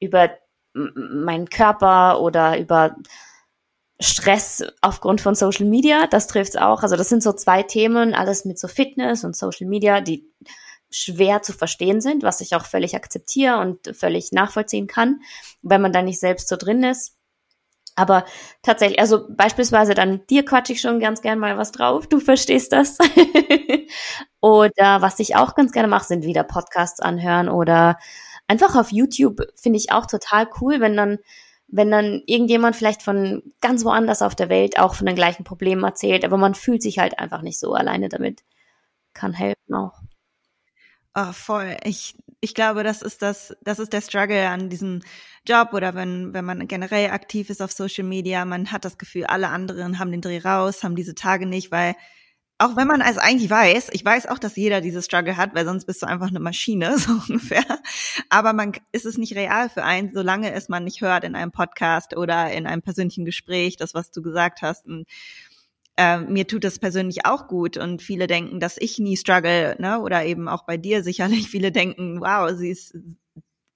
über 0.00 0.28
meinen 0.74 1.48
Körper 1.48 2.20
oder 2.20 2.58
über 2.58 2.94
Stress 4.00 4.64
aufgrund 4.80 5.20
von 5.20 5.34
Social 5.34 5.66
Media, 5.66 6.06
das 6.06 6.28
trifft's 6.28 6.56
auch. 6.56 6.82
Also 6.82 6.96
das 6.96 7.08
sind 7.08 7.22
so 7.22 7.32
zwei 7.32 7.62
Themen, 7.62 8.14
alles 8.14 8.44
mit 8.44 8.58
so 8.58 8.68
Fitness 8.68 9.24
und 9.24 9.36
Social 9.36 9.66
Media, 9.66 10.00
die 10.00 10.30
schwer 10.90 11.42
zu 11.42 11.52
verstehen 11.52 12.00
sind, 12.00 12.22
was 12.22 12.40
ich 12.40 12.54
auch 12.54 12.64
völlig 12.64 12.94
akzeptiere 12.94 13.58
und 13.58 13.94
völlig 13.96 14.32
nachvollziehen 14.32 14.86
kann, 14.86 15.20
wenn 15.62 15.82
man 15.82 15.92
da 15.92 16.02
nicht 16.02 16.20
selbst 16.20 16.48
so 16.48 16.56
drin 16.56 16.82
ist. 16.82 17.14
Aber 17.96 18.24
tatsächlich, 18.62 19.00
also 19.00 19.26
beispielsweise 19.28 19.94
dann 19.94 20.24
dir 20.28 20.44
quatsche 20.44 20.72
ich 20.72 20.80
schon 20.80 21.00
ganz 21.00 21.20
gern 21.20 21.40
mal 21.40 21.58
was 21.58 21.72
drauf, 21.72 22.06
du 22.06 22.20
verstehst 22.20 22.72
das. 22.72 22.96
oder 24.40 25.02
was 25.02 25.18
ich 25.18 25.34
auch 25.34 25.56
ganz 25.56 25.72
gerne 25.72 25.88
mache, 25.88 26.06
sind 26.06 26.24
wieder 26.24 26.44
Podcasts 26.44 27.00
anhören 27.00 27.48
oder 27.48 27.98
einfach 28.46 28.76
auf 28.76 28.92
YouTube 28.92 29.42
finde 29.56 29.78
ich 29.78 29.90
auch 29.90 30.06
total 30.06 30.48
cool, 30.60 30.80
wenn 30.80 30.96
dann 30.96 31.18
wenn 31.68 31.90
dann 31.90 32.22
irgendjemand 32.26 32.76
vielleicht 32.76 33.02
von 33.02 33.42
ganz 33.60 33.84
woanders 33.84 34.22
auf 34.22 34.34
der 34.34 34.48
Welt 34.48 34.78
auch 34.78 34.94
von 34.94 35.06
den 35.06 35.16
gleichen 35.16 35.44
Problemen 35.44 35.84
erzählt, 35.84 36.24
aber 36.24 36.38
man 36.38 36.54
fühlt 36.54 36.82
sich 36.82 36.98
halt 36.98 37.18
einfach 37.18 37.42
nicht 37.42 37.58
so 37.58 37.74
alleine 37.74 38.08
damit. 38.08 38.42
Kann 39.12 39.34
helfen 39.34 39.74
auch. 39.74 40.00
Oh, 41.14 41.32
voll. 41.32 41.76
Ich, 41.84 42.16
ich 42.40 42.54
glaube, 42.54 42.84
das 42.84 43.02
ist 43.02 43.22
das, 43.22 43.56
das 43.62 43.78
ist 43.80 43.92
der 43.92 44.00
Struggle 44.00 44.48
an 44.48 44.70
diesem 44.70 45.00
Job 45.46 45.72
oder 45.72 45.94
wenn, 45.94 46.32
wenn 46.32 46.44
man 46.44 46.68
generell 46.68 47.10
aktiv 47.10 47.50
ist 47.50 47.60
auf 47.60 47.72
Social 47.72 48.04
Media. 48.04 48.44
Man 48.44 48.72
hat 48.72 48.84
das 48.84 48.98
Gefühl, 48.98 49.24
alle 49.24 49.48
anderen 49.48 49.98
haben 49.98 50.10
den 50.12 50.20
Dreh 50.20 50.38
raus, 50.38 50.84
haben 50.84 50.96
diese 50.96 51.14
Tage 51.14 51.46
nicht, 51.46 51.70
weil 51.70 51.96
auch 52.58 52.74
wenn 52.74 52.88
man 52.88 53.02
also 53.02 53.20
eigentlich 53.20 53.48
weiß, 53.48 53.90
ich 53.92 54.04
weiß 54.04 54.26
auch, 54.26 54.38
dass 54.38 54.56
jeder 54.56 54.80
diese 54.80 55.00
Struggle 55.00 55.36
hat, 55.36 55.54
weil 55.54 55.64
sonst 55.64 55.84
bist 55.84 56.02
du 56.02 56.06
einfach 56.06 56.28
eine 56.28 56.40
Maschine, 56.40 56.98
so 56.98 57.12
ungefähr. 57.12 57.64
Aber 58.30 58.52
man 58.52 58.72
ist 58.90 59.06
es 59.06 59.16
nicht 59.16 59.36
real 59.36 59.68
für 59.68 59.84
einen, 59.84 60.12
solange 60.12 60.52
es 60.52 60.68
man 60.68 60.84
nicht 60.84 61.00
hört 61.00 61.22
in 61.24 61.36
einem 61.36 61.52
Podcast 61.52 62.16
oder 62.16 62.50
in 62.52 62.66
einem 62.66 62.82
persönlichen 62.82 63.24
Gespräch, 63.24 63.76
das, 63.76 63.94
was 63.94 64.10
du 64.10 64.22
gesagt 64.22 64.62
hast. 64.62 64.88
Und 64.88 65.06
äh, 65.96 66.18
mir 66.18 66.48
tut 66.48 66.64
das 66.64 66.80
persönlich 66.80 67.26
auch 67.26 67.46
gut 67.46 67.76
und 67.76 68.02
viele 68.02 68.26
denken, 68.26 68.58
dass 68.58 68.76
ich 68.78 68.98
nie 68.98 69.16
struggle, 69.16 69.76
ne? 69.78 70.00
Oder 70.00 70.24
eben 70.24 70.48
auch 70.48 70.64
bei 70.64 70.76
dir 70.76 71.04
sicherlich 71.04 71.48
viele 71.48 71.70
denken, 71.70 72.20
wow, 72.20 72.50
sie 72.56 72.70
ist 72.70 72.96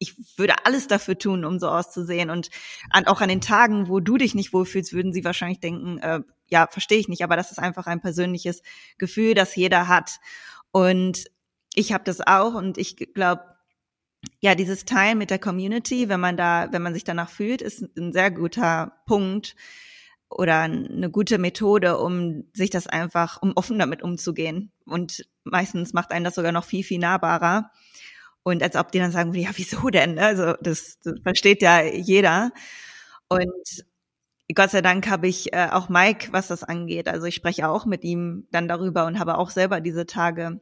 ich 0.03 0.17
würde 0.37 0.55
alles 0.65 0.89
dafür 0.89 1.17
tun, 1.17 1.45
um 1.45 1.61
so 1.61 1.69
auszusehen. 1.69 2.29
Und 2.29 2.51
an, 2.91 3.07
auch 3.07 3.21
an 3.21 3.29
den 3.29 3.41
Tagen, 3.41 3.89
wo 3.89 4.01
du 4.01 4.17
dich 4.19 4.35
nicht 4.35 4.53
wohlfühlst, 4.53 4.93
würden 4.93 5.13
sie 5.13 5.25
wahrscheinlich 5.25 5.61
denken, 5.61 5.99
äh, 5.99 6.21
ja, 6.49 6.67
verstehe 6.67 6.99
ich 6.99 7.09
nicht, 7.09 7.23
aber 7.23 7.37
das 7.37 7.53
ist 7.53 7.59
einfach 7.59 7.87
ein 7.87 8.01
persönliches 8.01 8.63
Gefühl, 8.99 9.35
das 9.35 9.55
jeder 9.55 9.87
hat. 9.87 10.19
Und 10.73 11.25
ich 11.75 11.93
habe 11.93 12.05
das 12.05 12.21
auch 12.21 12.55
und 12.55 12.79
ich 12.79 12.97
glaube, 13.15 13.45
ja, 14.41 14.55
dieses 14.55 14.85
Teil 14.85 15.15
mit 15.15 15.31
der 15.31 15.39
Community, 15.39 16.09
wenn 16.09 16.21
man 16.21 16.37
da, 16.37 16.69
wenn 16.73 16.83
man 16.83 16.95
sich 16.95 17.05
danach 17.05 17.31
fühlt, 17.31 17.63
ist 17.63 17.83
ein 17.97 18.13
sehr 18.13 18.31
guter 18.31 18.93
Punkt 19.07 19.55
oder 20.29 20.61
eine 20.63 21.11
gute 21.11 21.39
Methode, 21.39 21.99
um 21.99 22.45
sich 22.53 22.71
das 22.71 22.87
einfach, 22.87 23.41
um 23.41 23.53
offen 23.55 23.79
damit 23.79 24.03
umzugehen. 24.03 24.73
Und 24.85 25.27
meistens 25.45 25.93
macht 25.93 26.11
einen 26.11 26.25
das 26.25 26.35
sogar 26.35 26.53
noch 26.53 26.65
viel, 26.65 26.85
viel 26.85 26.99
nahbarer. 26.99 27.71
Und 28.45 28.63
als 28.63 28.77
ob 28.77 28.93
die 28.93 28.99
dann 28.99 29.13
sagen, 29.13 29.35
ja, 29.35 29.51
wieso 29.55 29.89
denn? 29.91 30.19
Also 30.19 30.55
das, 30.61 30.99
das 31.03 31.15
versteht 31.23 31.63
ja 31.63 31.83
jeder. 31.83 32.53
Und 33.29 33.85
Gott 34.55 34.71
sei 34.71 34.83
Dank 34.83 35.09
habe 35.09 35.29
ich 35.29 35.53
äh, 35.53 35.69
auch 35.71 35.89
Mike, 35.89 36.29
was 36.33 36.49
das 36.49 36.65
angeht. 36.65 37.09
Also 37.09 37.27
ich 37.27 37.35
spreche 37.35 37.69
auch 37.69 37.87
mit 37.87 38.05
ihm 38.05 38.47
dann 38.51 38.69
darüber 38.69 39.07
und 39.07 39.19
habe 39.19 39.39
auch 39.39 39.51
selber 39.51 39.81
diese 39.81 40.07
Tage, 40.07 40.61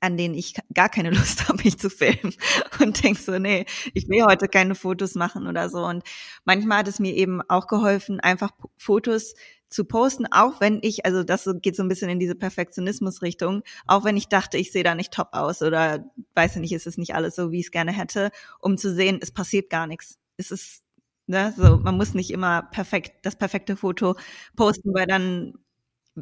an 0.00 0.16
denen 0.16 0.34
ich 0.34 0.54
gar 0.72 0.88
keine 0.88 1.10
Lust 1.12 1.48
habe, 1.48 1.62
mich 1.62 1.78
zu 1.78 1.90
filmen 1.90 2.34
und 2.80 3.02
denk 3.04 3.18
so, 3.18 3.38
nee, 3.38 3.66
ich 3.92 4.08
will 4.08 4.24
heute 4.24 4.48
keine 4.48 4.74
Fotos 4.74 5.14
machen 5.14 5.46
oder 5.46 5.68
so. 5.68 5.84
Und 5.84 6.04
manchmal 6.44 6.78
hat 6.78 6.88
es 6.88 6.98
mir 6.98 7.14
eben 7.14 7.42
auch 7.48 7.66
geholfen, 7.66 8.20
einfach 8.20 8.50
Fotos 8.76 9.34
zu 9.74 9.84
posten, 9.84 10.26
auch 10.30 10.60
wenn 10.60 10.78
ich, 10.82 11.04
also 11.04 11.24
das 11.24 11.48
geht 11.60 11.76
so 11.76 11.82
ein 11.82 11.88
bisschen 11.88 12.08
in 12.08 12.20
diese 12.20 12.34
Perfektionismus-Richtung, 12.36 13.62
auch 13.86 14.04
wenn 14.04 14.16
ich 14.16 14.28
dachte, 14.28 14.56
ich 14.56 14.72
sehe 14.72 14.84
da 14.84 14.94
nicht 14.94 15.12
top 15.12 15.28
aus 15.32 15.62
oder 15.62 16.04
weiß 16.34 16.56
nicht, 16.56 16.72
ist 16.72 16.86
es 16.86 16.96
nicht 16.96 17.14
alles 17.14 17.34
so, 17.34 17.50
wie 17.50 17.60
ich 17.60 17.66
es 17.66 17.72
gerne 17.72 17.92
hätte, 17.92 18.30
um 18.60 18.78
zu 18.78 18.94
sehen, 18.94 19.18
es 19.20 19.32
passiert 19.32 19.70
gar 19.70 19.86
nichts. 19.86 20.18
Es 20.36 20.50
ist 20.50 20.84
Ne? 21.26 21.54
So, 21.56 21.78
man 21.78 21.96
muss 21.96 22.12
nicht 22.12 22.30
immer 22.30 22.60
perfekt 22.62 23.24
das 23.24 23.34
perfekte 23.34 23.76
Foto 23.76 24.14
posten, 24.56 24.92
weil 24.94 25.06
dann 25.06 25.54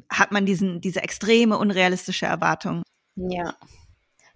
hat 0.08 0.30
man 0.30 0.46
diesen, 0.46 0.80
diese 0.80 1.02
extreme 1.02 1.58
unrealistische 1.58 2.26
Erwartung. 2.26 2.82
Ja. 3.16 3.56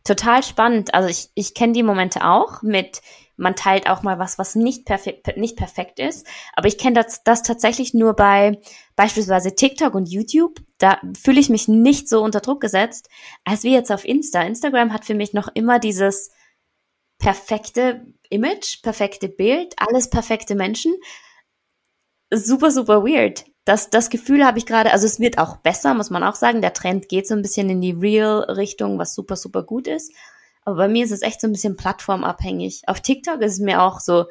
Total 0.02 0.42
spannend. 0.42 0.92
Also 0.94 1.08
ich, 1.08 1.30
ich 1.34 1.54
kenne 1.54 1.72
die 1.72 1.82
Momente 1.84 2.24
auch 2.24 2.62
mit, 2.62 3.00
man 3.36 3.56
teilt 3.56 3.88
auch 3.88 4.02
mal 4.02 4.18
was, 4.18 4.38
was 4.38 4.54
nicht 4.54 4.86
perfekt, 4.86 5.36
nicht 5.36 5.56
perfekt 5.56 5.98
ist. 5.98 6.26
Aber 6.54 6.68
ich 6.68 6.78
kenne 6.78 7.02
das, 7.02 7.22
das 7.22 7.42
tatsächlich 7.42 7.94
nur 7.94 8.14
bei 8.14 8.60
beispielsweise 8.96 9.54
TikTok 9.54 9.94
und 9.94 10.08
YouTube. 10.08 10.60
Da 10.78 11.00
fühle 11.20 11.40
ich 11.40 11.50
mich 11.50 11.68
nicht 11.68 12.08
so 12.08 12.22
unter 12.22 12.40
Druck 12.40 12.60
gesetzt, 12.60 13.08
als 13.44 13.62
wie 13.62 13.72
jetzt 13.72 13.92
auf 13.92 14.04
Insta. 14.04 14.42
Instagram 14.42 14.92
hat 14.92 15.04
für 15.04 15.14
mich 15.14 15.32
noch 15.32 15.48
immer 15.54 15.78
dieses, 15.78 16.30
perfekte 17.18 18.06
Image, 18.28 18.82
perfekte 18.82 19.28
Bild, 19.28 19.74
alles 19.76 20.10
perfekte 20.10 20.54
Menschen. 20.54 20.94
Super, 22.32 22.70
super 22.70 23.04
weird. 23.04 23.44
Das, 23.64 23.90
das 23.90 24.10
Gefühl 24.10 24.44
habe 24.44 24.58
ich 24.58 24.66
gerade, 24.66 24.92
also 24.92 25.06
es 25.06 25.20
wird 25.20 25.38
auch 25.38 25.56
besser, 25.58 25.94
muss 25.94 26.10
man 26.10 26.22
auch 26.22 26.34
sagen. 26.34 26.60
Der 26.60 26.72
Trend 26.72 27.08
geht 27.08 27.26
so 27.26 27.34
ein 27.34 27.42
bisschen 27.42 27.68
in 27.70 27.80
die 27.80 27.92
Real-Richtung, 27.92 28.98
was 28.98 29.14
super, 29.14 29.36
super 29.36 29.62
gut 29.62 29.88
ist. 29.88 30.12
Aber 30.66 30.76
bei 30.76 30.88
mir 30.88 31.04
ist 31.04 31.12
es 31.12 31.22
echt 31.22 31.40
so 31.40 31.46
ein 31.46 31.52
bisschen 31.52 31.76
plattformabhängig. 31.76 32.82
Auf 32.88 33.00
TikTok 33.00 33.40
ist 33.40 33.52
es 33.52 33.60
mir 33.60 33.82
auch 33.82 34.00
so 34.00 34.26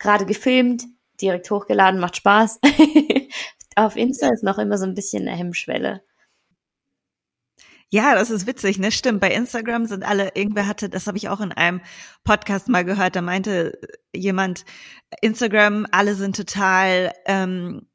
gerade 0.00 0.26
gefilmt, 0.26 0.84
direkt 1.20 1.48
hochgeladen, 1.48 2.00
macht 2.00 2.16
Spaß. 2.16 2.58
auf 3.76 3.96
Insta 3.96 4.32
ist 4.32 4.42
noch 4.42 4.58
immer 4.58 4.78
so 4.78 4.84
ein 4.84 4.94
bisschen 4.94 5.28
eine 5.28 5.36
Hemmschwelle. 5.36 6.02
Ja, 7.88 8.16
das 8.16 8.30
ist 8.30 8.48
witzig, 8.48 8.80
ne? 8.80 8.90
Stimmt. 8.90 9.20
Bei 9.20 9.30
Instagram 9.32 9.86
sind 9.86 10.02
alle, 10.02 10.32
irgendwer 10.34 10.66
hatte, 10.66 10.88
das 10.88 11.06
habe 11.06 11.18
ich 11.18 11.28
auch 11.28 11.40
in 11.40 11.52
einem 11.52 11.80
Podcast 12.24 12.68
mal 12.68 12.84
gehört, 12.84 13.14
da 13.14 13.22
meinte 13.22 13.78
jemand, 14.12 14.64
Instagram, 15.20 15.86
alle 15.92 16.16
sind 16.16 16.34
total, 16.34 17.12
ähm, 17.26 17.86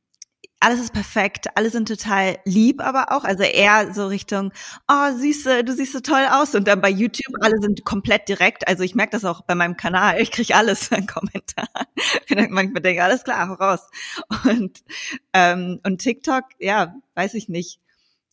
alles 0.59 0.79
ist 0.79 0.93
perfekt, 0.93 1.47
alle 1.55 1.69
sind 1.69 1.87
total 1.87 2.37
lieb, 2.45 2.81
aber 2.81 3.11
auch, 3.11 3.23
also 3.23 3.43
eher 3.43 3.93
so 3.93 4.07
Richtung, 4.07 4.51
oh, 4.89 5.17
siehste, 5.17 5.63
du 5.63 5.73
siehst 5.73 5.93
so 5.93 6.01
toll 6.01 6.25
aus. 6.29 6.53
Und 6.55 6.67
dann 6.67 6.81
bei 6.81 6.89
YouTube, 6.89 7.35
alle 7.41 7.59
sind 7.61 7.85
komplett 7.85 8.27
direkt. 8.27 8.67
Also 8.67 8.83
ich 8.83 8.95
merke 8.95 9.11
das 9.11 9.25
auch 9.25 9.41
bei 9.41 9.55
meinem 9.55 9.77
Kanal, 9.77 10.21
ich 10.21 10.31
kriege 10.31 10.55
alles 10.55 10.91
in 10.91 11.07
Kommentaren. 11.07 11.67
Manchmal 12.49 12.81
denke, 12.81 13.03
alles 13.03 13.23
klar, 13.23 13.49
raus. 13.59 13.87
Und, 14.45 14.83
ähm, 15.33 15.79
und 15.85 15.99
TikTok, 15.99 16.43
ja, 16.59 16.95
weiß 17.15 17.35
ich 17.35 17.49
nicht 17.49 17.79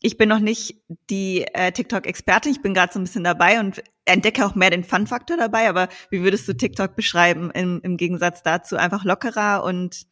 ich 0.02 0.18
bin 0.18 0.28
noch 0.28 0.40
nicht 0.40 0.82
die 1.10 1.46
äh, 1.54 1.72
TikTok-Expertin, 1.72 2.52
ich 2.52 2.62
bin 2.62 2.74
gerade 2.74 2.92
so 2.92 2.98
ein 3.00 3.04
bisschen 3.04 3.24
dabei 3.24 3.60
und 3.60 3.82
entdecke 4.04 4.44
auch 4.46 4.54
mehr 4.54 4.70
den 4.70 4.84
Fun-Faktor 4.84 5.36
dabei, 5.36 5.68
aber 5.68 5.88
wie 6.10 6.22
würdest 6.22 6.46
du 6.48 6.52
TikTok 6.52 6.94
beschreiben 6.94 7.50
im, 7.50 7.80
im 7.82 7.96
Gegensatz 7.96 8.42
dazu? 8.42 8.76
Einfach 8.76 9.04
lockerer 9.04 9.64
und 9.64 10.06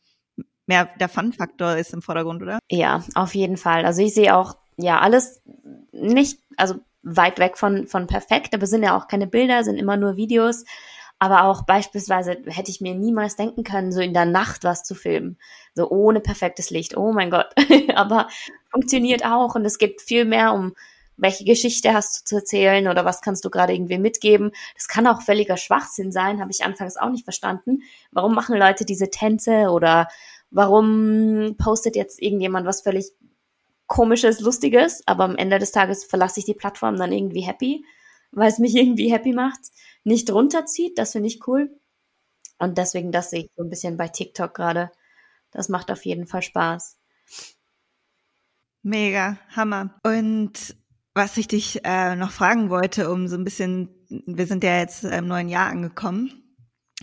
mehr 0.66 0.88
der 0.98 1.08
Fun-Faktor 1.08 1.76
ist 1.76 1.92
im 1.92 2.02
Vordergrund, 2.02 2.42
oder? 2.42 2.58
Ja, 2.70 3.02
auf 3.14 3.34
jeden 3.34 3.56
Fall. 3.56 3.84
Also 3.84 4.02
ich 4.02 4.14
sehe 4.14 4.36
auch, 4.36 4.56
ja, 4.76 5.00
alles 5.00 5.42
nicht, 5.92 6.40
also 6.56 6.76
weit 7.02 7.38
weg 7.38 7.58
von, 7.58 7.86
von 7.86 8.06
perfekt, 8.06 8.54
aber 8.54 8.66
sind 8.66 8.82
ja 8.82 8.96
auch 8.96 9.08
keine 9.08 9.26
Bilder, 9.26 9.62
sind 9.64 9.76
immer 9.76 9.96
nur 9.96 10.16
Videos. 10.16 10.64
Aber 11.18 11.44
auch 11.44 11.62
beispielsweise 11.62 12.38
hätte 12.46 12.70
ich 12.70 12.80
mir 12.80 12.94
niemals 12.94 13.36
denken 13.36 13.62
können, 13.62 13.92
so 13.92 14.00
in 14.00 14.14
der 14.14 14.26
Nacht 14.26 14.64
was 14.64 14.82
zu 14.82 14.94
filmen. 14.94 15.38
So 15.74 15.88
ohne 15.88 16.20
perfektes 16.20 16.70
Licht. 16.70 16.96
Oh 16.96 17.12
mein 17.12 17.30
Gott. 17.30 17.54
aber 17.94 18.28
funktioniert 18.70 19.24
auch 19.24 19.54
und 19.54 19.64
es 19.64 19.78
geht 19.78 20.00
viel 20.02 20.24
mehr 20.24 20.52
um 20.52 20.74
welche 21.16 21.44
Geschichte 21.44 21.92
hast 21.92 22.20
du 22.20 22.24
zu 22.24 22.36
erzählen 22.36 22.88
oder 22.88 23.04
was 23.04 23.20
kannst 23.20 23.44
du 23.44 23.50
gerade 23.50 23.72
irgendwie 23.72 23.98
mitgeben. 23.98 24.52
Das 24.74 24.88
kann 24.88 25.06
auch 25.06 25.22
völliger 25.22 25.56
Schwachsinn 25.56 26.12
sein, 26.12 26.40
habe 26.40 26.50
ich 26.50 26.64
anfangs 26.64 26.96
auch 26.96 27.10
nicht 27.10 27.24
verstanden. 27.24 27.82
Warum 28.10 28.34
machen 28.34 28.58
Leute 28.58 28.84
diese 28.84 29.10
Tänze 29.10 29.70
oder 29.70 30.08
warum 30.54 31.56
postet 31.58 31.96
jetzt 31.96 32.22
irgendjemand 32.22 32.66
was 32.66 32.82
völlig 32.82 33.10
komisches, 33.86 34.40
lustiges, 34.40 35.02
aber 35.06 35.24
am 35.24 35.36
Ende 35.36 35.58
des 35.58 35.72
Tages 35.72 36.04
verlasse 36.04 36.40
ich 36.40 36.46
die 36.46 36.54
Plattform 36.54 36.96
dann 36.96 37.12
irgendwie 37.12 37.42
happy, 37.42 37.84
weil 38.30 38.48
es 38.48 38.58
mich 38.58 38.74
irgendwie 38.76 39.12
happy 39.12 39.32
macht, 39.32 39.60
nicht 40.04 40.30
runterzieht, 40.30 40.96
das 40.96 41.12
finde 41.12 41.28
ich 41.28 41.46
cool. 41.46 41.70
Und 42.58 42.78
deswegen, 42.78 43.10
das 43.10 43.30
sehe 43.30 43.40
ich 43.40 43.50
so 43.56 43.64
ein 43.64 43.68
bisschen 43.68 43.96
bei 43.96 44.08
TikTok 44.08 44.54
gerade. 44.54 44.90
Das 45.50 45.68
macht 45.68 45.90
auf 45.90 46.04
jeden 46.04 46.26
Fall 46.26 46.42
Spaß. 46.42 46.98
Mega, 48.82 49.38
Hammer. 49.50 49.98
Und 50.04 50.76
was 51.14 51.36
ich 51.36 51.48
dich 51.48 51.80
äh, 51.84 52.14
noch 52.14 52.30
fragen 52.30 52.70
wollte, 52.70 53.10
um 53.10 53.26
so 53.26 53.36
ein 53.36 53.44
bisschen, 53.44 53.88
wir 54.08 54.46
sind 54.46 54.62
ja 54.62 54.78
jetzt 54.78 55.02
im 55.02 55.26
neuen 55.26 55.48
Jahr 55.48 55.68
angekommen. 55.68 56.43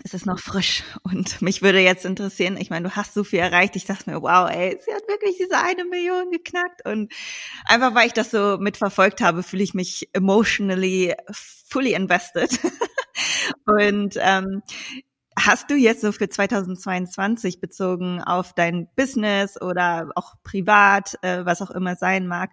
Es 0.04 0.14
ist 0.14 0.26
noch 0.26 0.39
frisch 0.39 0.84
und 1.04 1.41
mich 1.41 1.62
würde 1.62 1.80
jetzt 1.80 2.06
interessieren, 2.06 2.58
ich 2.58 2.70
meine, 2.70 2.89
du 2.89 2.95
hast 2.95 3.14
so 3.14 3.24
viel 3.24 3.39
erreicht. 3.39 3.76
Ich 3.76 3.86
dachte 3.86 4.10
mir, 4.10 4.22
wow, 4.22 4.49
ey, 4.49 4.80
sie 4.84 4.93
hat 4.93 5.08
wirklich 5.08 5.38
diese 5.38 5.58
eine 5.58 5.86
Million 5.86 6.32
geknackt 6.32 6.86
und 6.86 7.14
einfach 7.66 7.93
weil 7.93 8.08
ich 8.08 8.14
das 8.14 8.32
so 8.32 8.58
mitverfolgt 8.60 9.22
habe, 9.22 9.43
fühle 9.43 9.64
ich 9.64 9.74
mich 9.74 10.10
emotionally 10.14 11.14
fully 11.32 11.93
invested. 11.93 12.49
und 13.66 14.16
ähm, 14.20 14.62
Hast 15.39 15.72
du 15.72 15.76
jetzt 15.76 16.02
so 16.02 16.12
für 16.12 16.28
2022 16.28 17.62
bezogen 17.62 18.22
auf 18.22 18.54
dein 18.54 18.89
Business 18.95 19.60
oder 19.60 20.10
auch 20.16 20.36
privat, 20.43 21.16
äh, 21.22 21.45
was 21.45 21.62
auch 21.62 21.72
immer 21.72 21.95
sein 21.95 22.28
mag, 22.28 22.52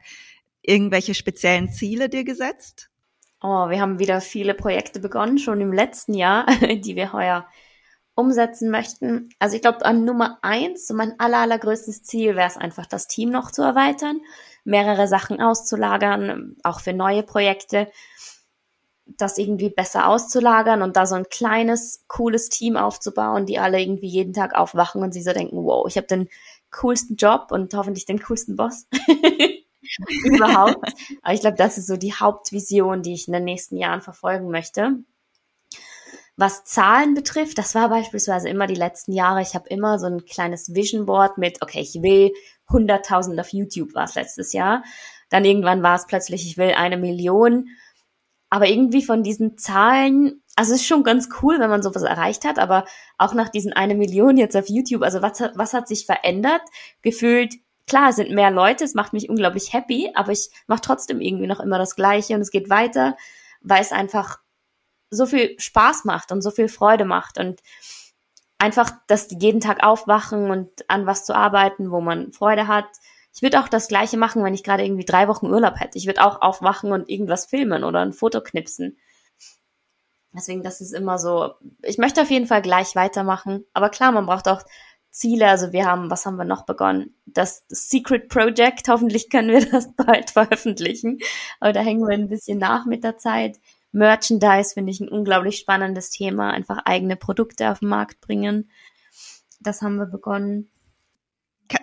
irgendwelche 0.62 1.14
speziellen 1.14 1.70
Ziele 1.72 2.08
dir 2.08 2.22
gesetzt? 2.22 2.88
Oh, 3.40 3.68
wir 3.68 3.80
haben 3.80 3.98
wieder 3.98 4.20
viele 4.20 4.54
Projekte 4.54 4.98
begonnen, 5.00 5.38
schon 5.38 5.60
im 5.60 5.72
letzten 5.72 6.14
Jahr, 6.14 6.46
die 6.60 6.96
wir 6.96 7.12
heuer 7.12 7.46
umsetzen 8.14 8.70
möchten. 8.70 9.28
Also 9.38 9.54
ich 9.54 9.62
glaube, 9.62 9.84
an 9.84 10.04
Nummer 10.04 10.38
eins, 10.42 10.88
so 10.88 10.94
mein 10.94 11.18
aller, 11.20 11.38
allergrößtes 11.38 12.02
Ziel 12.02 12.34
wäre 12.34 12.48
es 12.48 12.56
einfach, 12.56 12.86
das 12.86 13.06
Team 13.06 13.30
noch 13.30 13.52
zu 13.52 13.62
erweitern, 13.62 14.20
mehrere 14.64 15.06
Sachen 15.06 15.40
auszulagern, 15.40 16.56
auch 16.64 16.80
für 16.80 16.92
neue 16.92 17.22
Projekte 17.22 17.88
das 19.16 19.38
irgendwie 19.38 19.70
besser 19.70 20.08
auszulagern 20.08 20.82
und 20.82 20.96
da 20.96 21.06
so 21.06 21.14
ein 21.14 21.28
kleines, 21.30 22.04
cooles 22.08 22.50
Team 22.50 22.76
aufzubauen, 22.76 23.46
die 23.46 23.58
alle 23.58 23.80
irgendwie 23.80 24.08
jeden 24.08 24.34
Tag 24.34 24.54
aufwachen 24.54 25.02
und 25.02 25.12
sie 25.12 25.22
so 25.22 25.32
denken, 25.32 25.64
wow, 25.64 25.86
ich 25.88 25.96
habe 25.96 26.06
den 26.06 26.28
coolsten 26.70 27.16
Job 27.16 27.48
und 27.50 27.72
hoffentlich 27.72 28.04
den 28.04 28.20
coolsten 28.20 28.56
Boss 28.56 28.86
überhaupt. 30.24 30.92
Aber 31.22 31.34
ich 31.34 31.40
glaube, 31.40 31.56
das 31.56 31.78
ist 31.78 31.86
so 31.86 31.96
die 31.96 32.14
Hauptvision, 32.14 33.02
die 33.02 33.14
ich 33.14 33.26
in 33.26 33.32
den 33.32 33.44
nächsten 33.44 33.76
Jahren 33.76 34.00
verfolgen 34.00 34.50
möchte. 34.50 34.98
Was 36.36 36.64
Zahlen 36.64 37.14
betrifft, 37.14 37.58
das 37.58 37.74
war 37.74 37.88
beispielsweise 37.88 38.48
immer 38.48 38.66
die 38.68 38.74
letzten 38.74 39.12
Jahre. 39.12 39.42
Ich 39.42 39.54
habe 39.54 39.68
immer 39.68 39.98
so 39.98 40.06
ein 40.06 40.24
kleines 40.24 40.74
Vision 40.74 41.06
Board 41.06 41.36
mit, 41.36 41.62
okay, 41.62 41.80
ich 41.80 41.94
will 42.00 42.32
100.000 42.68 43.40
auf 43.40 43.52
YouTube 43.52 43.94
war 43.94 44.04
es 44.04 44.14
letztes 44.14 44.52
Jahr. 44.52 44.84
Dann 45.30 45.44
irgendwann 45.44 45.82
war 45.82 45.96
es 45.96 46.06
plötzlich, 46.06 46.46
ich 46.46 46.56
will 46.56 46.72
eine 46.72 46.96
Million 46.96 47.68
aber 48.50 48.68
irgendwie 48.68 49.02
von 49.02 49.22
diesen 49.22 49.58
Zahlen, 49.58 50.42
also 50.56 50.72
es 50.72 50.80
ist 50.80 50.86
schon 50.86 51.04
ganz 51.04 51.28
cool, 51.42 51.60
wenn 51.60 51.70
man 51.70 51.82
sowas 51.82 52.02
erreicht 52.02 52.44
hat, 52.44 52.58
aber 52.58 52.84
auch 53.18 53.34
nach 53.34 53.48
diesen 53.48 53.72
eine 53.72 53.94
Million 53.94 54.36
jetzt 54.36 54.56
auf 54.56 54.68
YouTube, 54.68 55.02
also 55.02 55.22
was 55.22 55.40
was 55.54 55.74
hat 55.74 55.86
sich 55.88 56.06
verändert? 56.06 56.62
Gefühlt, 57.02 57.54
klar, 57.88 58.10
es 58.10 58.16
sind 58.16 58.30
mehr 58.30 58.50
Leute, 58.50 58.84
es 58.84 58.94
macht 58.94 59.12
mich 59.12 59.28
unglaublich 59.28 59.72
happy, 59.72 60.12
aber 60.14 60.32
ich 60.32 60.50
mache 60.66 60.82
trotzdem 60.82 61.20
irgendwie 61.20 61.46
noch 61.46 61.60
immer 61.60 61.78
das 61.78 61.96
Gleiche 61.96 62.34
und 62.34 62.40
es 62.40 62.50
geht 62.50 62.70
weiter, 62.70 63.16
weil 63.60 63.80
es 63.80 63.92
einfach 63.92 64.38
so 65.10 65.26
viel 65.26 65.58
Spaß 65.58 66.04
macht 66.04 66.32
und 66.32 66.42
so 66.42 66.50
viel 66.50 66.68
Freude 66.68 67.04
macht 67.04 67.38
und 67.38 67.60
einfach, 68.58 68.90
dass 69.06 69.28
die 69.28 69.38
jeden 69.40 69.60
Tag 69.60 69.82
aufwachen 69.84 70.50
und 70.50 70.90
an 70.90 71.06
was 71.06 71.24
zu 71.24 71.34
arbeiten, 71.34 71.90
wo 71.90 72.00
man 72.00 72.32
Freude 72.32 72.66
hat, 72.66 72.86
ich 73.34 73.42
würde 73.42 73.60
auch 73.60 73.68
das 73.68 73.86
Gleiche 73.86 74.16
machen, 74.16 74.42
wenn 74.42 74.54
ich 74.54 74.64
gerade 74.64 74.84
irgendwie 74.84 75.04
drei 75.04 75.28
Wochen 75.28 75.46
Urlaub 75.46 75.78
hätte. 75.78 75.96
Ich 75.96 76.06
würde 76.06 76.24
auch 76.24 76.42
aufwachen 76.42 76.90
und 76.90 77.08
irgendwas 77.08 77.46
filmen 77.46 77.84
oder 77.84 78.00
ein 78.00 78.12
Foto 78.12 78.40
knipsen. 78.40 78.98
Deswegen, 80.32 80.64
das 80.64 80.80
ist 80.80 80.92
immer 80.92 81.18
so. 81.18 81.54
Ich 81.82 81.98
möchte 81.98 82.20
auf 82.20 82.30
jeden 82.30 82.46
Fall 82.46 82.62
gleich 82.62 82.96
weitermachen. 82.96 83.64
Aber 83.74 83.90
klar, 83.90 84.10
man 84.10 84.26
braucht 84.26 84.48
auch 84.48 84.62
Ziele. 85.10 85.48
Also 85.48 85.72
wir 85.72 85.86
haben, 85.86 86.10
was 86.10 86.26
haben 86.26 86.36
wir 86.36 86.44
noch 86.44 86.64
begonnen? 86.66 87.14
Das 87.26 87.64
Secret 87.68 88.28
Project. 88.28 88.88
Hoffentlich 88.88 89.30
können 89.30 89.50
wir 89.50 89.64
das 89.64 89.92
bald 89.94 90.30
veröffentlichen. 90.30 91.18
Aber 91.60 91.72
da 91.72 91.80
hängen 91.80 92.06
wir 92.06 92.14
ein 92.14 92.28
bisschen 92.28 92.58
nach 92.58 92.86
mit 92.86 93.04
der 93.04 93.18
Zeit. 93.18 93.58
Merchandise 93.92 94.74
finde 94.74 94.92
ich 94.92 95.00
ein 95.00 95.08
unglaublich 95.08 95.58
spannendes 95.58 96.10
Thema. 96.10 96.50
Einfach 96.50 96.78
eigene 96.84 97.16
Produkte 97.16 97.70
auf 97.70 97.80
den 97.80 97.88
Markt 97.88 98.20
bringen. 98.20 98.70
Das 99.60 99.82
haben 99.82 99.96
wir 99.96 100.06
begonnen. 100.06 100.70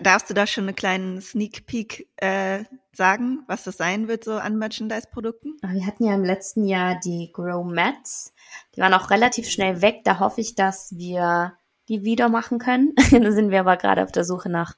Darfst 0.02 0.30
du 0.30 0.34
da 0.34 0.48
schon 0.48 0.64
einen 0.64 0.76
kleinen 0.76 1.22
Sneak 1.22 1.68
Peek 1.68 2.10
äh, 2.18 2.64
sagen, 2.92 3.44
was 3.48 3.66
das 3.66 3.78
sein 3.78 4.08
wird 4.08 4.24
so 4.24 4.34
an 4.34 4.58
Merchandise-Produkten? 4.58 5.58
Ah, 5.62 5.74
wir 5.74 5.86
hatten 5.86 6.06
ja 6.06 6.16
im 6.16 6.24
letzten 6.24 6.66
Jahr 6.66 7.00
die 7.04 7.30
Grow 7.32 7.64
Mats. 7.64 8.34
Die 8.76 8.82
waren 8.82 8.96
auch 8.96 9.12
relativ 9.12 9.48
schnell 9.48 9.82
weg. 9.82 10.02
Da 10.04 10.20
hoffe 10.20 10.42
ich, 10.42 10.56
dass 10.56 10.98
wir 10.98 11.54
die 11.88 12.04
wieder 12.04 12.30
machen 12.30 12.60
können. 12.60 12.94
da 13.12 13.32
sind 13.32 13.52
wir 13.52 13.62
aber 13.62 13.78
gerade 13.78 14.04
auf 14.04 14.12
der 14.12 14.24
Suche 14.24 14.50
nach, 14.50 14.76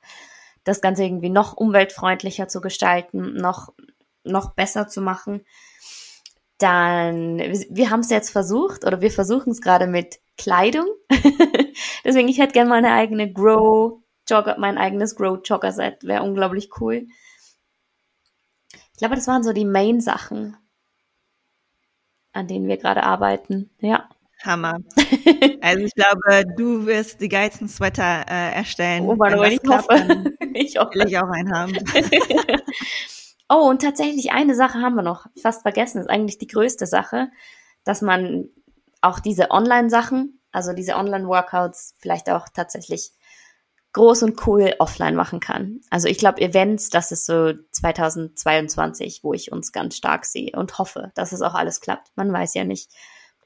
das 0.64 0.82
Ganze 0.82 1.04
irgendwie 1.04 1.30
noch 1.30 1.56
umweltfreundlicher 1.56 2.48
zu 2.48 2.62
gestalten, 2.62 3.36
noch, 3.36 3.74
noch 4.24 4.54
besser 4.54 4.88
zu 4.88 5.02
machen. 5.02 5.46
Dann, 6.58 7.38
wir 7.38 7.90
haben 7.90 8.00
es 8.00 8.10
jetzt 8.10 8.32
versucht 8.32 8.84
oder 8.84 9.02
wir 9.02 9.12
versuchen 9.12 9.52
es 9.52 9.62
gerade 9.62 9.88
mit 9.88 10.20
Kleidung. 10.38 10.88
Deswegen, 12.04 12.28
ich 12.28 12.40
hätte 12.40 12.54
gerne 12.54 12.70
mal 12.70 12.78
eine 12.78 12.94
eigene 12.94 13.32
Grow 13.32 14.02
Jogger, 14.28 14.58
mein 14.60 14.78
eigenes 14.78 15.16
Grow 15.16 15.40
Jogger 15.44 15.72
Set 15.72 16.04
wäre 16.04 16.24
unglaublich 16.24 16.70
cool. 16.82 17.08
Ich 18.72 19.00
glaube, 19.00 19.16
das 19.16 19.28
waren 19.28 19.44
so 19.44 19.54
die 19.54 19.66
Main-Sachen, 19.66 20.58
an 22.34 22.48
denen 22.48 22.68
wir 22.68 22.78
gerade 22.78 23.04
arbeiten. 23.04 23.70
Ja. 23.80 24.10
Hammer. 24.44 24.80
Also 25.60 25.84
ich 25.84 25.94
glaube, 25.96 26.46
du 26.56 26.86
wirst 26.86 27.20
die 27.20 27.28
geilsten 27.28 27.68
Sweater 27.68 28.26
äh, 28.30 28.54
erstellen. 28.54 29.06
Oh, 29.06 29.16
Mann, 29.16 29.38
wenn 29.38 29.52
ich 29.52 29.62
klappt, 29.62 29.90
hoffe. 29.90 30.34
ich 30.54 30.78
hoffe. 30.78 30.92
Will 30.94 31.08
ich 31.08 31.18
auch 31.18 31.30
einen 31.30 31.54
haben. 31.54 31.74
oh, 33.50 33.70
und 33.70 33.82
tatsächlich 33.82 34.32
eine 34.32 34.56
Sache 34.56 34.80
haben 34.80 34.96
wir 34.96 35.02
noch 35.02 35.26
fast 35.42 35.64
vergessen. 35.64 36.00
Ist 36.00 36.10
eigentlich 36.10 36.38
die 36.38 36.48
größte 36.48 36.86
Sache, 36.86 37.30
dass 37.84 38.02
man 38.02 38.50
auch 39.02 39.20
diese 39.20 39.52
Online-Sachen, 39.52 40.40
also 40.52 40.72
diese 40.74 40.96
Online-Workouts 40.96 41.96
vielleicht 42.00 42.30
auch 42.30 42.48
tatsächlich 42.54 43.12
groß 43.94 44.24
und 44.24 44.48
cool 44.48 44.74
offline 44.80 45.16
machen 45.16 45.40
kann. 45.40 45.82
Also 45.90 46.08
ich 46.08 46.20
glaube, 46.20 46.40
Events, 46.40 46.90
das 46.90 47.12
ist 47.12 47.26
so 47.26 47.54
2022, 47.72 49.22
wo 49.24 49.34
ich 49.34 49.52
uns 49.52 49.72
ganz 49.72 49.98
stark 49.98 50.26
sehe 50.26 50.52
und 50.56 50.78
hoffe, 50.78 51.12
dass 51.16 51.32
es 51.32 51.42
auch 51.42 51.56
alles 51.56 51.82
klappt. 51.82 52.12
Man 52.16 52.32
weiß 52.32 52.54
ja 52.54 52.64
nicht. 52.64 52.92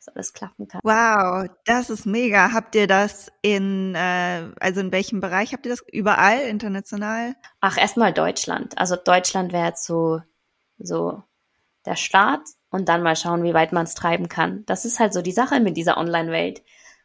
Dass 0.02 0.16
alles 0.16 0.34
klappen 0.34 0.68
kann. 0.68 0.82
Wow, 0.84 1.48
das 1.66 1.90
ist 1.90 2.06
mega. 2.06 2.54
Habt 2.54 2.76
ihr 2.76 2.88
das 2.88 3.32
in, 3.42 3.94
äh, 3.94 4.50
also 4.60 4.80
in 4.80 4.92
welchem 4.92 5.22
Bereich 5.22 5.54
habt 5.54 5.66
ihr 5.66 5.72
das? 5.72 5.84
Überall, 5.92 6.42
international? 6.42 7.36
Ach, 7.60 7.78
erstmal 7.78 8.12
Deutschland. 8.12 8.78
Also 8.78 8.96
Deutschland 8.96 9.54
wäre 9.54 9.68
jetzt 9.68 9.86
so, 9.86 10.22
so 10.80 11.22
der 11.86 11.96
Start 11.96 12.42
und 12.72 12.90
dann 12.90 13.04
mal 13.04 13.16
schauen, 13.16 13.44
wie 13.44 13.54
weit 13.54 13.74
man 13.74 13.84
es 13.84 13.94
treiben 13.94 14.28
kann. 14.28 14.64
Das 14.66 14.86
ist 14.86 15.00
halt 15.00 15.14
so 15.14 15.22
die 15.22 15.32
Sache 15.32 15.60
mit 15.60 15.78
dieser 15.78 15.98
Online-Welt. 15.98 16.64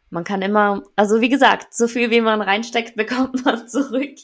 Man 0.08 0.24
kann 0.24 0.40
immer, 0.40 0.82
also 0.94 1.20
wie 1.20 1.28
gesagt, 1.28 1.74
so 1.74 1.88
viel 1.88 2.10
wie 2.10 2.20
man 2.22 2.40
reinsteckt, 2.40 2.96
bekommt 2.96 3.44
man 3.44 3.68
zurück. 3.68 4.16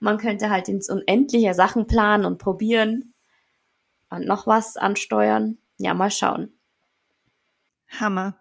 Man 0.00 0.18
könnte 0.18 0.50
halt 0.50 0.68
ins 0.68 0.90
Unendliche 0.90 1.54
Sachen 1.54 1.86
planen 1.86 2.24
und 2.24 2.38
probieren 2.38 3.14
und 4.10 4.26
noch 4.26 4.48
was 4.48 4.76
ansteuern. 4.76 5.58
Ja, 5.78 5.94
mal 5.94 6.10
schauen. 6.10 6.55
Hammer. 7.88 8.38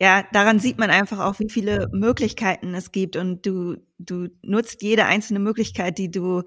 Ja, 0.00 0.24
daran 0.32 0.58
sieht 0.58 0.78
man 0.78 0.90
einfach 0.90 1.18
auch, 1.18 1.38
wie 1.38 1.50
viele 1.50 1.88
Möglichkeiten 1.92 2.74
es 2.74 2.92
gibt 2.92 3.16
und 3.16 3.44
du, 3.44 3.76
du 3.98 4.28
nutzt 4.42 4.82
jede 4.82 5.04
einzelne 5.04 5.40
Möglichkeit, 5.40 5.98
die 5.98 6.10
du 6.10 6.42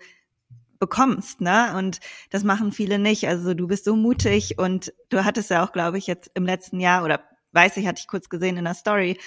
bekommst, 0.79 1.39
ne? 1.39 1.75
Und 1.77 1.99
das 2.29 2.43
machen 2.43 2.71
viele 2.71 2.99
nicht. 2.99 3.27
Also 3.27 3.53
du 3.53 3.67
bist 3.67 3.85
so 3.85 3.95
mutig 3.95 4.57
und 4.57 4.91
du 5.09 5.23
hattest 5.23 5.49
ja 5.49 5.63
auch, 5.63 5.71
glaube 5.71 5.97
ich, 5.97 6.07
jetzt 6.07 6.31
im 6.33 6.45
letzten 6.45 6.79
Jahr 6.79 7.03
oder 7.05 7.21
weiß 7.53 7.77
ich, 7.77 7.87
hatte 7.87 7.99
ich 7.99 8.07
kurz 8.07 8.27
gesehen 8.27 8.57
in 8.57 8.65
der 8.65 8.73
Story 8.73 9.17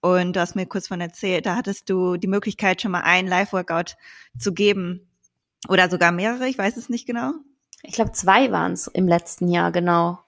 und 0.00 0.34
du 0.34 0.40
hast 0.40 0.56
mir 0.56 0.66
kurz 0.66 0.88
von 0.88 1.00
erzählt, 1.00 1.46
da 1.46 1.54
hattest 1.54 1.88
du 1.88 2.16
die 2.16 2.26
Möglichkeit, 2.26 2.82
schon 2.82 2.90
mal 2.90 3.02
ein 3.02 3.26
Live-Workout 3.26 3.96
zu 4.38 4.52
geben 4.52 5.08
oder 5.68 5.88
sogar 5.88 6.10
mehrere, 6.10 6.48
ich 6.48 6.58
weiß 6.58 6.76
es 6.76 6.88
nicht 6.88 7.06
genau. 7.06 7.32
Ich 7.82 7.94
glaube, 7.94 8.12
zwei 8.12 8.50
waren 8.50 8.72
es 8.72 8.86
im 8.86 9.06
letzten 9.06 9.48
Jahr, 9.48 9.70
genau. 9.70 10.23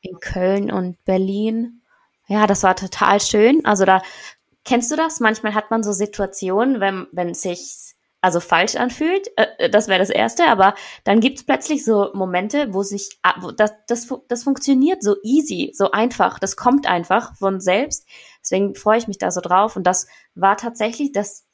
In 0.00 0.18
Köln 0.20 0.70
und 0.70 1.02
Berlin. 1.04 1.82
Ja, 2.26 2.46
das 2.46 2.62
war 2.62 2.76
total 2.76 3.20
schön. 3.20 3.64
Also 3.64 3.84
da, 3.84 4.02
kennst 4.64 4.90
du 4.90 4.96
das? 4.96 5.20
Manchmal 5.20 5.54
hat 5.54 5.70
man 5.70 5.82
so 5.82 5.92
Situationen, 5.92 6.80
wenn, 6.80 7.06
wenn 7.12 7.34
sich 7.34 7.94
also 8.22 8.40
falsch 8.40 8.76
anfühlt, 8.76 9.28
äh, 9.36 9.46
äh 9.58 9.70
das 9.70 9.88
wäre 9.88 9.98
das 9.98 10.10
Erste, 10.10 10.46
aber 10.46 10.74
dann 11.04 11.20
gibt 11.20 11.38
es 11.38 11.44
plötzlich 11.44 11.84
so 11.84 12.10
Momente, 12.12 12.72
wo 12.74 12.82
sich, 12.82 13.18
ah, 13.22 13.34
wo 13.40 13.50
das, 13.50 13.72
das, 13.88 14.08
das 14.28 14.44
funktioniert 14.44 15.02
so 15.02 15.16
easy, 15.22 15.72
so 15.74 15.90
einfach, 15.90 16.38
das 16.38 16.56
kommt 16.56 16.86
einfach 16.86 17.34
von 17.36 17.60
selbst. 17.60 18.06
Deswegen 18.42 18.74
freue 18.74 18.98
ich 18.98 19.08
mich 19.08 19.18
da 19.18 19.30
so 19.30 19.40
drauf 19.40 19.76
und 19.76 19.84
das 19.86 20.06
war 20.34 20.56
tatsächlich 20.56 21.12
das 21.12 21.46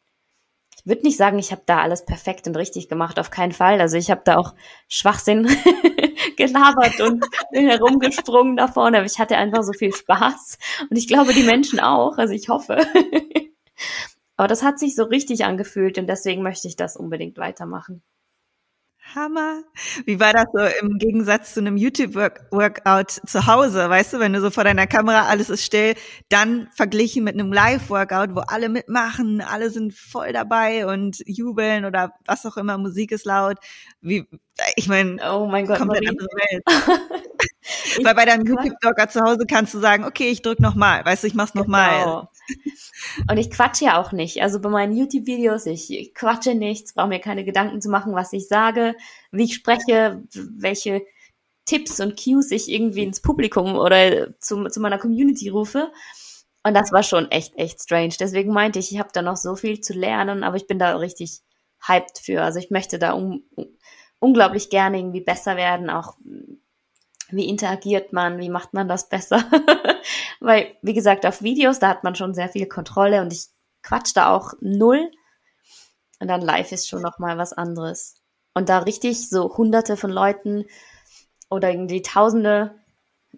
ich 0.78 0.90
würde 0.90 1.02
nicht 1.02 1.16
sagen, 1.16 1.38
ich 1.38 1.50
habe 1.50 1.62
da 1.66 1.80
alles 1.80 2.04
perfekt 2.04 2.46
und 2.46 2.56
richtig 2.56 2.88
gemacht, 2.88 3.18
auf 3.18 3.30
keinen 3.30 3.50
Fall. 3.50 3.80
Also 3.80 3.96
ich 3.96 4.10
habe 4.10 4.20
da 4.24 4.36
auch 4.36 4.54
Schwachsinn 4.86 5.48
gelabert 6.36 7.00
und 7.00 7.24
bin 7.52 7.68
herumgesprungen 7.68 8.56
da 8.56 8.68
vorne, 8.68 8.98
aber 8.98 9.06
ich 9.06 9.18
hatte 9.18 9.36
einfach 9.36 9.62
so 9.62 9.72
viel 9.72 9.92
Spaß 9.94 10.58
und 10.90 10.96
ich 10.96 11.08
glaube, 11.08 11.32
die 11.32 11.42
Menschen 11.42 11.80
auch, 11.80 12.18
also 12.18 12.32
ich 12.34 12.48
hoffe. 12.48 12.86
aber 14.36 14.48
das 14.48 14.62
hat 14.62 14.78
sich 14.78 14.94
so 14.94 15.04
richtig 15.04 15.44
angefühlt 15.44 15.98
und 15.98 16.06
deswegen 16.06 16.42
möchte 16.42 16.68
ich 16.68 16.76
das 16.76 16.96
unbedingt 16.96 17.38
weitermachen. 17.38 18.02
Hammer. 19.16 19.62
Wie 20.04 20.20
war 20.20 20.32
das 20.32 20.44
so 20.52 20.60
im 20.86 20.98
Gegensatz 20.98 21.54
zu 21.54 21.60
einem 21.60 21.76
YouTube-Workout 21.76 23.10
zu 23.10 23.46
Hause? 23.46 23.88
Weißt 23.88 24.12
du, 24.12 24.18
wenn 24.20 24.34
du 24.34 24.40
so 24.40 24.50
vor 24.50 24.62
deiner 24.62 24.86
Kamera 24.86 25.26
alles 25.26 25.50
ist 25.50 25.64
still, 25.64 25.94
dann 26.28 26.68
verglichen 26.74 27.24
mit 27.24 27.34
einem 27.34 27.52
Live-Workout, 27.52 28.36
wo 28.36 28.40
alle 28.40 28.68
mitmachen, 28.68 29.40
alle 29.40 29.70
sind 29.70 29.94
voll 29.94 30.32
dabei 30.32 30.86
und 30.86 31.22
jubeln 31.26 31.84
oder 31.86 32.12
was 32.26 32.46
auch 32.46 32.56
immer, 32.56 32.78
Musik 32.78 33.10
ist 33.10 33.24
laut. 33.24 33.56
Wie, 34.00 34.28
ich 34.76 34.86
meine, 34.86 35.16
oh 35.32 35.46
mein 35.46 35.66
Gott, 35.66 35.78
komplett 35.78 36.08
andere 36.08 36.28
Welt. 36.28 36.62
Weil 38.02 38.14
bei 38.14 38.24
deinem 38.24 38.46
YouTube-Workout 38.46 39.12
zu 39.12 39.20
Hause 39.20 39.46
kannst 39.46 39.74
du 39.74 39.78
sagen, 39.78 40.04
okay, 40.04 40.28
ich 40.28 40.42
drück 40.42 40.60
nochmal, 40.60 41.04
weißt 41.04 41.22
du, 41.22 41.26
ich 41.26 41.34
mach's 41.34 41.54
nochmal. 41.54 41.98
Genau. 41.98 42.30
Und 43.30 43.38
ich 43.38 43.50
quatsche 43.50 43.86
ja 43.86 44.00
auch 44.00 44.12
nicht. 44.12 44.42
Also 44.42 44.60
bei 44.60 44.68
meinen 44.68 44.96
YouTube-Videos, 44.96 45.66
ich 45.66 46.12
quatsche 46.14 46.54
nichts, 46.54 46.94
brauche 46.94 47.08
mir 47.08 47.20
keine 47.20 47.44
Gedanken 47.44 47.80
zu 47.80 47.88
machen, 47.88 48.14
was 48.14 48.32
ich 48.32 48.48
sage, 48.48 48.94
wie 49.32 49.44
ich 49.44 49.54
spreche, 49.54 50.22
welche 50.32 51.02
Tipps 51.64 52.00
und 52.00 52.22
Cues 52.22 52.52
ich 52.52 52.70
irgendwie 52.70 53.02
ins 53.02 53.20
Publikum 53.20 53.74
oder 53.74 54.38
zu, 54.40 54.64
zu 54.68 54.80
meiner 54.80 54.98
Community 54.98 55.48
rufe. 55.48 55.90
Und 56.62 56.74
das 56.74 56.92
war 56.92 57.02
schon 57.02 57.30
echt, 57.30 57.56
echt 57.56 57.82
strange. 57.82 58.14
Deswegen 58.18 58.52
meinte 58.52 58.78
ich, 58.78 58.92
ich 58.92 58.98
habe 58.98 59.10
da 59.12 59.22
noch 59.22 59.36
so 59.36 59.56
viel 59.56 59.80
zu 59.80 59.92
lernen, 59.92 60.44
aber 60.44 60.56
ich 60.56 60.66
bin 60.66 60.78
da 60.78 60.96
richtig 60.96 61.42
hyped 61.86 62.18
für. 62.18 62.42
Also 62.42 62.58
ich 62.58 62.70
möchte 62.70 62.98
da 62.98 63.14
un 63.14 63.42
unglaublich 64.18 64.70
gerne 64.70 64.98
irgendwie 64.98 65.20
besser 65.20 65.56
werden, 65.56 65.90
auch 65.90 66.16
wie 67.30 67.48
interagiert 67.48 68.12
man, 68.12 68.38
wie 68.38 68.48
macht 68.48 68.74
man 68.74 68.88
das 68.88 69.08
besser. 69.08 69.44
Weil, 70.40 70.76
wie 70.82 70.94
gesagt, 70.94 71.26
auf 71.26 71.42
Videos, 71.42 71.78
da 71.78 71.88
hat 71.88 72.04
man 72.04 72.14
schon 72.14 72.34
sehr 72.34 72.48
viel 72.48 72.66
Kontrolle 72.66 73.20
und 73.20 73.32
ich 73.32 73.46
quatsch 73.82 74.12
da 74.14 74.34
auch 74.34 74.54
null. 74.60 75.10
Und 76.20 76.28
dann 76.28 76.40
live 76.40 76.72
ist 76.72 76.88
schon 76.88 77.02
nochmal 77.02 77.36
was 77.38 77.52
anderes. 77.52 78.20
Und 78.54 78.68
da 78.68 78.78
richtig 78.78 79.28
so 79.28 79.56
hunderte 79.56 79.96
von 79.96 80.10
Leuten 80.10 80.64
oder 81.50 81.70
irgendwie 81.70 82.02
tausende 82.02 82.74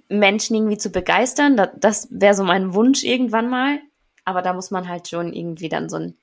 Menschen 0.09 0.55
irgendwie 0.55 0.79
zu 0.79 0.91
begeistern, 0.91 1.57
das, 1.57 1.71
das 1.77 2.09
wäre 2.11 2.35
so 2.35 2.45
mein 2.45 2.75
Wunsch 2.75 3.03
irgendwann 3.03 3.49
mal. 3.49 3.81
Aber 4.25 4.43
da 4.43 4.53
muss 4.53 4.71
man 4.71 4.89
halt 4.89 5.09
schon 5.09 5.33
irgendwie 5.33 5.69
dann 5.69 5.89
so 5.89 5.97
einen 5.97 6.19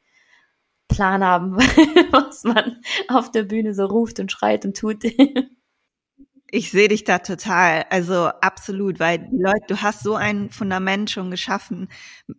Plan 0.87 1.23
haben, 1.23 1.57
was 2.11 2.43
man 2.43 2.81
auf 3.07 3.31
der 3.31 3.43
Bühne 3.43 3.73
so 3.73 3.85
ruft 3.85 4.19
und 4.19 4.31
schreit 4.31 4.65
und 4.65 4.77
tut. 4.77 5.03
Ich 6.55 6.71
sehe 6.71 6.87
dich 6.87 7.03
da 7.03 7.19
total, 7.19 7.83
also 7.89 8.27
absolut, 8.27 8.97
weil 8.97 9.19
die 9.19 9.37
Leute, 9.37 9.65
du 9.67 9.81
hast 9.81 10.03
so 10.03 10.15
ein 10.15 10.49
Fundament 10.49 11.11
schon 11.11 11.29
geschaffen 11.29 11.89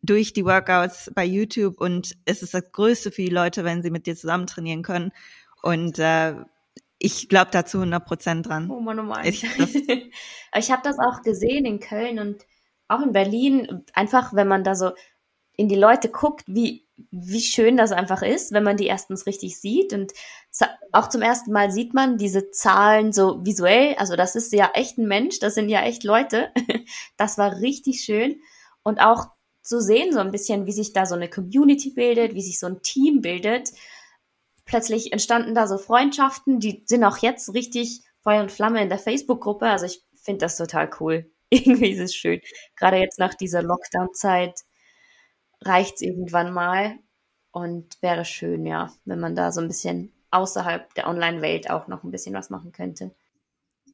durch 0.02 0.32
die 0.32 0.46
Workouts 0.46 1.12
bei 1.14 1.22
YouTube 1.22 1.78
und 1.82 2.16
es 2.24 2.42
ist 2.42 2.54
das 2.54 2.72
Größte 2.72 3.12
für 3.12 3.20
die 3.20 3.28
Leute, 3.28 3.62
wenn 3.62 3.82
sie 3.82 3.90
mit 3.90 4.06
dir 4.06 4.16
zusammen 4.16 4.46
trainieren 4.46 4.82
können. 4.82 5.12
Und 5.60 5.98
äh, 5.98 6.34
ich 6.98 7.28
glaube 7.28 7.50
dazu 7.50 7.76
100 7.76 8.06
Prozent 8.06 8.46
dran. 8.46 8.70
Oh 8.70 8.80
Mann, 8.80 8.98
oh 9.00 9.02
Mann. 9.02 9.26
Ich, 9.26 9.44
ich 10.56 10.70
habe 10.70 10.82
das 10.82 10.96
auch 10.98 11.20
gesehen 11.20 11.66
in 11.66 11.78
Köln 11.78 12.18
und 12.18 12.46
auch 12.88 13.02
in 13.02 13.12
Berlin. 13.12 13.84
Einfach, 13.92 14.32
wenn 14.32 14.48
man 14.48 14.64
da 14.64 14.74
so 14.74 14.92
in 15.56 15.68
die 15.68 15.76
Leute 15.76 16.08
guckt, 16.08 16.44
wie 16.46 16.86
wie 17.10 17.40
schön 17.40 17.76
das 17.76 17.92
einfach 17.92 18.22
ist, 18.22 18.52
wenn 18.52 18.64
man 18.64 18.76
die 18.76 18.86
erstens 18.86 19.26
richtig 19.26 19.60
sieht 19.60 19.92
und 19.92 20.12
auch 20.92 21.08
zum 21.10 21.20
ersten 21.20 21.52
Mal 21.52 21.70
sieht 21.70 21.92
man 21.92 22.16
diese 22.16 22.50
Zahlen 22.50 23.12
so 23.12 23.44
visuell. 23.44 23.94
Also 23.98 24.16
das 24.16 24.34
ist 24.34 24.52
ja 24.52 24.70
echt 24.72 24.96
ein 24.96 25.06
Mensch, 25.06 25.38
das 25.38 25.54
sind 25.54 25.68
ja 25.68 25.82
echt 25.82 26.04
Leute. 26.04 26.50
Das 27.18 27.38
war 27.38 27.60
richtig 27.60 28.02
schön 28.02 28.40
und 28.82 29.00
auch 29.00 29.28
zu 29.62 29.80
sehen 29.80 30.12
so 30.12 30.20
ein 30.20 30.30
bisschen, 30.30 30.66
wie 30.66 30.72
sich 30.72 30.92
da 30.92 31.06
so 31.06 31.14
eine 31.14 31.28
Community 31.28 31.90
bildet, 31.90 32.34
wie 32.34 32.42
sich 32.42 32.58
so 32.58 32.66
ein 32.66 32.82
Team 32.82 33.20
bildet. 33.20 33.72
Plötzlich 34.64 35.12
entstanden 35.12 35.54
da 35.54 35.66
so 35.66 35.76
Freundschaften, 35.78 36.60
die 36.60 36.84
sind 36.86 37.04
auch 37.04 37.18
jetzt 37.18 37.52
richtig 37.52 38.02
Feuer 38.20 38.42
und 38.42 38.52
Flamme 38.52 38.82
in 38.82 38.88
der 38.88 38.98
Facebook-Gruppe. 38.98 39.66
Also 39.66 39.86
ich 39.86 40.02
finde 40.14 40.40
das 40.40 40.56
total 40.56 40.90
cool. 41.00 41.30
Irgendwie 41.50 41.90
ist 41.90 42.00
es 42.00 42.14
schön. 42.14 42.40
Gerade 42.76 42.98
jetzt 42.98 43.18
nach 43.18 43.34
dieser 43.34 43.62
Lockdown-Zeit 43.62 44.60
reicht's 45.62 46.02
irgendwann 46.02 46.52
mal 46.52 46.98
und 47.50 48.00
wäre 48.02 48.24
schön, 48.24 48.66
ja, 48.66 48.92
wenn 49.04 49.20
man 49.20 49.34
da 49.34 49.52
so 49.52 49.60
ein 49.60 49.68
bisschen 49.68 50.12
außerhalb 50.30 50.92
der 50.94 51.08
Online-Welt 51.08 51.70
auch 51.70 51.88
noch 51.88 52.04
ein 52.04 52.10
bisschen 52.10 52.34
was 52.34 52.50
machen 52.50 52.72
könnte. 52.72 53.14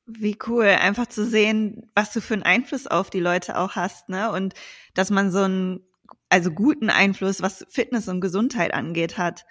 Wie 0.07 0.37
cool, 0.49 0.67
einfach 0.67 1.07
zu 1.07 1.25
sehen, 1.25 1.89
was 1.95 2.13
du 2.13 2.21
für 2.21 2.35
einen 2.35 2.43
Einfluss 2.43 2.89
auf 2.89 3.09
die 3.09 3.21
Leute 3.21 3.57
auch 3.57 3.77
hast, 3.77 4.09
ne? 4.09 4.33
Und 4.33 4.55
dass 4.95 5.11
man 5.11 5.31
so 5.31 5.41
einen, 5.41 5.81
also 6.29 6.51
guten 6.51 6.91
Einfluss, 6.91 7.41
was 7.41 7.65
Fitness 7.69 8.09
und 8.09 8.21
Gesundheit 8.21 8.75
angeht, 8.75 9.17
hat. 9.17 9.47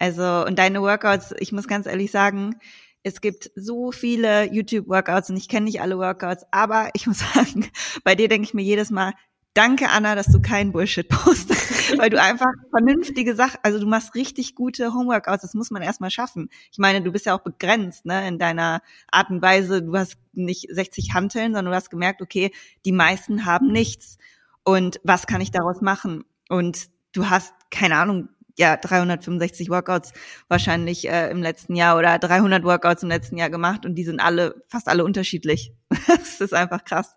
Also, 0.00 0.44
und 0.44 0.58
deine 0.58 0.82
Workouts, 0.82 1.32
ich 1.38 1.52
muss 1.52 1.68
ganz 1.68 1.86
ehrlich 1.86 2.10
sagen, 2.10 2.56
es 3.04 3.20
gibt 3.20 3.52
so 3.54 3.92
viele 3.92 4.52
YouTube-Workouts 4.52 5.30
und 5.30 5.36
ich 5.36 5.48
kenne 5.48 5.66
nicht 5.66 5.80
alle 5.80 5.98
Workouts, 5.98 6.44
aber 6.50 6.90
ich 6.94 7.06
muss 7.06 7.18
sagen, 7.34 7.70
bei 8.02 8.16
dir 8.16 8.28
denke 8.28 8.48
ich 8.48 8.54
mir 8.54 8.62
jedes 8.62 8.90
Mal, 8.90 9.12
Danke, 9.54 9.88
Anna, 9.88 10.16
dass 10.16 10.26
du 10.26 10.42
keinen 10.42 10.72
Bullshit 10.72 11.08
postest, 11.08 11.96
weil 11.98 12.10
du 12.10 12.20
einfach 12.20 12.50
vernünftige 12.70 13.36
Sachen, 13.36 13.60
also 13.62 13.78
du 13.78 13.86
machst 13.86 14.16
richtig 14.16 14.56
gute 14.56 14.92
Homeworkouts, 14.92 15.42
das 15.42 15.54
muss 15.54 15.70
man 15.70 15.80
erstmal 15.80 16.10
schaffen. 16.10 16.48
Ich 16.72 16.78
meine, 16.78 17.02
du 17.02 17.12
bist 17.12 17.26
ja 17.26 17.36
auch 17.36 17.42
begrenzt, 17.42 18.04
ne, 18.04 18.26
in 18.26 18.40
deiner 18.40 18.82
Art 19.12 19.30
und 19.30 19.42
Weise. 19.42 19.80
Du 19.80 19.96
hast 19.96 20.16
nicht 20.32 20.66
60 20.68 21.14
Hanteln, 21.14 21.54
sondern 21.54 21.66
du 21.66 21.76
hast 21.76 21.88
gemerkt, 21.88 22.20
okay, 22.20 22.50
die 22.84 22.90
meisten 22.90 23.46
haben 23.46 23.68
nichts. 23.68 24.18
Und 24.64 25.00
was 25.04 25.28
kann 25.28 25.40
ich 25.40 25.52
daraus 25.52 25.80
machen? 25.80 26.24
Und 26.48 26.88
du 27.12 27.30
hast, 27.30 27.54
keine 27.70 27.96
Ahnung, 27.96 28.30
ja, 28.58 28.76
365 28.76 29.70
Workouts 29.70 30.14
wahrscheinlich 30.48 31.08
äh, 31.08 31.30
im 31.30 31.42
letzten 31.42 31.76
Jahr 31.76 31.96
oder 31.96 32.18
300 32.18 32.64
Workouts 32.64 33.04
im 33.04 33.08
letzten 33.08 33.36
Jahr 33.36 33.50
gemacht 33.50 33.86
und 33.86 33.94
die 33.94 34.04
sind 34.04 34.18
alle, 34.18 34.62
fast 34.68 34.88
alle 34.88 35.04
unterschiedlich. 35.04 35.72
das 36.08 36.40
ist 36.40 36.54
einfach 36.54 36.84
krass. 36.84 37.16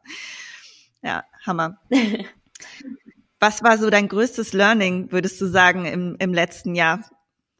Ja, 1.01 1.23
Hammer. 1.45 1.79
Was 3.39 3.63
war 3.63 3.77
so 3.77 3.89
dein 3.89 4.07
größtes 4.07 4.53
Learning, 4.53 5.11
würdest 5.11 5.39
du 5.39 5.45
sagen, 5.45 5.85
im, 5.85 6.15
im 6.17 6.33
letzten 6.33 6.73
Jahr, 6.73 7.01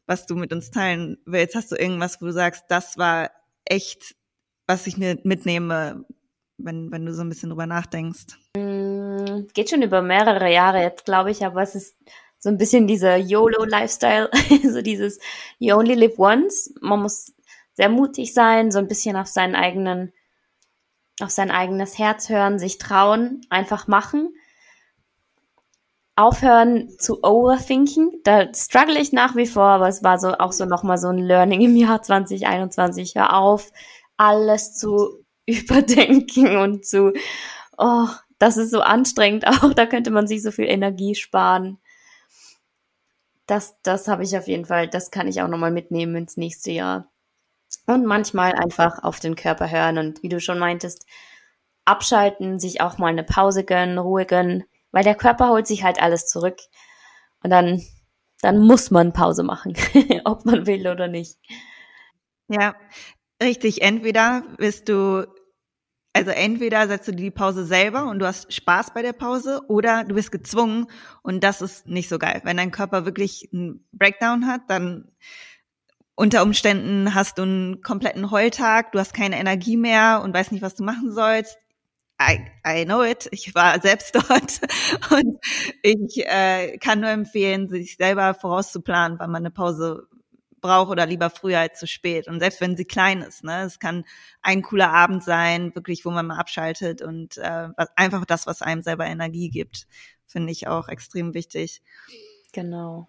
was 0.06 0.26
du 0.26 0.34
mit 0.34 0.52
uns 0.52 0.72
teilen 0.72 1.18
willst? 1.24 1.54
Hast 1.54 1.70
du 1.70 1.76
irgendwas, 1.76 2.20
wo 2.20 2.26
du 2.26 2.32
sagst, 2.32 2.64
das 2.68 2.98
war 2.98 3.30
echt, 3.64 4.16
was 4.66 4.88
ich 4.88 4.96
mir 4.96 5.18
mitnehme, 5.22 6.04
wenn, 6.56 6.90
wenn 6.90 7.06
du 7.06 7.14
so 7.14 7.22
ein 7.22 7.28
bisschen 7.28 7.50
drüber 7.50 7.66
nachdenkst? 7.66 8.26
Mm, 8.56 9.46
geht 9.54 9.70
schon 9.70 9.82
über 9.82 10.02
mehrere 10.02 10.52
Jahre 10.52 10.82
jetzt, 10.82 11.04
glaube 11.04 11.30
ich, 11.30 11.44
aber 11.44 11.62
es 11.62 11.76
ist 11.76 11.96
so 12.38 12.48
ein 12.48 12.58
bisschen 12.58 12.86
dieser 12.86 13.16
YOLO-Lifestyle, 13.16 14.30
so 14.72 14.82
dieses 14.82 15.18
You 15.58 15.76
only 15.76 15.94
live 15.94 16.18
once. 16.18 16.72
Man 16.80 17.02
muss 17.02 17.32
sehr 17.74 17.88
mutig 17.88 18.34
sein, 18.34 18.70
so 18.70 18.78
ein 18.78 18.88
bisschen 18.88 19.16
auf 19.16 19.28
seinen 19.28 19.54
eigenen, 19.54 20.12
auf 21.20 21.30
sein 21.30 21.50
eigenes 21.50 21.98
Herz 21.98 22.28
hören, 22.28 22.58
sich 22.58 22.78
trauen, 22.78 23.40
einfach 23.50 23.86
machen. 23.86 24.34
Aufhören 26.16 26.88
zu 26.98 27.22
overthinken. 27.22 28.20
Da 28.24 28.52
struggle 28.54 29.00
ich 29.00 29.12
nach 29.12 29.36
wie 29.36 29.46
vor, 29.46 29.64
aber 29.64 29.88
es 29.88 30.02
war 30.02 30.18
so 30.18 30.34
auch 30.38 30.52
so 30.52 30.64
nochmal 30.64 30.98
so 30.98 31.08
ein 31.08 31.18
Learning 31.18 31.60
im 31.60 31.76
Jahr 31.76 32.02
2021. 32.02 33.14
Hör 33.14 33.36
auf, 33.36 33.70
alles 34.16 34.74
zu 34.74 35.24
überdenken 35.46 36.56
und 36.56 36.84
zu, 36.84 37.12
oh, 37.78 38.08
das 38.38 38.56
ist 38.56 38.70
so 38.70 38.80
anstrengend 38.80 39.46
auch, 39.46 39.72
da 39.74 39.86
könnte 39.86 40.10
man 40.10 40.26
sich 40.26 40.42
so 40.42 40.50
viel 40.50 40.66
Energie 40.66 41.14
sparen. 41.14 41.78
Das, 43.46 43.76
das 43.82 44.08
habe 44.08 44.24
ich 44.24 44.36
auf 44.36 44.46
jeden 44.46 44.66
Fall, 44.66 44.88
das 44.88 45.10
kann 45.10 45.26
ich 45.26 45.40
auch 45.40 45.48
nochmal 45.48 45.70
mitnehmen 45.70 46.16
ins 46.16 46.36
nächste 46.36 46.70
Jahr. 46.70 47.10
Und 47.86 48.04
manchmal 48.04 48.52
einfach 48.52 49.02
auf 49.02 49.20
den 49.20 49.34
Körper 49.34 49.70
hören 49.70 49.98
und 49.98 50.22
wie 50.22 50.28
du 50.28 50.40
schon 50.40 50.58
meintest, 50.58 51.06
abschalten, 51.84 52.58
sich 52.58 52.80
auch 52.80 52.98
mal 52.98 53.08
eine 53.08 53.24
Pause 53.24 53.64
gönnen, 53.64 53.98
Ruhe 53.98 54.26
gönnen, 54.26 54.64
weil 54.92 55.04
der 55.04 55.14
Körper 55.14 55.48
holt 55.48 55.66
sich 55.66 55.84
halt 55.84 56.00
alles 56.00 56.26
zurück. 56.26 56.58
Und 57.42 57.50
dann, 57.50 57.82
dann 58.42 58.58
muss 58.58 58.90
man 58.90 59.12
Pause 59.12 59.42
machen, 59.42 59.74
ob 60.24 60.44
man 60.44 60.66
will 60.66 60.86
oder 60.86 61.08
nicht. 61.08 61.38
Ja, 62.48 62.74
richtig. 63.42 63.82
Entweder 63.82 64.42
bist 64.58 64.88
du 64.88 65.26
also 66.18 66.32
entweder 66.32 66.88
setzt 66.88 67.06
du 67.06 67.12
die 67.12 67.30
Pause 67.30 67.64
selber 67.64 68.08
und 68.08 68.18
du 68.18 68.26
hast 68.26 68.52
Spaß 68.52 68.92
bei 68.92 69.02
der 69.02 69.12
Pause 69.12 69.62
oder 69.68 70.02
du 70.02 70.16
bist 70.16 70.32
gezwungen 70.32 70.86
und 71.22 71.44
das 71.44 71.62
ist 71.62 71.86
nicht 71.86 72.08
so 72.08 72.18
geil. 72.18 72.40
Wenn 72.42 72.56
dein 72.56 72.72
Körper 72.72 73.04
wirklich 73.04 73.48
einen 73.52 73.86
Breakdown 73.92 74.48
hat, 74.48 74.62
dann 74.68 75.12
unter 76.18 76.42
Umständen 76.42 77.14
hast 77.14 77.38
du 77.38 77.42
einen 77.42 77.80
kompletten 77.80 78.32
Heultag, 78.32 78.90
du 78.90 78.98
hast 78.98 79.14
keine 79.14 79.38
Energie 79.38 79.76
mehr 79.76 80.20
und 80.24 80.34
weißt 80.34 80.50
nicht, 80.50 80.62
was 80.62 80.74
du 80.74 80.82
machen 80.82 81.12
sollst. 81.12 81.56
I, 82.20 82.40
I 82.66 82.84
know 82.84 83.04
it. 83.04 83.28
Ich 83.30 83.54
war 83.54 83.80
selbst 83.80 84.14
dort 84.16 84.60
und 85.12 85.38
ich 85.80 86.26
äh, 86.26 86.76
kann 86.78 86.98
nur 87.00 87.10
empfehlen, 87.10 87.68
sich 87.68 87.96
selber 87.96 88.34
vorauszuplanen, 88.34 89.20
wann 89.20 89.30
man 89.30 89.42
eine 89.42 89.52
Pause 89.52 90.08
brauche 90.60 90.90
oder 90.90 91.06
lieber 91.06 91.30
früher 91.30 91.60
als 91.60 91.78
zu 91.78 91.86
spät. 91.86 92.26
Und 92.26 92.40
selbst 92.40 92.60
wenn 92.60 92.76
sie 92.76 92.84
klein 92.84 93.22
ist, 93.22 93.44
ne, 93.44 93.62
es 93.62 93.78
kann 93.78 94.04
ein 94.42 94.62
cooler 94.62 94.92
Abend 94.92 95.22
sein, 95.22 95.72
wirklich, 95.76 96.04
wo 96.04 96.10
man 96.10 96.26
mal 96.26 96.38
abschaltet 96.38 97.00
und 97.00 97.36
äh, 97.36 97.68
einfach 97.94 98.24
das, 98.24 98.48
was 98.48 98.60
einem 98.60 98.82
selber 98.82 99.06
Energie 99.06 99.50
gibt, 99.50 99.86
finde 100.26 100.50
ich 100.50 100.66
auch 100.66 100.88
extrem 100.88 101.32
wichtig. 101.32 101.80
Genau. 102.52 103.06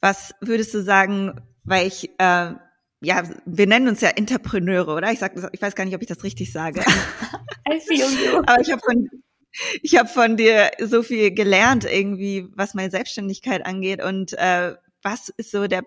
Was 0.00 0.34
würdest 0.40 0.72
du 0.72 0.82
sagen, 0.82 1.38
weil 1.64 1.86
ich 1.86 2.10
äh, 2.18 2.54
ja, 3.02 3.22
wir 3.46 3.66
nennen 3.66 3.88
uns 3.88 4.02
ja 4.02 4.10
Interpreneure, 4.10 4.94
oder? 4.94 5.10
Ich 5.10 5.18
sag, 5.18 5.32
ich 5.52 5.62
weiß 5.62 5.74
gar 5.74 5.84
nicht, 5.84 5.94
ob 5.94 6.02
ich 6.02 6.08
das 6.08 6.22
richtig 6.22 6.52
sage. 6.52 6.80
I 7.68 7.80
feel 7.80 7.98
you. 7.98 8.38
Aber 8.38 8.60
ich 8.60 8.70
habe 8.70 8.82
von 8.84 9.08
ich 9.82 9.96
habe 9.98 10.08
von 10.08 10.36
dir 10.36 10.70
so 10.78 11.02
viel 11.02 11.32
gelernt 11.32 11.84
irgendwie, 11.84 12.48
was 12.54 12.74
meine 12.74 12.90
Selbstständigkeit 12.90 13.66
angeht 13.66 14.02
und 14.02 14.32
äh, 14.34 14.74
was 15.02 15.28
ist 15.28 15.50
so 15.50 15.66
der 15.66 15.84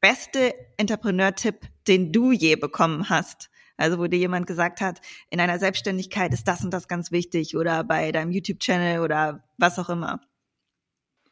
beste 0.00 0.54
Entrepreneur-Tipp, 0.76 1.62
den 1.88 2.12
du 2.12 2.32
je 2.32 2.54
bekommen 2.56 3.08
hast? 3.08 3.50
Also 3.76 3.98
wo 3.98 4.06
dir 4.06 4.18
jemand 4.18 4.46
gesagt 4.46 4.80
hat, 4.80 5.00
in 5.30 5.40
einer 5.40 5.58
Selbstständigkeit 5.58 6.32
ist 6.32 6.46
das 6.48 6.64
und 6.64 6.70
das 6.70 6.88
ganz 6.88 7.10
wichtig 7.10 7.56
oder 7.56 7.82
bei 7.84 8.12
deinem 8.12 8.30
YouTube-Channel 8.30 9.00
oder 9.00 9.42
was 9.58 9.78
auch 9.78 9.90
immer. 9.90 10.20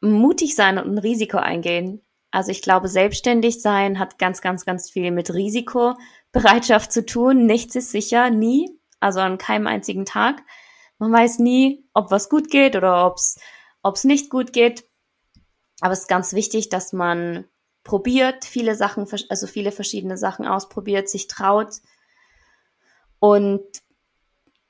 Mutig 0.01 0.55
sein 0.55 0.77
und 0.77 0.91
ein 0.93 0.97
Risiko 0.97 1.37
eingehen. 1.37 2.01
Also 2.35 2.51
ich 2.51 2.61
glaube, 2.61 2.89
selbstständig 2.89 3.61
sein 3.61 3.97
hat 3.97 4.19
ganz, 4.19 4.41
ganz, 4.41 4.65
ganz 4.65 4.89
viel 4.89 5.11
mit 5.11 5.33
Risikobereitschaft 5.33 6.91
zu 6.91 7.05
tun. 7.05 7.45
Nichts 7.45 7.75
ist 7.75 7.91
sicher, 7.91 8.29
nie. 8.29 8.77
Also 8.99 9.21
an 9.21 9.37
keinem 9.37 9.67
einzigen 9.67 10.03
Tag. 10.03 10.43
Man 10.97 11.13
weiß 11.13 11.39
nie, 11.39 11.87
ob 11.93 12.11
was 12.11 12.27
gut 12.27 12.51
geht 12.51 12.75
oder 12.75 13.05
ob 13.05 13.95
es 13.95 14.03
nicht 14.03 14.29
gut 14.29 14.51
geht. 14.51 14.83
Aber 15.79 15.93
es 15.93 16.01
ist 16.01 16.07
ganz 16.09 16.33
wichtig, 16.33 16.67
dass 16.67 16.91
man 16.91 17.45
probiert, 17.85 18.43
viele 18.43 18.75
Sachen, 18.75 19.07
also 19.29 19.47
viele 19.47 19.71
verschiedene 19.71 20.17
Sachen 20.17 20.45
ausprobiert, 20.45 21.07
sich 21.07 21.27
traut. 21.27 21.75
Und 23.19 23.63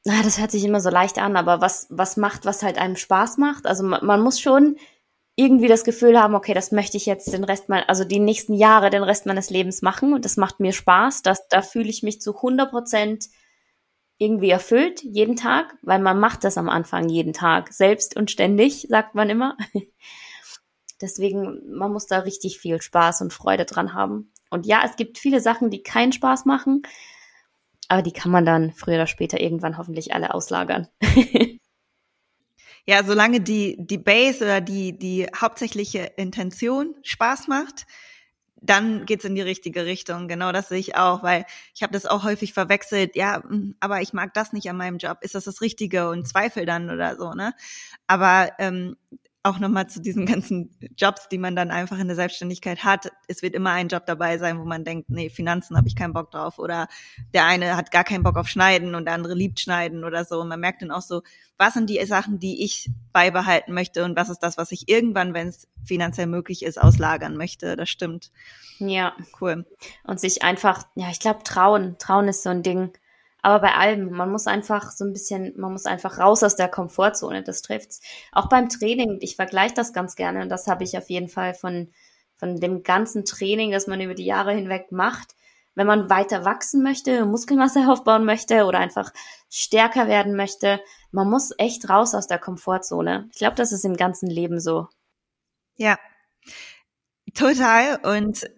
na, 0.04 0.22
das 0.22 0.40
hört 0.40 0.52
sich 0.52 0.64
immer 0.66 0.82
so 0.82 0.92
leicht 0.92 1.18
an, 1.18 1.36
aber 1.36 1.62
was, 1.62 1.88
was 1.90 2.16
macht, 2.16 2.46
was 2.46 2.62
halt 2.62 2.78
einem 2.78 2.96
Spaß 2.96 3.40
macht? 3.40 3.66
Also 3.66 3.84
man, 3.84 4.06
man 4.06 4.22
muss 4.22 4.40
schon 4.40 4.78
irgendwie 5.36 5.68
das 5.68 5.84
Gefühl 5.84 6.20
haben, 6.20 6.34
okay, 6.34 6.54
das 6.54 6.72
möchte 6.72 6.98
ich 6.98 7.06
jetzt 7.06 7.32
den 7.34 7.44
Rest 7.44 7.68
mal, 7.68 7.84
also 7.88 8.06
die 8.06 8.20
nächsten 8.20 8.54
Jahre, 8.54 8.90
den 8.90 9.04
Rest 9.04 9.26
meines 9.26 9.50
Lebens 9.50 9.82
machen 9.82 10.14
und 10.14 10.24
das 10.24 10.38
macht 10.38 10.60
mir 10.60 10.72
Spaß. 10.72 11.24
Das, 11.24 11.48
da 11.50 11.62
fühle 11.62 11.90
ich 11.90 12.04
mich 12.04 12.22
zu 12.22 12.36
100 12.36 12.72
Prozent 12.72 13.26
irgendwie 14.18 14.50
erfüllt, 14.50 15.04
jeden 15.04 15.36
Tag, 15.36 15.76
weil 15.82 16.00
man 16.00 16.20
macht 16.20 16.46
das 16.46 16.58
am 16.58 16.70
Anfang 16.70 17.10
jeden 17.10 17.34
Tag, 17.34 17.74
selbst 17.74 18.16
und 18.16 18.32
ständig, 18.32 18.88
sagt 18.90 19.14
man 19.14 19.30
immer. 19.30 19.58
Deswegen, 21.02 21.78
man 21.78 21.92
muss 21.92 22.08
da 22.08 22.20
richtig 22.20 22.60
viel 22.60 22.82
Spaß 22.82 23.22
und 23.22 23.34
Freude 23.34 23.66
dran 23.66 23.94
haben. 23.94 24.32
Und 24.50 24.66
ja, 24.66 24.84
es 24.86 24.96
gibt 24.96 25.18
viele 25.18 25.42
Sachen, 25.42 25.70
die 25.70 25.84
keinen 25.84 26.14
Spaß 26.14 26.46
machen, 26.46 26.84
aber 27.90 28.02
die 28.02 28.14
kann 28.14 28.32
man 28.32 28.46
dann 28.46 28.72
früher 28.72 28.96
oder 28.96 29.08
später 29.08 29.42
irgendwann 29.42 29.78
hoffentlich 29.78 30.14
alle 30.14 30.34
auslagern. 30.34 30.88
ja, 32.88 33.04
solange 33.04 33.42
die, 33.42 33.78
die 33.80 33.98
Base 33.98 34.44
oder 34.44 34.62
die, 34.62 34.98
die 34.98 35.28
hauptsächliche 35.36 36.12
Intention 36.18 36.96
Spaß 37.04 37.48
macht, 37.48 37.86
dann 38.62 39.06
geht's 39.06 39.26
in 39.26 39.36
die 39.36 39.42
richtige 39.42 39.86
Richtung. 39.86 40.28
Genau 40.28 40.52
das 40.52 40.70
sehe 40.70 40.80
ich 40.80 40.96
auch, 40.96 41.24
weil 41.24 41.46
ich 41.74 41.84
habe 41.84 41.94
das 41.94 42.06
auch 42.06 42.24
häufig 42.24 42.54
verwechselt. 42.54 43.16
Ja, 43.16 43.44
hm, 43.44 43.76
aber 43.80 44.02
ich 44.02 44.14
mag 44.14 44.34
das 44.34 44.54
nicht 44.54 44.70
an 44.70 44.78
meinem 44.78 44.98
Job. 44.98 45.20
Ist 45.22 45.36
das 45.36 45.46
das 45.46 45.62
Richtige? 45.62 46.10
Und 46.10 46.28
Zweifel 46.28 46.66
dann 46.66 46.90
oder 46.90 47.16
so, 47.16 47.32
ne? 47.34 47.54
Aber 48.08 48.52
ähm, 48.60 48.96
auch 49.46 49.60
nochmal 49.60 49.88
zu 49.88 50.02
diesen 50.02 50.26
ganzen 50.26 50.76
Jobs, 50.98 51.30
die 51.30 51.38
man 51.38 51.56
dann 51.56 51.70
einfach 51.70 52.00
in 52.00 52.08
der 52.08 52.16
Selbstständigkeit 52.16 52.84
hat. 52.84 53.12
Es 53.28 53.42
wird 53.42 53.54
immer 53.54 53.72
ein 53.72 53.88
Job 53.88 54.06
dabei 54.06 54.38
sein, 54.38 54.60
wo 54.60 54.66
man 54.66 54.84
denkt, 54.84 55.10
nee, 55.10 55.30
Finanzen 55.30 55.78
habe 55.78 55.88
ich 55.88 55.96
keinen 55.96 56.14
Bock 56.14 56.32
drauf. 56.32 56.58
Oder 56.58 56.88
der 57.34 57.46
eine 57.46 57.78
hat 57.78 57.92
gar 57.92 58.04
keinen 58.04 58.24
Bock 58.24 58.38
auf 58.38 58.48
Schneiden 58.48 58.96
und 58.96 59.06
der 59.06 59.14
andere 59.14 59.36
liebt 59.36 59.60
Schneiden 59.60 60.04
oder 60.04 60.26
so. 60.26 60.42
Und 60.42 60.48
man 60.48 60.60
merkt 60.60 60.82
dann 60.82 60.92
auch 60.92 61.04
so, 61.04 61.22
was 61.58 61.76
sind 61.76 61.90
die 61.90 62.04
Sachen, 62.06 62.40
die 62.40 62.64
ich 62.64 62.90
beibehalten 63.14 63.74
möchte 63.74 64.04
und 64.04 64.16
was 64.16 64.30
ist 64.30 64.40
das, 64.40 64.58
was 64.58 64.72
ich 64.72 64.90
irgendwann, 64.90 65.34
wenn 65.34 65.48
es 65.48 65.68
finanziell 65.84 66.28
möglich 66.28 66.64
ist, 66.64 66.82
auslagern 66.82 67.38
möchte. 67.38 67.76
Das 67.76 67.90
stimmt. 67.90 68.32
Ja. 68.80 69.16
Cool. 69.40 69.66
Und 70.04 70.20
sich 70.20 70.44
einfach, 70.44 70.84
ja, 70.96 71.10
ich 71.12 71.20
glaube, 71.20 71.44
trauen. 71.44 71.98
Trauen 72.00 72.28
ist 72.28 72.44
so 72.44 72.50
ein 72.50 72.64
Ding 72.64 72.92
aber 73.46 73.60
bei 73.60 73.76
allem, 73.76 74.10
man 74.10 74.32
muss 74.32 74.48
einfach 74.48 74.90
so 74.90 75.06
ein 75.06 75.14
bisschen, 75.14 75.54
man 75.56 75.72
muss 75.72 75.86
einfach 75.86 76.18
raus 76.18 76.42
aus 76.42 76.56
der 76.56 76.68
Komfortzone, 76.68 77.44
das 77.44 77.62
trifft's. 77.62 78.02
Auch 78.32 78.50
beim 78.50 78.70
Training, 78.70 79.20
ich 79.22 79.36
vergleiche 79.36 79.76
das 79.76 79.94
ganz 79.94 80.16
gerne 80.16 80.42
und 80.42 80.50
das 80.50 80.66
habe 80.66 80.84
ich 80.84 80.98
auf 80.98 81.12
jeden 81.12 81.30
Fall 81.30 81.54
von, 81.54 81.92
von 82.38 82.60
dem 82.60 82.82
ganzen 82.82 83.24
Training, 83.24 83.70
das 83.70 83.86
man 83.86 84.02
über 84.02 84.16
die 84.16 84.26
Jahre 84.26 84.52
hinweg 84.52 84.92
macht. 84.92 85.36
Wenn 85.76 85.86
man 85.86 86.10
weiter 86.10 86.44
wachsen 86.44 86.82
möchte, 86.82 87.24
Muskelmasse 87.28 87.88
aufbauen 87.88 88.26
möchte 88.26 88.66
oder 88.66 88.80
einfach 88.80 89.14
stärker 89.48 90.08
werden 90.08 90.36
möchte, 90.36 90.80
man 91.12 91.30
muss 91.30 91.54
echt 91.60 91.88
raus 91.88 92.16
aus 92.16 92.26
der 92.26 92.40
Komfortzone. 92.40 93.30
Ich 93.32 93.38
glaube, 93.38 93.58
das 93.58 93.72
ist 93.72 93.86
im 93.86 93.96
ganzen 93.96 94.28
Leben 94.28 94.60
so. 94.60 94.88
Ja, 95.76 96.00
total. 97.36 98.00
Und 98.02 98.50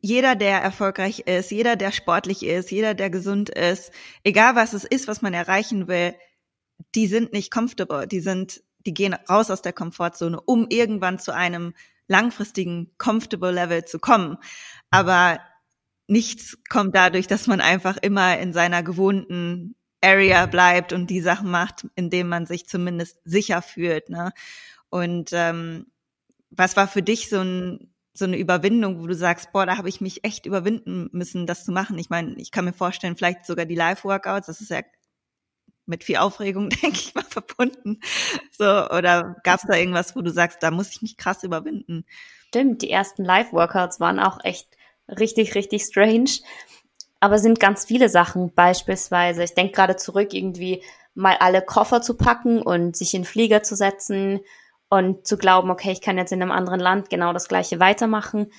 jeder, 0.00 0.34
der 0.34 0.60
erfolgreich 0.60 1.20
ist, 1.20 1.50
jeder, 1.50 1.76
der 1.76 1.92
sportlich 1.92 2.44
ist, 2.44 2.70
jeder, 2.70 2.94
der 2.94 3.10
gesund 3.10 3.50
ist, 3.50 3.92
egal 4.24 4.56
was 4.56 4.72
es 4.72 4.84
ist, 4.84 5.08
was 5.08 5.22
man 5.22 5.34
erreichen 5.34 5.88
will, 5.88 6.14
die 6.94 7.06
sind 7.06 7.32
nicht 7.32 7.52
comfortable, 7.52 8.06
die 8.06 8.20
sind, 8.20 8.62
die 8.84 8.94
gehen 8.94 9.14
raus 9.28 9.50
aus 9.50 9.62
der 9.62 9.72
Komfortzone, 9.72 10.40
um 10.40 10.66
irgendwann 10.68 11.18
zu 11.18 11.32
einem 11.32 11.74
langfristigen 12.08 12.92
comfortable 12.98 13.52
Level 13.52 13.84
zu 13.84 13.98
kommen. 13.98 14.38
Aber 14.90 15.40
nichts 16.06 16.58
kommt 16.68 16.94
dadurch, 16.94 17.26
dass 17.26 17.46
man 17.46 17.60
einfach 17.60 17.96
immer 17.96 18.38
in 18.38 18.52
seiner 18.52 18.82
gewohnten 18.82 19.74
Area 20.02 20.46
bleibt 20.46 20.92
und 20.92 21.08
die 21.10 21.20
Sachen 21.20 21.50
macht, 21.50 21.86
in 21.94 22.10
denen 22.10 22.28
man 22.28 22.46
sich 22.46 22.68
zumindest 22.68 23.18
sicher 23.24 23.62
fühlt. 23.62 24.08
Ne? 24.08 24.32
Und 24.88 25.30
ähm, 25.32 25.86
was 26.50 26.76
war 26.76 26.86
für 26.86 27.02
dich 27.02 27.28
so 27.28 27.40
ein 27.40 27.92
so 28.16 28.24
eine 28.24 28.38
Überwindung, 28.38 29.00
wo 29.00 29.06
du 29.06 29.14
sagst, 29.14 29.52
boah, 29.52 29.66
da 29.66 29.76
habe 29.76 29.88
ich 29.88 30.00
mich 30.00 30.24
echt 30.24 30.46
überwinden 30.46 31.08
müssen, 31.12 31.46
das 31.46 31.64
zu 31.64 31.72
machen. 31.72 31.98
Ich 31.98 32.10
meine, 32.10 32.34
ich 32.36 32.50
kann 32.50 32.64
mir 32.64 32.72
vorstellen, 32.72 33.16
vielleicht 33.16 33.46
sogar 33.46 33.66
die 33.66 33.74
Live-Workouts, 33.74 34.46
das 34.46 34.60
ist 34.60 34.70
ja 34.70 34.82
mit 35.86 36.04
viel 36.04 36.16
Aufregung, 36.16 36.68
denke 36.82 36.96
ich 36.96 37.14
mal, 37.14 37.24
verbunden. 37.24 38.00
So, 38.50 38.64
oder 38.64 39.36
gab 39.44 39.60
es 39.60 39.66
da 39.68 39.76
irgendwas, 39.76 40.16
wo 40.16 40.22
du 40.22 40.30
sagst, 40.30 40.62
da 40.62 40.70
muss 40.70 40.90
ich 40.90 41.02
mich 41.02 41.16
krass 41.16 41.42
überwinden? 41.42 42.04
Stimmt, 42.48 42.82
die 42.82 42.90
ersten 42.90 43.24
Live-Workouts 43.24 44.00
waren 44.00 44.18
auch 44.18 44.42
echt 44.44 44.68
richtig, 45.08 45.54
richtig 45.54 45.82
strange. 45.82 46.30
aber 47.20 47.38
sind 47.38 47.60
ganz 47.60 47.84
viele 47.84 48.08
Sachen. 48.08 48.52
Beispielsweise, 48.54 49.44
ich 49.44 49.54
denke 49.54 49.72
gerade 49.72 49.96
zurück, 49.96 50.32
irgendwie 50.32 50.82
mal 51.14 51.36
alle 51.38 51.62
Koffer 51.62 52.02
zu 52.02 52.16
packen 52.16 52.60
und 52.60 52.96
sich 52.96 53.14
in 53.14 53.24
Flieger 53.24 53.62
zu 53.62 53.74
setzen 53.74 54.40
und 54.88 55.26
zu 55.26 55.36
glauben, 55.36 55.70
okay, 55.70 55.92
ich 55.92 56.00
kann 56.00 56.18
jetzt 56.18 56.32
in 56.32 56.42
einem 56.42 56.52
anderen 56.52 56.80
Land 56.80 57.10
genau 57.10 57.32
das 57.32 57.48
gleiche 57.48 57.80
weitermachen. 57.80 58.52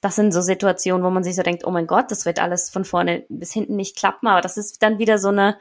Das 0.00 0.16
sind 0.16 0.32
so 0.32 0.40
Situationen, 0.40 1.04
wo 1.04 1.10
man 1.10 1.24
sich 1.24 1.36
so 1.36 1.42
denkt, 1.42 1.64
oh 1.64 1.70
mein 1.70 1.86
Gott, 1.86 2.10
das 2.10 2.24
wird 2.24 2.40
alles 2.40 2.70
von 2.70 2.84
vorne 2.84 3.24
bis 3.28 3.52
hinten 3.52 3.76
nicht 3.76 3.96
klappen. 3.96 4.28
Aber 4.28 4.40
das 4.40 4.56
ist 4.56 4.82
dann 4.82 4.98
wieder 4.98 5.18
so 5.18 5.28
eine, 5.28 5.58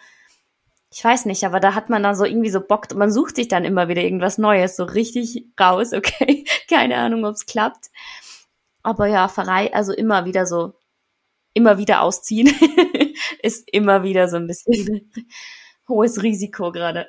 ich 0.92 1.04
weiß 1.04 1.26
nicht, 1.26 1.44
aber 1.44 1.60
da 1.60 1.76
hat 1.76 1.90
man 1.90 2.04
dann 2.04 2.16
so 2.16 2.26
irgendwie 2.26 2.50
so 2.50 2.62
Bock, 2.62 2.94
man 2.96 3.12
sucht 3.12 3.36
sich 3.36 3.48
dann 3.48 3.66
immer 3.66 3.88
wieder 3.88 4.02
irgendwas 4.02 4.38
Neues, 4.38 4.76
so 4.76 4.84
richtig 4.84 5.46
raus, 5.60 5.94
okay. 5.94 6.46
Keine 6.70 6.98
Ahnung, 6.98 7.26
ob 7.26 7.36
es 7.36 7.46
klappt. 7.46 7.90
Aber 8.84 9.08
ja, 9.08 9.28
Pfarrei, 9.28 9.74
also 9.74 9.92
immer 9.94 10.26
wieder 10.26 10.46
so, 10.46 10.74
immer 11.54 11.78
wieder 11.78 12.02
ausziehen, 12.02 12.48
ist 13.44 13.68
immer 13.72 14.04
wieder 14.04 14.30
so 14.30 14.38
ein 14.38 14.48
bisschen 14.48 15.12
hohes 15.90 16.24
Risiko 16.24 16.72
gerade. 16.72 17.08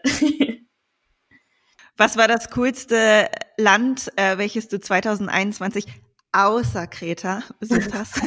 Was 1.98 2.16
war 2.16 2.28
das 2.28 2.50
coolste 2.50 3.28
Land, 3.56 4.12
äh, 4.14 4.38
welches 4.38 4.68
du 4.68 4.78
2021 4.78 5.84
außer 6.30 6.86
Kreta 6.86 7.42
besucht 7.58 7.92
hast? 7.92 8.20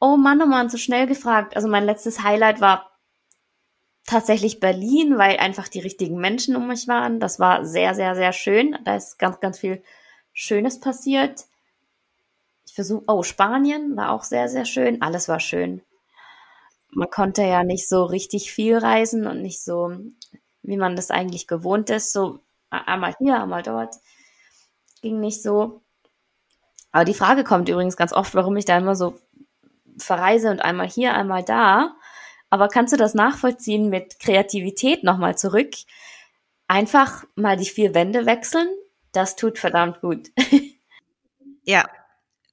oh 0.00 0.16
Mann, 0.16 0.42
oh 0.42 0.46
Mann, 0.46 0.68
so 0.68 0.76
schnell 0.76 1.06
gefragt. 1.06 1.54
Also 1.54 1.68
mein 1.68 1.84
letztes 1.84 2.24
Highlight 2.24 2.60
war 2.60 2.90
tatsächlich 4.04 4.58
Berlin, 4.58 5.16
weil 5.16 5.36
einfach 5.36 5.68
die 5.68 5.78
richtigen 5.78 6.18
Menschen 6.18 6.56
um 6.56 6.66
mich 6.66 6.88
waren. 6.88 7.20
Das 7.20 7.38
war 7.38 7.64
sehr, 7.64 7.94
sehr, 7.94 8.16
sehr 8.16 8.32
schön. 8.32 8.76
Da 8.84 8.96
ist 8.96 9.16
ganz, 9.16 9.38
ganz 9.38 9.60
viel 9.60 9.80
Schönes 10.32 10.80
passiert. 10.80 11.44
Ich 12.66 12.74
versuche, 12.74 13.04
oh, 13.06 13.22
Spanien 13.22 13.96
war 13.96 14.10
auch 14.10 14.24
sehr, 14.24 14.48
sehr 14.48 14.64
schön. 14.64 15.02
Alles 15.02 15.28
war 15.28 15.38
schön. 15.38 15.82
Man 16.90 17.10
konnte 17.10 17.42
ja 17.42 17.62
nicht 17.62 17.88
so 17.88 18.04
richtig 18.04 18.50
viel 18.50 18.76
reisen 18.76 19.28
und 19.28 19.40
nicht 19.40 19.62
so 19.62 19.92
wie 20.68 20.76
man 20.76 20.96
das 20.96 21.10
eigentlich 21.10 21.46
gewohnt 21.46 21.88
ist. 21.90 22.12
So 22.12 22.40
einmal 22.70 23.14
hier, 23.18 23.40
einmal 23.40 23.62
dort. 23.62 23.96
Ging 25.00 25.18
nicht 25.18 25.42
so. 25.42 25.80
Aber 26.92 27.04
die 27.04 27.14
Frage 27.14 27.42
kommt 27.42 27.68
übrigens 27.68 27.96
ganz 27.96 28.12
oft, 28.12 28.34
warum 28.34 28.56
ich 28.56 28.66
da 28.66 28.76
immer 28.76 28.94
so 28.94 29.18
verreise 29.96 30.50
und 30.50 30.60
einmal 30.60 30.88
hier, 30.88 31.14
einmal 31.14 31.42
da. 31.42 31.96
Aber 32.50 32.68
kannst 32.68 32.92
du 32.92 32.96
das 32.96 33.14
nachvollziehen 33.14 33.88
mit 33.88 34.20
Kreativität 34.20 35.04
nochmal 35.04 35.36
zurück? 35.38 35.70
Einfach 36.66 37.24
mal 37.34 37.56
die 37.56 37.64
vier 37.64 37.94
Wände 37.94 38.26
wechseln, 38.26 38.68
das 39.12 39.36
tut 39.36 39.58
verdammt 39.58 40.00
gut. 40.02 40.30
ja, 41.62 41.88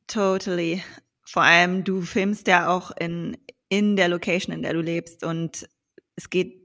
totally. 0.08 0.84
Vor 1.24 1.44
allem, 1.44 1.84
du 1.84 2.02
filmst 2.02 2.48
ja 2.48 2.70
auch 2.70 2.92
in, 2.92 3.38
in 3.68 3.98
der 3.98 4.08
Location, 4.08 4.54
in 4.54 4.62
der 4.62 4.74
du 4.74 4.82
lebst 4.82 5.24
und 5.26 5.68
es 6.16 6.30
geht 6.30 6.65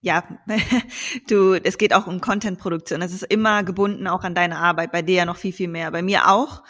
ja, 0.00 0.24
du, 1.28 1.54
es 1.54 1.78
geht 1.78 1.94
auch 1.94 2.06
um 2.06 2.20
Content-Produktion. 2.20 3.02
Es 3.02 3.12
ist 3.12 3.24
immer 3.24 3.62
gebunden 3.64 4.06
auch 4.06 4.24
an 4.24 4.34
deine 4.34 4.58
Arbeit. 4.58 4.92
Bei 4.92 5.02
dir 5.02 5.16
ja 5.16 5.24
noch 5.24 5.36
viel, 5.36 5.52
viel 5.52 5.68
mehr. 5.68 5.90
Bei 5.90 6.02
mir 6.02 6.28
auch. 6.30 6.62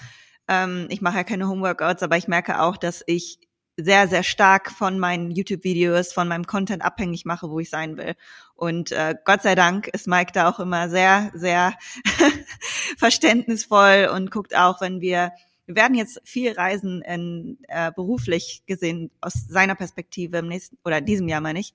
Ähm, 0.49 0.87
ich 0.91 1.01
mache 1.01 1.19
ja 1.19 1.25
keine 1.25 1.49
Homeworkouts, 1.49 2.03
aber 2.03 2.17
ich 2.17 2.29
merke 2.29 2.61
auch, 2.61 2.77
dass 2.77 3.03
ich 3.07 3.39
sehr, 3.77 4.09
sehr 4.09 4.23
stark 4.23 4.71
von 4.71 4.99
meinen 4.99 5.31
YouTube-Videos, 5.31 6.13
von 6.13 6.29
meinem 6.29 6.47
Content 6.47 6.83
abhängig 6.83 7.25
mache, 7.25 7.51
wo 7.51 7.61
ich 7.61 7.71
sein 7.71 7.97
will. 7.97 8.15
Und 8.55 8.93
äh, 8.93 9.15
Gott 9.25 9.43
sei 9.43 9.55
Dank 9.55 9.87
ist 9.89 10.07
Mike 10.07 10.33
da 10.35 10.51
auch 10.51 10.61
immer 10.61 10.91
sehr, 10.91 11.31
sehr 11.35 11.75
verständnisvoll 12.99 14.11
und 14.15 14.31
guckt 14.31 14.57
auch, 14.57 14.81
wenn 14.81 15.01
wir 15.01 15.33
wir 15.67 15.77
werden 15.77 15.95
jetzt 15.95 16.21
viel 16.25 16.51
reisen 16.51 17.01
in, 17.03 17.59
äh, 17.69 17.93
beruflich 17.95 18.65
gesehen 18.67 19.13
aus 19.21 19.35
seiner 19.49 19.77
Perspektive 19.77 20.39
im 20.39 20.49
nächsten 20.49 20.77
oder 20.85 21.01
diesem 21.01 21.29
Jahr 21.29 21.41
meine 21.41 21.61
ich. 21.61 21.75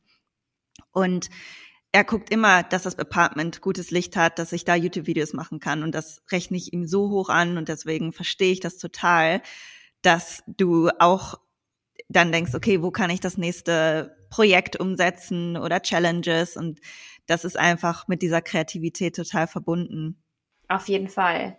Und 0.91 1.29
er 1.91 2.03
guckt 2.03 2.29
immer, 2.29 2.63
dass 2.63 2.83
das 2.83 2.99
Apartment 2.99 3.61
gutes 3.61 3.89
Licht 3.89 4.17
hat, 4.17 4.37
dass 4.37 4.51
ich 4.51 4.65
da 4.65 4.75
YouTube-Videos 4.75 5.33
machen 5.33 5.59
kann. 5.59 5.81
Und 5.81 5.95
das 5.95 6.21
rechne 6.29 6.57
ich 6.57 6.73
ihm 6.73 6.85
so 6.85 7.09
hoch 7.09 7.29
an 7.29 7.57
und 7.57 7.69
deswegen 7.69 8.11
verstehe 8.11 8.51
ich 8.51 8.59
das 8.59 8.77
total, 8.77 9.41
dass 10.01 10.43
du 10.47 10.89
auch 10.99 11.35
dann 12.09 12.31
denkst, 12.31 12.53
okay, 12.53 12.81
wo 12.81 12.91
kann 12.91 13.09
ich 13.09 13.21
das 13.21 13.37
nächste 13.37 14.17
Projekt 14.29 14.77
umsetzen 14.77 15.55
oder 15.55 15.81
Challenges? 15.81 16.57
Und 16.57 16.79
das 17.27 17.45
ist 17.45 17.57
einfach 17.57 18.07
mit 18.07 18.21
dieser 18.21 18.41
Kreativität 18.41 19.15
total 19.15 19.47
verbunden. 19.47 20.21
Auf 20.67 20.87
jeden 20.89 21.07
Fall. 21.07 21.57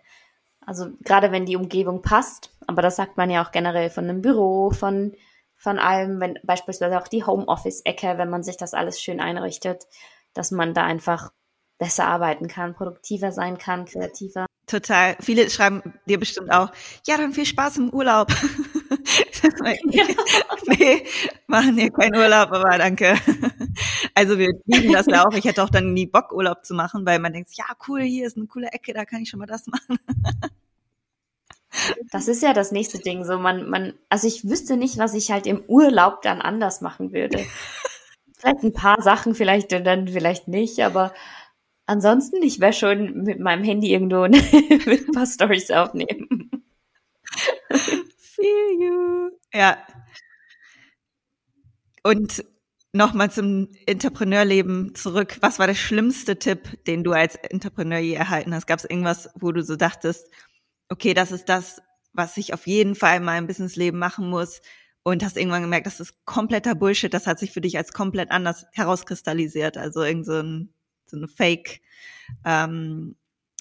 Also 0.61 0.89
gerade 1.03 1.31
wenn 1.31 1.45
die 1.45 1.55
Umgebung 1.55 2.01
passt, 2.01 2.55
aber 2.67 2.81
das 2.81 2.97
sagt 2.97 3.17
man 3.17 3.29
ja 3.29 3.43
auch 3.43 3.51
generell 3.51 3.89
von 3.89 4.03
einem 4.03 4.21
Büro, 4.21 4.69
von 4.69 5.13
von 5.57 5.79
allem, 5.79 6.19
wenn 6.19 6.39
beispielsweise 6.43 6.99
auch 6.99 7.07
die 7.07 7.23
Homeoffice-Ecke, 7.23 8.17
wenn 8.17 8.29
man 8.29 8.43
sich 8.43 8.57
das 8.57 8.73
alles 8.73 9.01
schön 9.01 9.19
einrichtet, 9.19 9.87
dass 10.33 10.51
man 10.51 10.73
da 10.73 10.83
einfach 10.83 11.31
besser 11.79 12.05
arbeiten 12.07 12.47
kann, 12.47 12.75
produktiver 12.75 13.31
sein 13.31 13.57
kann, 13.57 13.85
kreativer. 13.85 14.45
Total. 14.65 15.15
Viele 15.19 15.49
schreiben 15.49 15.93
dir 16.07 16.19
bestimmt 16.19 16.51
auch, 16.51 16.71
ja, 17.05 17.17
dann 17.17 17.33
viel 17.33 17.45
Spaß 17.45 17.77
im 17.77 17.89
Urlaub. 17.89 18.29
ja. 19.91 20.03
nee, 20.67 21.05
machen 21.47 21.77
hier 21.77 21.91
keinen 21.91 22.15
Urlaub, 22.15 22.51
aber 22.51 22.77
danke. 22.77 23.15
Also 24.13 24.37
wir 24.37 24.49
lieben 24.65 24.91
das 24.91 25.05
ja 25.07 25.25
auch. 25.25 25.33
Ich 25.33 25.45
hätte 25.45 25.63
auch 25.63 25.69
dann 25.69 25.93
nie 25.93 26.07
Bock, 26.07 26.31
Urlaub 26.31 26.65
zu 26.65 26.73
machen, 26.73 27.05
weil 27.05 27.19
man 27.19 27.33
denkt, 27.33 27.51
ja, 27.53 27.65
cool, 27.87 28.01
hier 28.01 28.27
ist 28.27 28.37
eine 28.37 28.47
coole 28.47 28.67
Ecke, 28.67 28.93
da 28.93 29.05
kann 29.05 29.21
ich 29.21 29.29
schon 29.29 29.39
mal 29.39 29.45
das 29.45 29.67
machen. 29.67 29.97
Das 32.11 32.27
ist 32.27 32.41
ja 32.41 32.53
das 32.53 32.71
nächste 32.71 32.99
Ding. 32.99 33.23
So, 33.23 33.37
man, 33.37 33.69
man, 33.69 33.93
also 34.09 34.27
ich 34.27 34.49
wüsste 34.49 34.77
nicht, 34.77 34.97
was 34.97 35.13
ich 35.13 35.31
halt 35.31 35.47
im 35.47 35.63
Urlaub 35.67 36.21
dann 36.21 36.41
anders 36.41 36.81
machen 36.81 37.13
würde. 37.13 37.45
vielleicht 38.37 38.63
ein 38.63 38.73
paar 38.73 39.01
Sachen, 39.01 39.35
vielleicht 39.35 39.73
und 39.73 39.83
dann 39.83 40.07
vielleicht 40.07 40.47
nicht, 40.47 40.79
aber 40.79 41.13
ansonsten, 41.85 42.41
ich 42.43 42.59
wäre 42.59 42.73
schon 42.73 43.23
mit 43.23 43.39
meinem 43.39 43.63
Handy 43.63 43.91
irgendwo 43.91 44.21
mit 44.27 44.53
ein 45.07 45.11
paar 45.13 45.25
Stories 45.25 45.71
aufnehmen. 45.71 46.51
Feel 48.17 48.79
you. 48.79 49.29
Ja. 49.53 49.77
Und 52.03 52.45
nochmal 52.93 53.31
zum 53.31 53.69
Entrepreneurleben 53.85 54.95
zurück. 54.95 55.37
Was 55.41 55.59
war 55.59 55.67
der 55.67 55.75
schlimmste 55.75 56.37
Tipp, 56.37 56.83
den 56.85 57.03
du 57.03 57.11
als 57.11 57.35
Entrepreneur 57.35 57.99
je 57.99 58.13
erhalten 58.13 58.53
hast? 58.53 58.67
Gab 58.67 58.79
es 58.79 58.85
irgendwas, 58.85 59.29
wo 59.35 59.51
du 59.51 59.63
so 59.63 59.75
dachtest, 59.75 60.29
okay, 60.89 61.13
das 61.13 61.31
ist 61.31 61.49
das, 61.49 61.81
was 62.13 62.37
ich 62.37 62.53
auf 62.53 62.67
jeden 62.67 62.95
Fall 62.95 63.17
in 63.17 63.23
meinem 63.23 63.47
Businessleben 63.47 63.99
machen 63.99 64.29
muss. 64.29 64.61
Und 65.03 65.23
hast 65.23 65.37
irgendwann 65.37 65.61
gemerkt, 65.61 65.87
das 65.87 66.01
ist 66.01 66.25
kompletter 66.25 66.75
Bullshit. 66.75 67.13
Das 67.13 67.27
hat 67.27 67.39
sich 67.39 67.53
für 67.53 67.61
dich 67.61 67.77
als 67.77 67.93
komplett 67.93 68.29
anders 68.29 68.65
herauskristallisiert. 68.73 69.77
Also 69.77 70.03
irgend 70.03 70.25
so, 70.25 70.33
ein, 70.33 70.73
so 71.05 71.15
eine 71.15 71.29
Fake 71.29 71.79
ähm, 72.43 73.15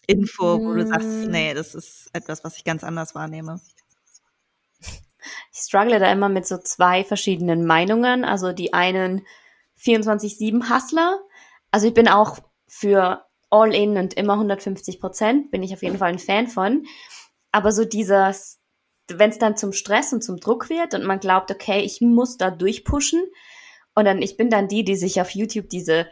Info, 0.08 0.58
wo 0.60 0.74
du 0.74 0.86
sagst, 0.86 1.08
mm. 1.08 1.30
nee, 1.30 1.54
das 1.54 1.76
ist 1.76 2.10
etwas, 2.12 2.42
was 2.42 2.56
ich 2.56 2.64
ganz 2.64 2.82
anders 2.82 3.14
wahrnehme. 3.14 3.60
Ich 5.52 5.58
struggle 5.60 5.98
da 5.98 6.10
immer 6.10 6.28
mit 6.28 6.46
so 6.46 6.58
zwei 6.58 7.04
verschiedenen 7.04 7.66
Meinungen. 7.66 8.24
Also 8.24 8.52
die 8.52 8.72
einen 8.72 9.26
24-7 9.80 10.70
Hustler. 10.70 11.20
Also 11.70 11.88
ich 11.88 11.94
bin 11.94 12.08
auch 12.08 12.38
für 12.66 13.25
all 13.50 13.74
in 13.74 13.96
und 13.96 14.14
immer 14.14 14.34
150 14.34 15.00
Prozent, 15.00 15.50
bin 15.50 15.62
ich 15.62 15.72
auf 15.72 15.82
jeden 15.82 15.98
Fall 15.98 16.10
ein 16.10 16.18
Fan 16.18 16.48
von. 16.48 16.86
Aber 17.52 17.72
so 17.72 17.84
dieses, 17.84 18.60
wenn 19.08 19.30
es 19.30 19.38
dann 19.38 19.56
zum 19.56 19.72
Stress 19.72 20.12
und 20.12 20.22
zum 20.22 20.38
Druck 20.38 20.68
wird 20.68 20.94
und 20.94 21.04
man 21.04 21.20
glaubt, 21.20 21.50
okay, 21.50 21.80
ich 21.80 22.00
muss 22.00 22.36
da 22.36 22.50
durchpushen 22.50 23.22
und 23.94 24.04
dann, 24.04 24.20
ich 24.20 24.36
bin 24.36 24.50
dann 24.50 24.68
die, 24.68 24.84
die 24.84 24.96
sich 24.96 25.20
auf 25.20 25.30
YouTube 25.30 25.68
diese 25.68 26.06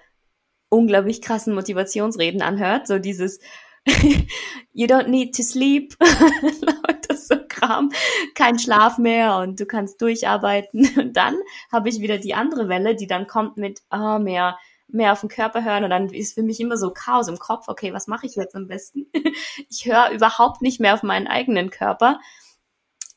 unglaublich 0.68 1.20
krassen 1.22 1.54
Motivationsreden 1.54 2.42
anhört, 2.42 2.86
so 2.86 2.98
dieses 2.98 3.40
You 4.72 4.86
don't 4.86 5.08
need 5.08 5.36
to 5.36 5.42
sleep, 5.42 5.94
das 7.08 7.28
so 7.28 7.36
Kram, 7.48 7.90
kein 8.34 8.58
Schlaf 8.58 8.98
mehr 8.98 9.36
und 9.36 9.60
du 9.60 9.66
kannst 9.66 10.00
durcharbeiten. 10.00 10.88
Und 10.98 11.16
dann 11.16 11.36
habe 11.70 11.88
ich 11.88 12.00
wieder 12.00 12.18
die 12.18 12.34
andere 12.34 12.68
Welle, 12.68 12.96
die 12.96 13.06
dann 13.06 13.26
kommt 13.26 13.56
mit, 13.56 13.82
oh, 13.90 14.18
mehr 14.18 14.58
mehr 14.88 15.12
auf 15.12 15.20
den 15.20 15.28
Körper 15.28 15.64
hören 15.64 15.84
und 15.84 15.90
dann 15.90 16.08
ist 16.10 16.34
für 16.34 16.42
mich 16.42 16.60
immer 16.60 16.76
so 16.76 16.92
Chaos 16.92 17.28
im 17.28 17.38
Kopf, 17.38 17.68
okay, 17.68 17.92
was 17.92 18.06
mache 18.06 18.26
ich 18.26 18.36
jetzt 18.36 18.54
am 18.54 18.68
besten? 18.68 19.06
ich 19.68 19.86
höre 19.86 20.10
überhaupt 20.10 20.62
nicht 20.62 20.80
mehr 20.80 20.94
auf 20.94 21.02
meinen 21.02 21.26
eigenen 21.26 21.70
Körper, 21.70 22.20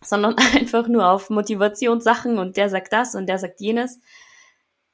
sondern 0.04 0.36
einfach 0.56 0.88
nur 0.88 1.10
auf 1.10 1.30
Motivationssachen 1.30 2.40
und 2.40 2.58
der 2.58 2.70
sagt 2.70 2.94
das 2.94 3.16
und 3.16 3.28
der 3.28 3.38
sagt 3.38 3.62
jenes. 3.62 4.00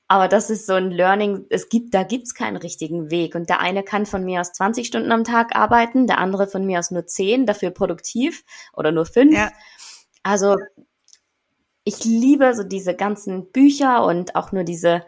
Aber 0.07 0.27
das 0.27 0.49
ist 0.49 0.67
so 0.67 0.73
ein 0.73 0.91
Learning, 0.91 1.45
es 1.49 1.69
gibt, 1.69 1.93
da 1.93 2.03
gibt's 2.03 2.35
keinen 2.35 2.57
richtigen 2.57 3.09
Weg. 3.09 3.35
Und 3.35 3.49
der 3.49 3.61
eine 3.61 3.83
kann 3.83 4.05
von 4.05 4.23
mir 4.23 4.41
aus 4.41 4.51
20 4.51 4.85
Stunden 4.85 5.11
am 5.11 5.23
Tag 5.23 5.55
arbeiten, 5.55 6.07
der 6.07 6.19
andere 6.19 6.47
von 6.47 6.65
mir 6.65 6.79
aus 6.79 6.91
nur 6.91 7.07
10, 7.07 7.45
dafür 7.45 7.71
produktiv 7.71 8.43
oder 8.73 8.91
nur 8.91 9.05
5. 9.05 9.33
Ja. 9.33 9.51
Also 10.21 10.57
ich 11.83 12.03
liebe 12.03 12.53
so 12.53 12.63
diese 12.63 12.95
ganzen 12.95 13.51
Bücher 13.51 14.05
und 14.05 14.35
auch 14.35 14.51
nur 14.51 14.63
diese 14.63 15.03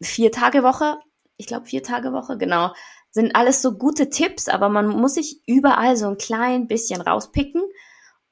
vier 0.00 0.32
Tage 0.32 0.62
Woche, 0.62 0.98
ich 1.36 1.46
glaube 1.46 1.66
vier 1.66 1.82
Tage 1.82 2.12
Woche, 2.12 2.38
genau, 2.38 2.72
sind 3.10 3.36
alles 3.36 3.62
so 3.62 3.78
gute 3.78 4.10
Tipps, 4.10 4.48
aber 4.48 4.68
man 4.68 4.88
muss 4.88 5.14
sich 5.14 5.40
überall 5.46 5.96
so 5.96 6.08
ein 6.08 6.18
klein 6.18 6.66
bisschen 6.66 7.00
rauspicken 7.00 7.62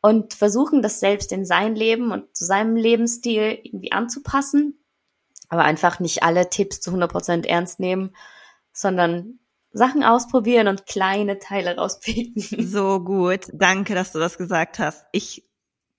und 0.00 0.34
versuchen, 0.34 0.82
das 0.82 0.98
selbst 0.98 1.30
in 1.32 1.44
sein 1.44 1.76
Leben 1.76 2.10
und 2.10 2.36
zu 2.36 2.44
seinem 2.44 2.74
Lebensstil 2.74 3.60
irgendwie 3.62 3.92
anzupassen. 3.92 4.84
Aber 5.48 5.62
einfach 5.62 6.00
nicht 6.00 6.22
alle 6.24 6.50
Tipps 6.50 6.80
zu 6.80 6.90
100% 6.90 7.46
ernst 7.46 7.78
nehmen, 7.78 8.16
sondern 8.72 9.38
Sachen 9.70 10.02
ausprobieren 10.02 10.66
und 10.66 10.86
kleine 10.86 11.38
Teile 11.38 11.76
rauspicken. 11.76 12.42
So 12.66 13.00
gut. 13.00 13.46
Danke, 13.52 13.94
dass 13.94 14.12
du 14.12 14.18
das 14.18 14.38
gesagt 14.38 14.78
hast. 14.78 15.06
Ich 15.12 15.48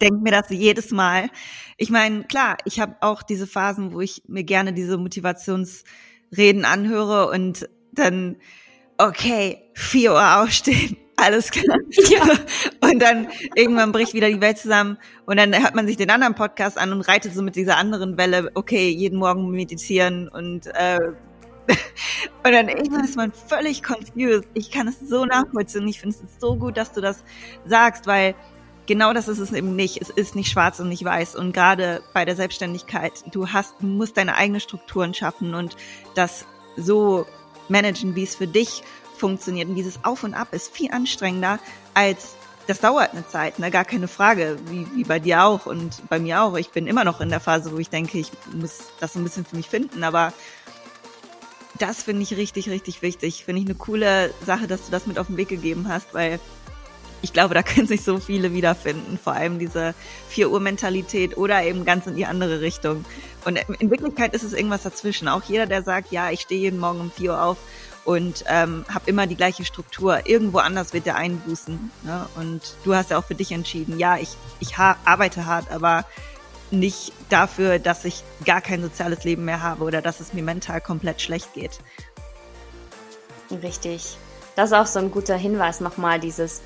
denke 0.03 0.21
mir 0.21 0.31
das 0.31 0.49
jedes 0.49 0.91
Mal. 0.91 1.29
Ich 1.77 1.89
meine, 1.89 2.23
klar, 2.25 2.57
ich 2.65 2.79
habe 2.79 2.95
auch 3.01 3.23
diese 3.23 3.47
Phasen, 3.47 3.93
wo 3.93 4.01
ich 4.01 4.23
mir 4.27 4.43
gerne 4.43 4.73
diese 4.73 4.97
Motivationsreden 4.97 6.65
anhöre 6.65 7.29
und 7.29 7.69
dann, 7.91 8.37
okay, 8.97 9.63
vier 9.73 10.13
Uhr 10.13 10.41
aufstehen, 10.41 10.97
alles 11.15 11.51
klar. 11.51 11.77
Ja. 12.09 12.23
Und 12.81 13.01
dann 13.01 13.27
irgendwann 13.55 13.91
bricht 13.91 14.13
wieder 14.13 14.29
die 14.29 14.41
Welt 14.41 14.57
zusammen 14.57 14.97
und 15.25 15.37
dann 15.37 15.57
hört 15.57 15.75
man 15.75 15.87
sich 15.87 15.97
den 15.97 16.09
anderen 16.09 16.35
Podcast 16.35 16.77
an 16.77 16.91
und 16.91 17.01
reitet 17.01 17.33
so 17.33 17.41
mit 17.41 17.55
dieser 17.55 17.77
anderen 17.77 18.17
Welle, 18.17 18.51
okay, 18.55 18.89
jeden 18.89 19.19
Morgen 19.19 19.49
meditieren 19.51 20.27
und 20.27 20.67
äh, 20.67 20.99
und 22.43 22.51
dann 22.51 22.67
irgendwann 22.67 23.05
ist 23.05 23.15
man 23.15 23.31
völlig 23.31 23.81
confused. 23.83 24.49
Ich 24.53 24.69
kann 24.69 24.89
es 24.89 24.99
so 24.99 25.23
nachvollziehen. 25.23 25.87
Ich 25.87 26.01
finde 26.01 26.13
es 26.13 26.41
so 26.41 26.57
gut, 26.57 26.75
dass 26.75 26.91
du 26.91 26.99
das 26.99 27.23
sagst, 27.65 28.05
weil 28.05 28.35
genau 28.85 29.13
das 29.13 29.27
ist 29.27 29.39
es 29.39 29.51
eben 29.51 29.75
nicht. 29.75 30.01
Es 30.01 30.09
ist 30.09 30.35
nicht 30.35 30.51
schwarz 30.51 30.79
und 30.79 30.89
nicht 30.89 31.03
weiß. 31.03 31.35
Und 31.35 31.53
gerade 31.53 32.01
bei 32.13 32.25
der 32.25 32.35
Selbstständigkeit, 32.35 33.23
du 33.31 33.49
hast, 33.49 33.75
du 33.79 33.87
musst 33.87 34.17
deine 34.17 34.35
eigenen 34.35 34.61
Strukturen 34.61 35.13
schaffen 35.13 35.55
und 35.55 35.75
das 36.15 36.45
so 36.75 37.25
managen, 37.69 38.15
wie 38.15 38.23
es 38.23 38.35
für 38.35 38.47
dich 38.47 38.83
funktioniert. 39.17 39.69
Und 39.69 39.75
dieses 39.75 40.03
Auf 40.03 40.23
und 40.23 40.33
Ab 40.33 40.49
ist 40.51 40.75
viel 40.75 40.91
anstrengender 40.91 41.59
als 41.93 42.35
das 42.67 42.79
dauert 42.79 43.11
eine 43.11 43.27
Zeit, 43.27 43.59
ne? 43.59 43.71
gar 43.71 43.85
keine 43.85 44.07
Frage, 44.07 44.57
wie, 44.67 44.87
wie 44.95 45.03
bei 45.03 45.19
dir 45.19 45.43
auch 45.43 45.65
und 45.65 46.07
bei 46.09 46.19
mir 46.19 46.41
auch. 46.41 46.55
Ich 46.55 46.69
bin 46.69 46.87
immer 46.87 47.03
noch 47.03 47.19
in 47.19 47.29
der 47.29 47.39
Phase, 47.39 47.71
wo 47.73 47.77
ich 47.77 47.89
denke, 47.89 48.17
ich 48.17 48.31
muss 48.53 48.79
das 48.99 49.13
so 49.13 49.19
ein 49.19 49.23
bisschen 49.23 49.45
für 49.45 49.55
mich 49.55 49.67
finden, 49.67 50.03
aber 50.03 50.33
das 51.79 52.03
finde 52.03 52.21
ich 52.21 52.37
richtig, 52.37 52.69
richtig 52.69 53.01
wichtig. 53.01 53.45
Finde 53.45 53.61
ich 53.61 53.67
eine 53.67 53.75
coole 53.75 54.33
Sache, 54.45 54.67
dass 54.67 54.85
du 54.85 54.91
das 54.91 55.07
mit 55.07 55.19
auf 55.19 55.27
den 55.27 55.37
Weg 55.37 55.49
gegeben 55.49 55.87
hast, 55.89 56.13
weil 56.13 56.39
ich 57.23 57.31
glaube, 57.31 57.55
da 57.55 57.63
können 57.63 57.87
sich 57.87 58.03
so 58.03 58.19
viele 58.19 58.53
wiederfinden. 58.53 59.17
Vor 59.17 59.33
allem 59.33 59.57
diese 59.57 59.95
4 60.29 60.51
Uhr 60.51 60.59
Mentalität 60.59 61.37
oder 61.37 61.63
eben 61.63 61.85
ganz 61.85 62.05
in 62.05 62.15
die 62.15 62.25
andere 62.25 62.61
Richtung. 62.61 63.05
Und 63.45 63.57
in 63.79 63.89
Wirklichkeit 63.89 64.33
ist 64.33 64.43
es 64.43 64.53
irgendwas 64.53 64.83
dazwischen. 64.83 65.27
Auch 65.29 65.41
jeder, 65.43 65.65
der 65.65 65.83
sagt, 65.83 66.11
ja, 66.11 66.29
ich 66.29 66.41
stehe 66.41 66.61
jeden 66.61 66.79
Morgen 66.79 66.99
um 66.99 67.11
4 67.11 67.31
Uhr 67.31 67.41
auf 67.41 67.57
und 68.03 68.43
ähm, 68.47 68.83
habe 68.93 69.09
immer 69.09 69.25
die 69.25 69.37
gleiche 69.37 69.63
Struktur. 69.63 70.27
Irgendwo 70.27 70.57
anders 70.57 70.91
wird 70.93 71.05
der 71.05 71.15
einbußen. 71.15 71.91
Ne? 72.03 72.27
Und 72.35 72.75
du 72.83 72.93
hast 72.93 73.09
ja 73.09 73.17
auch 73.17 73.23
für 73.23 73.35
dich 73.35 73.53
entschieden, 73.53 73.97
ja, 73.97 74.17
ich, 74.17 74.35
ich 74.59 74.75
arbeite 74.77 75.45
hart, 75.45 75.71
aber 75.71 76.05
nicht 76.71 77.13
dafür, 77.29 77.79
dass 77.79 78.03
ich 78.03 78.21
gar 78.45 78.59
kein 78.59 78.81
soziales 78.81 79.23
Leben 79.23 79.45
mehr 79.45 79.61
habe 79.61 79.85
oder 79.85 80.01
dass 80.01 80.19
es 80.19 80.33
mir 80.33 80.43
mental 80.43 80.81
komplett 80.81 81.21
schlecht 81.21 81.53
geht. 81.53 81.79
Richtig. 83.49 84.17
Das 84.57 84.71
ist 84.71 84.75
auch 84.75 84.87
so 84.87 84.99
ein 84.99 85.09
guter 85.09 85.37
Hinweis 85.37 85.79
nochmal, 85.79 86.19
dieses, 86.19 86.61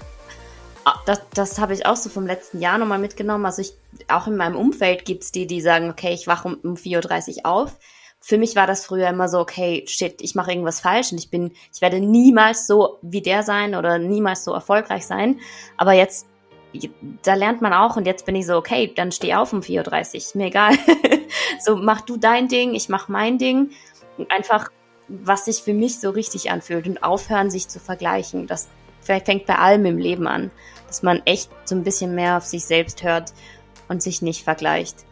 das, 1.06 1.22
das 1.34 1.60
habe 1.60 1.74
ich 1.74 1.86
auch 1.86 1.96
so 1.96 2.10
vom 2.10 2.28
letzten 2.28 2.60
Jahr 2.60 2.78
nochmal 2.78 3.00
mitgenommen. 3.00 3.46
Also 3.46 3.62
ich, 3.62 3.74
auch 4.08 4.28
in 4.28 4.38
meinem 4.38 4.56
Umfeld 4.56 5.06
gibt 5.06 5.24
es 5.24 5.32
die, 5.32 5.48
die 5.48 5.62
sagen, 5.62 5.90
okay, 5.90 6.14
ich 6.14 6.28
wache 6.28 6.48
um, 6.48 6.56
um 6.64 6.74
4.30 6.76 7.38
Uhr 7.38 7.46
auf. 7.46 7.78
Für 8.20 8.38
mich 8.38 8.56
war 8.56 8.68
das 8.68 8.86
früher 8.86 9.08
immer 9.10 9.30
so, 9.30 9.40
okay, 9.40 9.86
shit, 9.88 10.22
ich 10.22 10.36
mache 10.36 10.52
irgendwas 10.52 10.82
falsch 10.82 11.12
und 11.12 11.18
ich 11.18 11.30
bin, 11.30 11.52
ich 11.74 11.82
werde 11.82 12.00
niemals 12.00 12.68
so 12.68 12.98
wie 13.02 13.22
der 13.22 13.44
sein 13.44 13.76
oder 13.76 14.00
niemals 14.00 14.44
so 14.44 14.54
erfolgreich 14.54 15.06
sein. 15.06 15.40
Aber 15.78 15.94
jetzt 15.94 16.28
da 17.24 17.34
lernt 17.34 17.62
man 17.62 17.74
auch 17.74 17.96
und 17.96 18.06
jetzt 18.06 18.26
bin 18.26 18.36
ich 18.36 18.46
so, 18.46 18.56
okay, 18.56 18.92
dann 18.94 19.12
steh 19.12 19.34
auf 19.34 19.54
um 19.54 19.62
4.30 19.62 20.36
Uhr, 20.36 20.42
mir 20.42 20.48
egal. 20.48 20.74
so 21.60 21.76
mach 21.76 22.02
du 22.02 22.18
dein 22.18 22.48
Ding, 22.48 22.74
ich 22.74 22.90
mach 22.90 23.08
mein 23.08 23.38
Ding. 23.38 23.72
Einfach, 24.30 24.70
was 25.08 25.46
sich 25.46 25.62
für 25.62 25.74
mich 25.74 26.00
so 26.00 26.10
richtig 26.10 26.52
anfühlt 26.52 26.88
und 26.88 27.04
aufhören, 27.04 27.50
sich 27.50 27.68
zu 27.68 27.80
vergleichen. 27.80 28.48
Das 28.48 28.68
fängt 29.02 29.46
bei 29.46 29.56
allem 29.56 29.86
im 29.86 29.98
Leben 29.98 30.28
an, 30.28 30.52
dass 30.88 31.04
man 31.04 31.22
echt 31.26 31.50
so 31.66 31.76
ein 31.76 31.84
bisschen 31.84 32.16
mehr 32.16 32.38
auf 32.38 32.46
sich 32.46 32.66
selbst 32.66 33.04
hört 33.04 33.34
und 33.88 34.02
sich 34.02 34.22
nicht 34.22 34.44
vergleicht. 34.44 35.06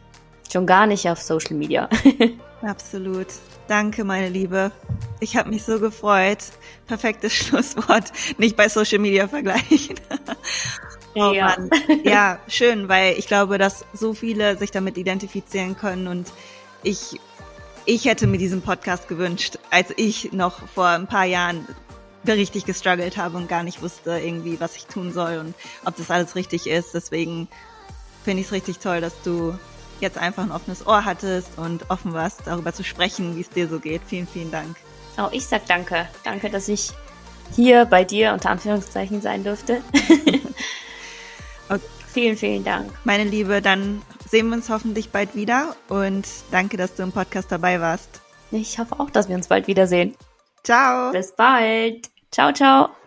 Schon 0.51 0.65
gar 0.65 0.87
nicht 0.87 1.09
auf 1.09 1.21
Social 1.21 1.55
Media. 1.55 1.89
Absolut. 2.61 3.27
Danke, 3.67 4.03
meine 4.03 4.29
Liebe. 4.29 4.71
Ich 5.19 5.35
habe 5.35 5.49
mich 5.49 5.63
so 5.63 5.79
gefreut. 5.79 6.39
Perfektes 6.87 7.33
Schlusswort. 7.33 8.11
Nicht 8.37 8.55
bei 8.55 8.69
Social 8.69 8.99
Media 8.99 9.27
vergleichen. 9.27 9.99
Oh 11.17 11.31
ja. 11.31 11.55
Mann. 11.57 11.69
Ja, 12.03 12.39
schön, 12.49 12.89
weil 12.89 13.17
ich 13.17 13.27
glaube, 13.27 13.57
dass 13.57 13.85
so 13.93 14.13
viele 14.13 14.57
sich 14.57 14.71
damit 14.71 14.97
identifizieren 14.97 15.77
können 15.77 16.09
und 16.09 16.33
ich, 16.83 17.21
ich 17.85 18.03
hätte 18.03 18.27
mir 18.27 18.37
diesen 18.37 18.61
Podcast 18.61 19.07
gewünscht, 19.07 19.57
als 19.71 19.93
ich 19.95 20.33
noch 20.33 20.67
vor 20.67 20.87
ein 20.87 21.07
paar 21.07 21.23
Jahren 21.23 21.65
richtig 22.33 22.65
gestruggelt 22.65 23.17
habe 23.17 23.37
und 23.37 23.47
gar 23.47 23.63
nicht 23.63 23.81
wusste 23.81 24.19
irgendwie, 24.19 24.59
was 24.59 24.75
ich 24.75 24.85
tun 24.85 25.13
soll 25.13 25.37
und 25.37 25.55
ob 25.85 25.95
das 25.95 26.11
alles 26.11 26.35
richtig 26.35 26.67
ist. 26.67 26.93
Deswegen 26.93 27.47
finde 28.23 28.41
ich 28.41 28.47
es 28.47 28.53
richtig 28.53 28.79
toll, 28.79 29.01
dass 29.01 29.21
du 29.23 29.57
jetzt 30.01 30.17
einfach 30.17 30.43
ein 30.43 30.51
offenes 30.51 30.85
Ohr 30.85 31.05
hattest 31.05 31.57
und 31.57 31.89
offen 31.89 32.13
warst, 32.13 32.41
darüber 32.45 32.73
zu 32.73 32.83
sprechen, 32.83 33.35
wie 33.35 33.41
es 33.41 33.49
dir 33.49 33.67
so 33.67 33.79
geht. 33.79 34.01
Vielen, 34.05 34.27
vielen 34.27 34.51
Dank. 34.51 34.75
Auch 35.17 35.31
ich 35.31 35.45
sag 35.45 35.65
danke. 35.67 36.07
Danke, 36.23 36.49
dass 36.49 36.67
ich 36.67 36.91
hier 37.55 37.85
bei 37.85 38.03
dir 38.03 38.33
unter 38.33 38.49
Anführungszeichen 38.49 39.21
sein 39.21 39.43
durfte. 39.43 39.81
Okay. 41.67 41.81
Vielen, 42.13 42.37
vielen 42.37 42.63
Dank. 42.63 42.91
Meine 43.03 43.25
Liebe, 43.25 43.61
dann 43.61 44.01
sehen 44.29 44.47
wir 44.47 44.55
uns 44.55 44.69
hoffentlich 44.69 45.09
bald 45.09 45.35
wieder 45.35 45.75
und 45.89 46.25
danke, 46.51 46.77
dass 46.77 46.95
du 46.95 47.03
im 47.03 47.11
Podcast 47.11 47.51
dabei 47.51 47.81
warst. 47.81 48.21
Ich 48.51 48.79
hoffe 48.79 48.99
auch, 48.99 49.09
dass 49.09 49.27
wir 49.27 49.35
uns 49.35 49.49
bald 49.49 49.67
wiedersehen. 49.67 50.15
Ciao. 50.63 51.11
Bis 51.11 51.33
bald. 51.35 52.14
Ciao, 52.35 52.51
ciao. 52.51 53.04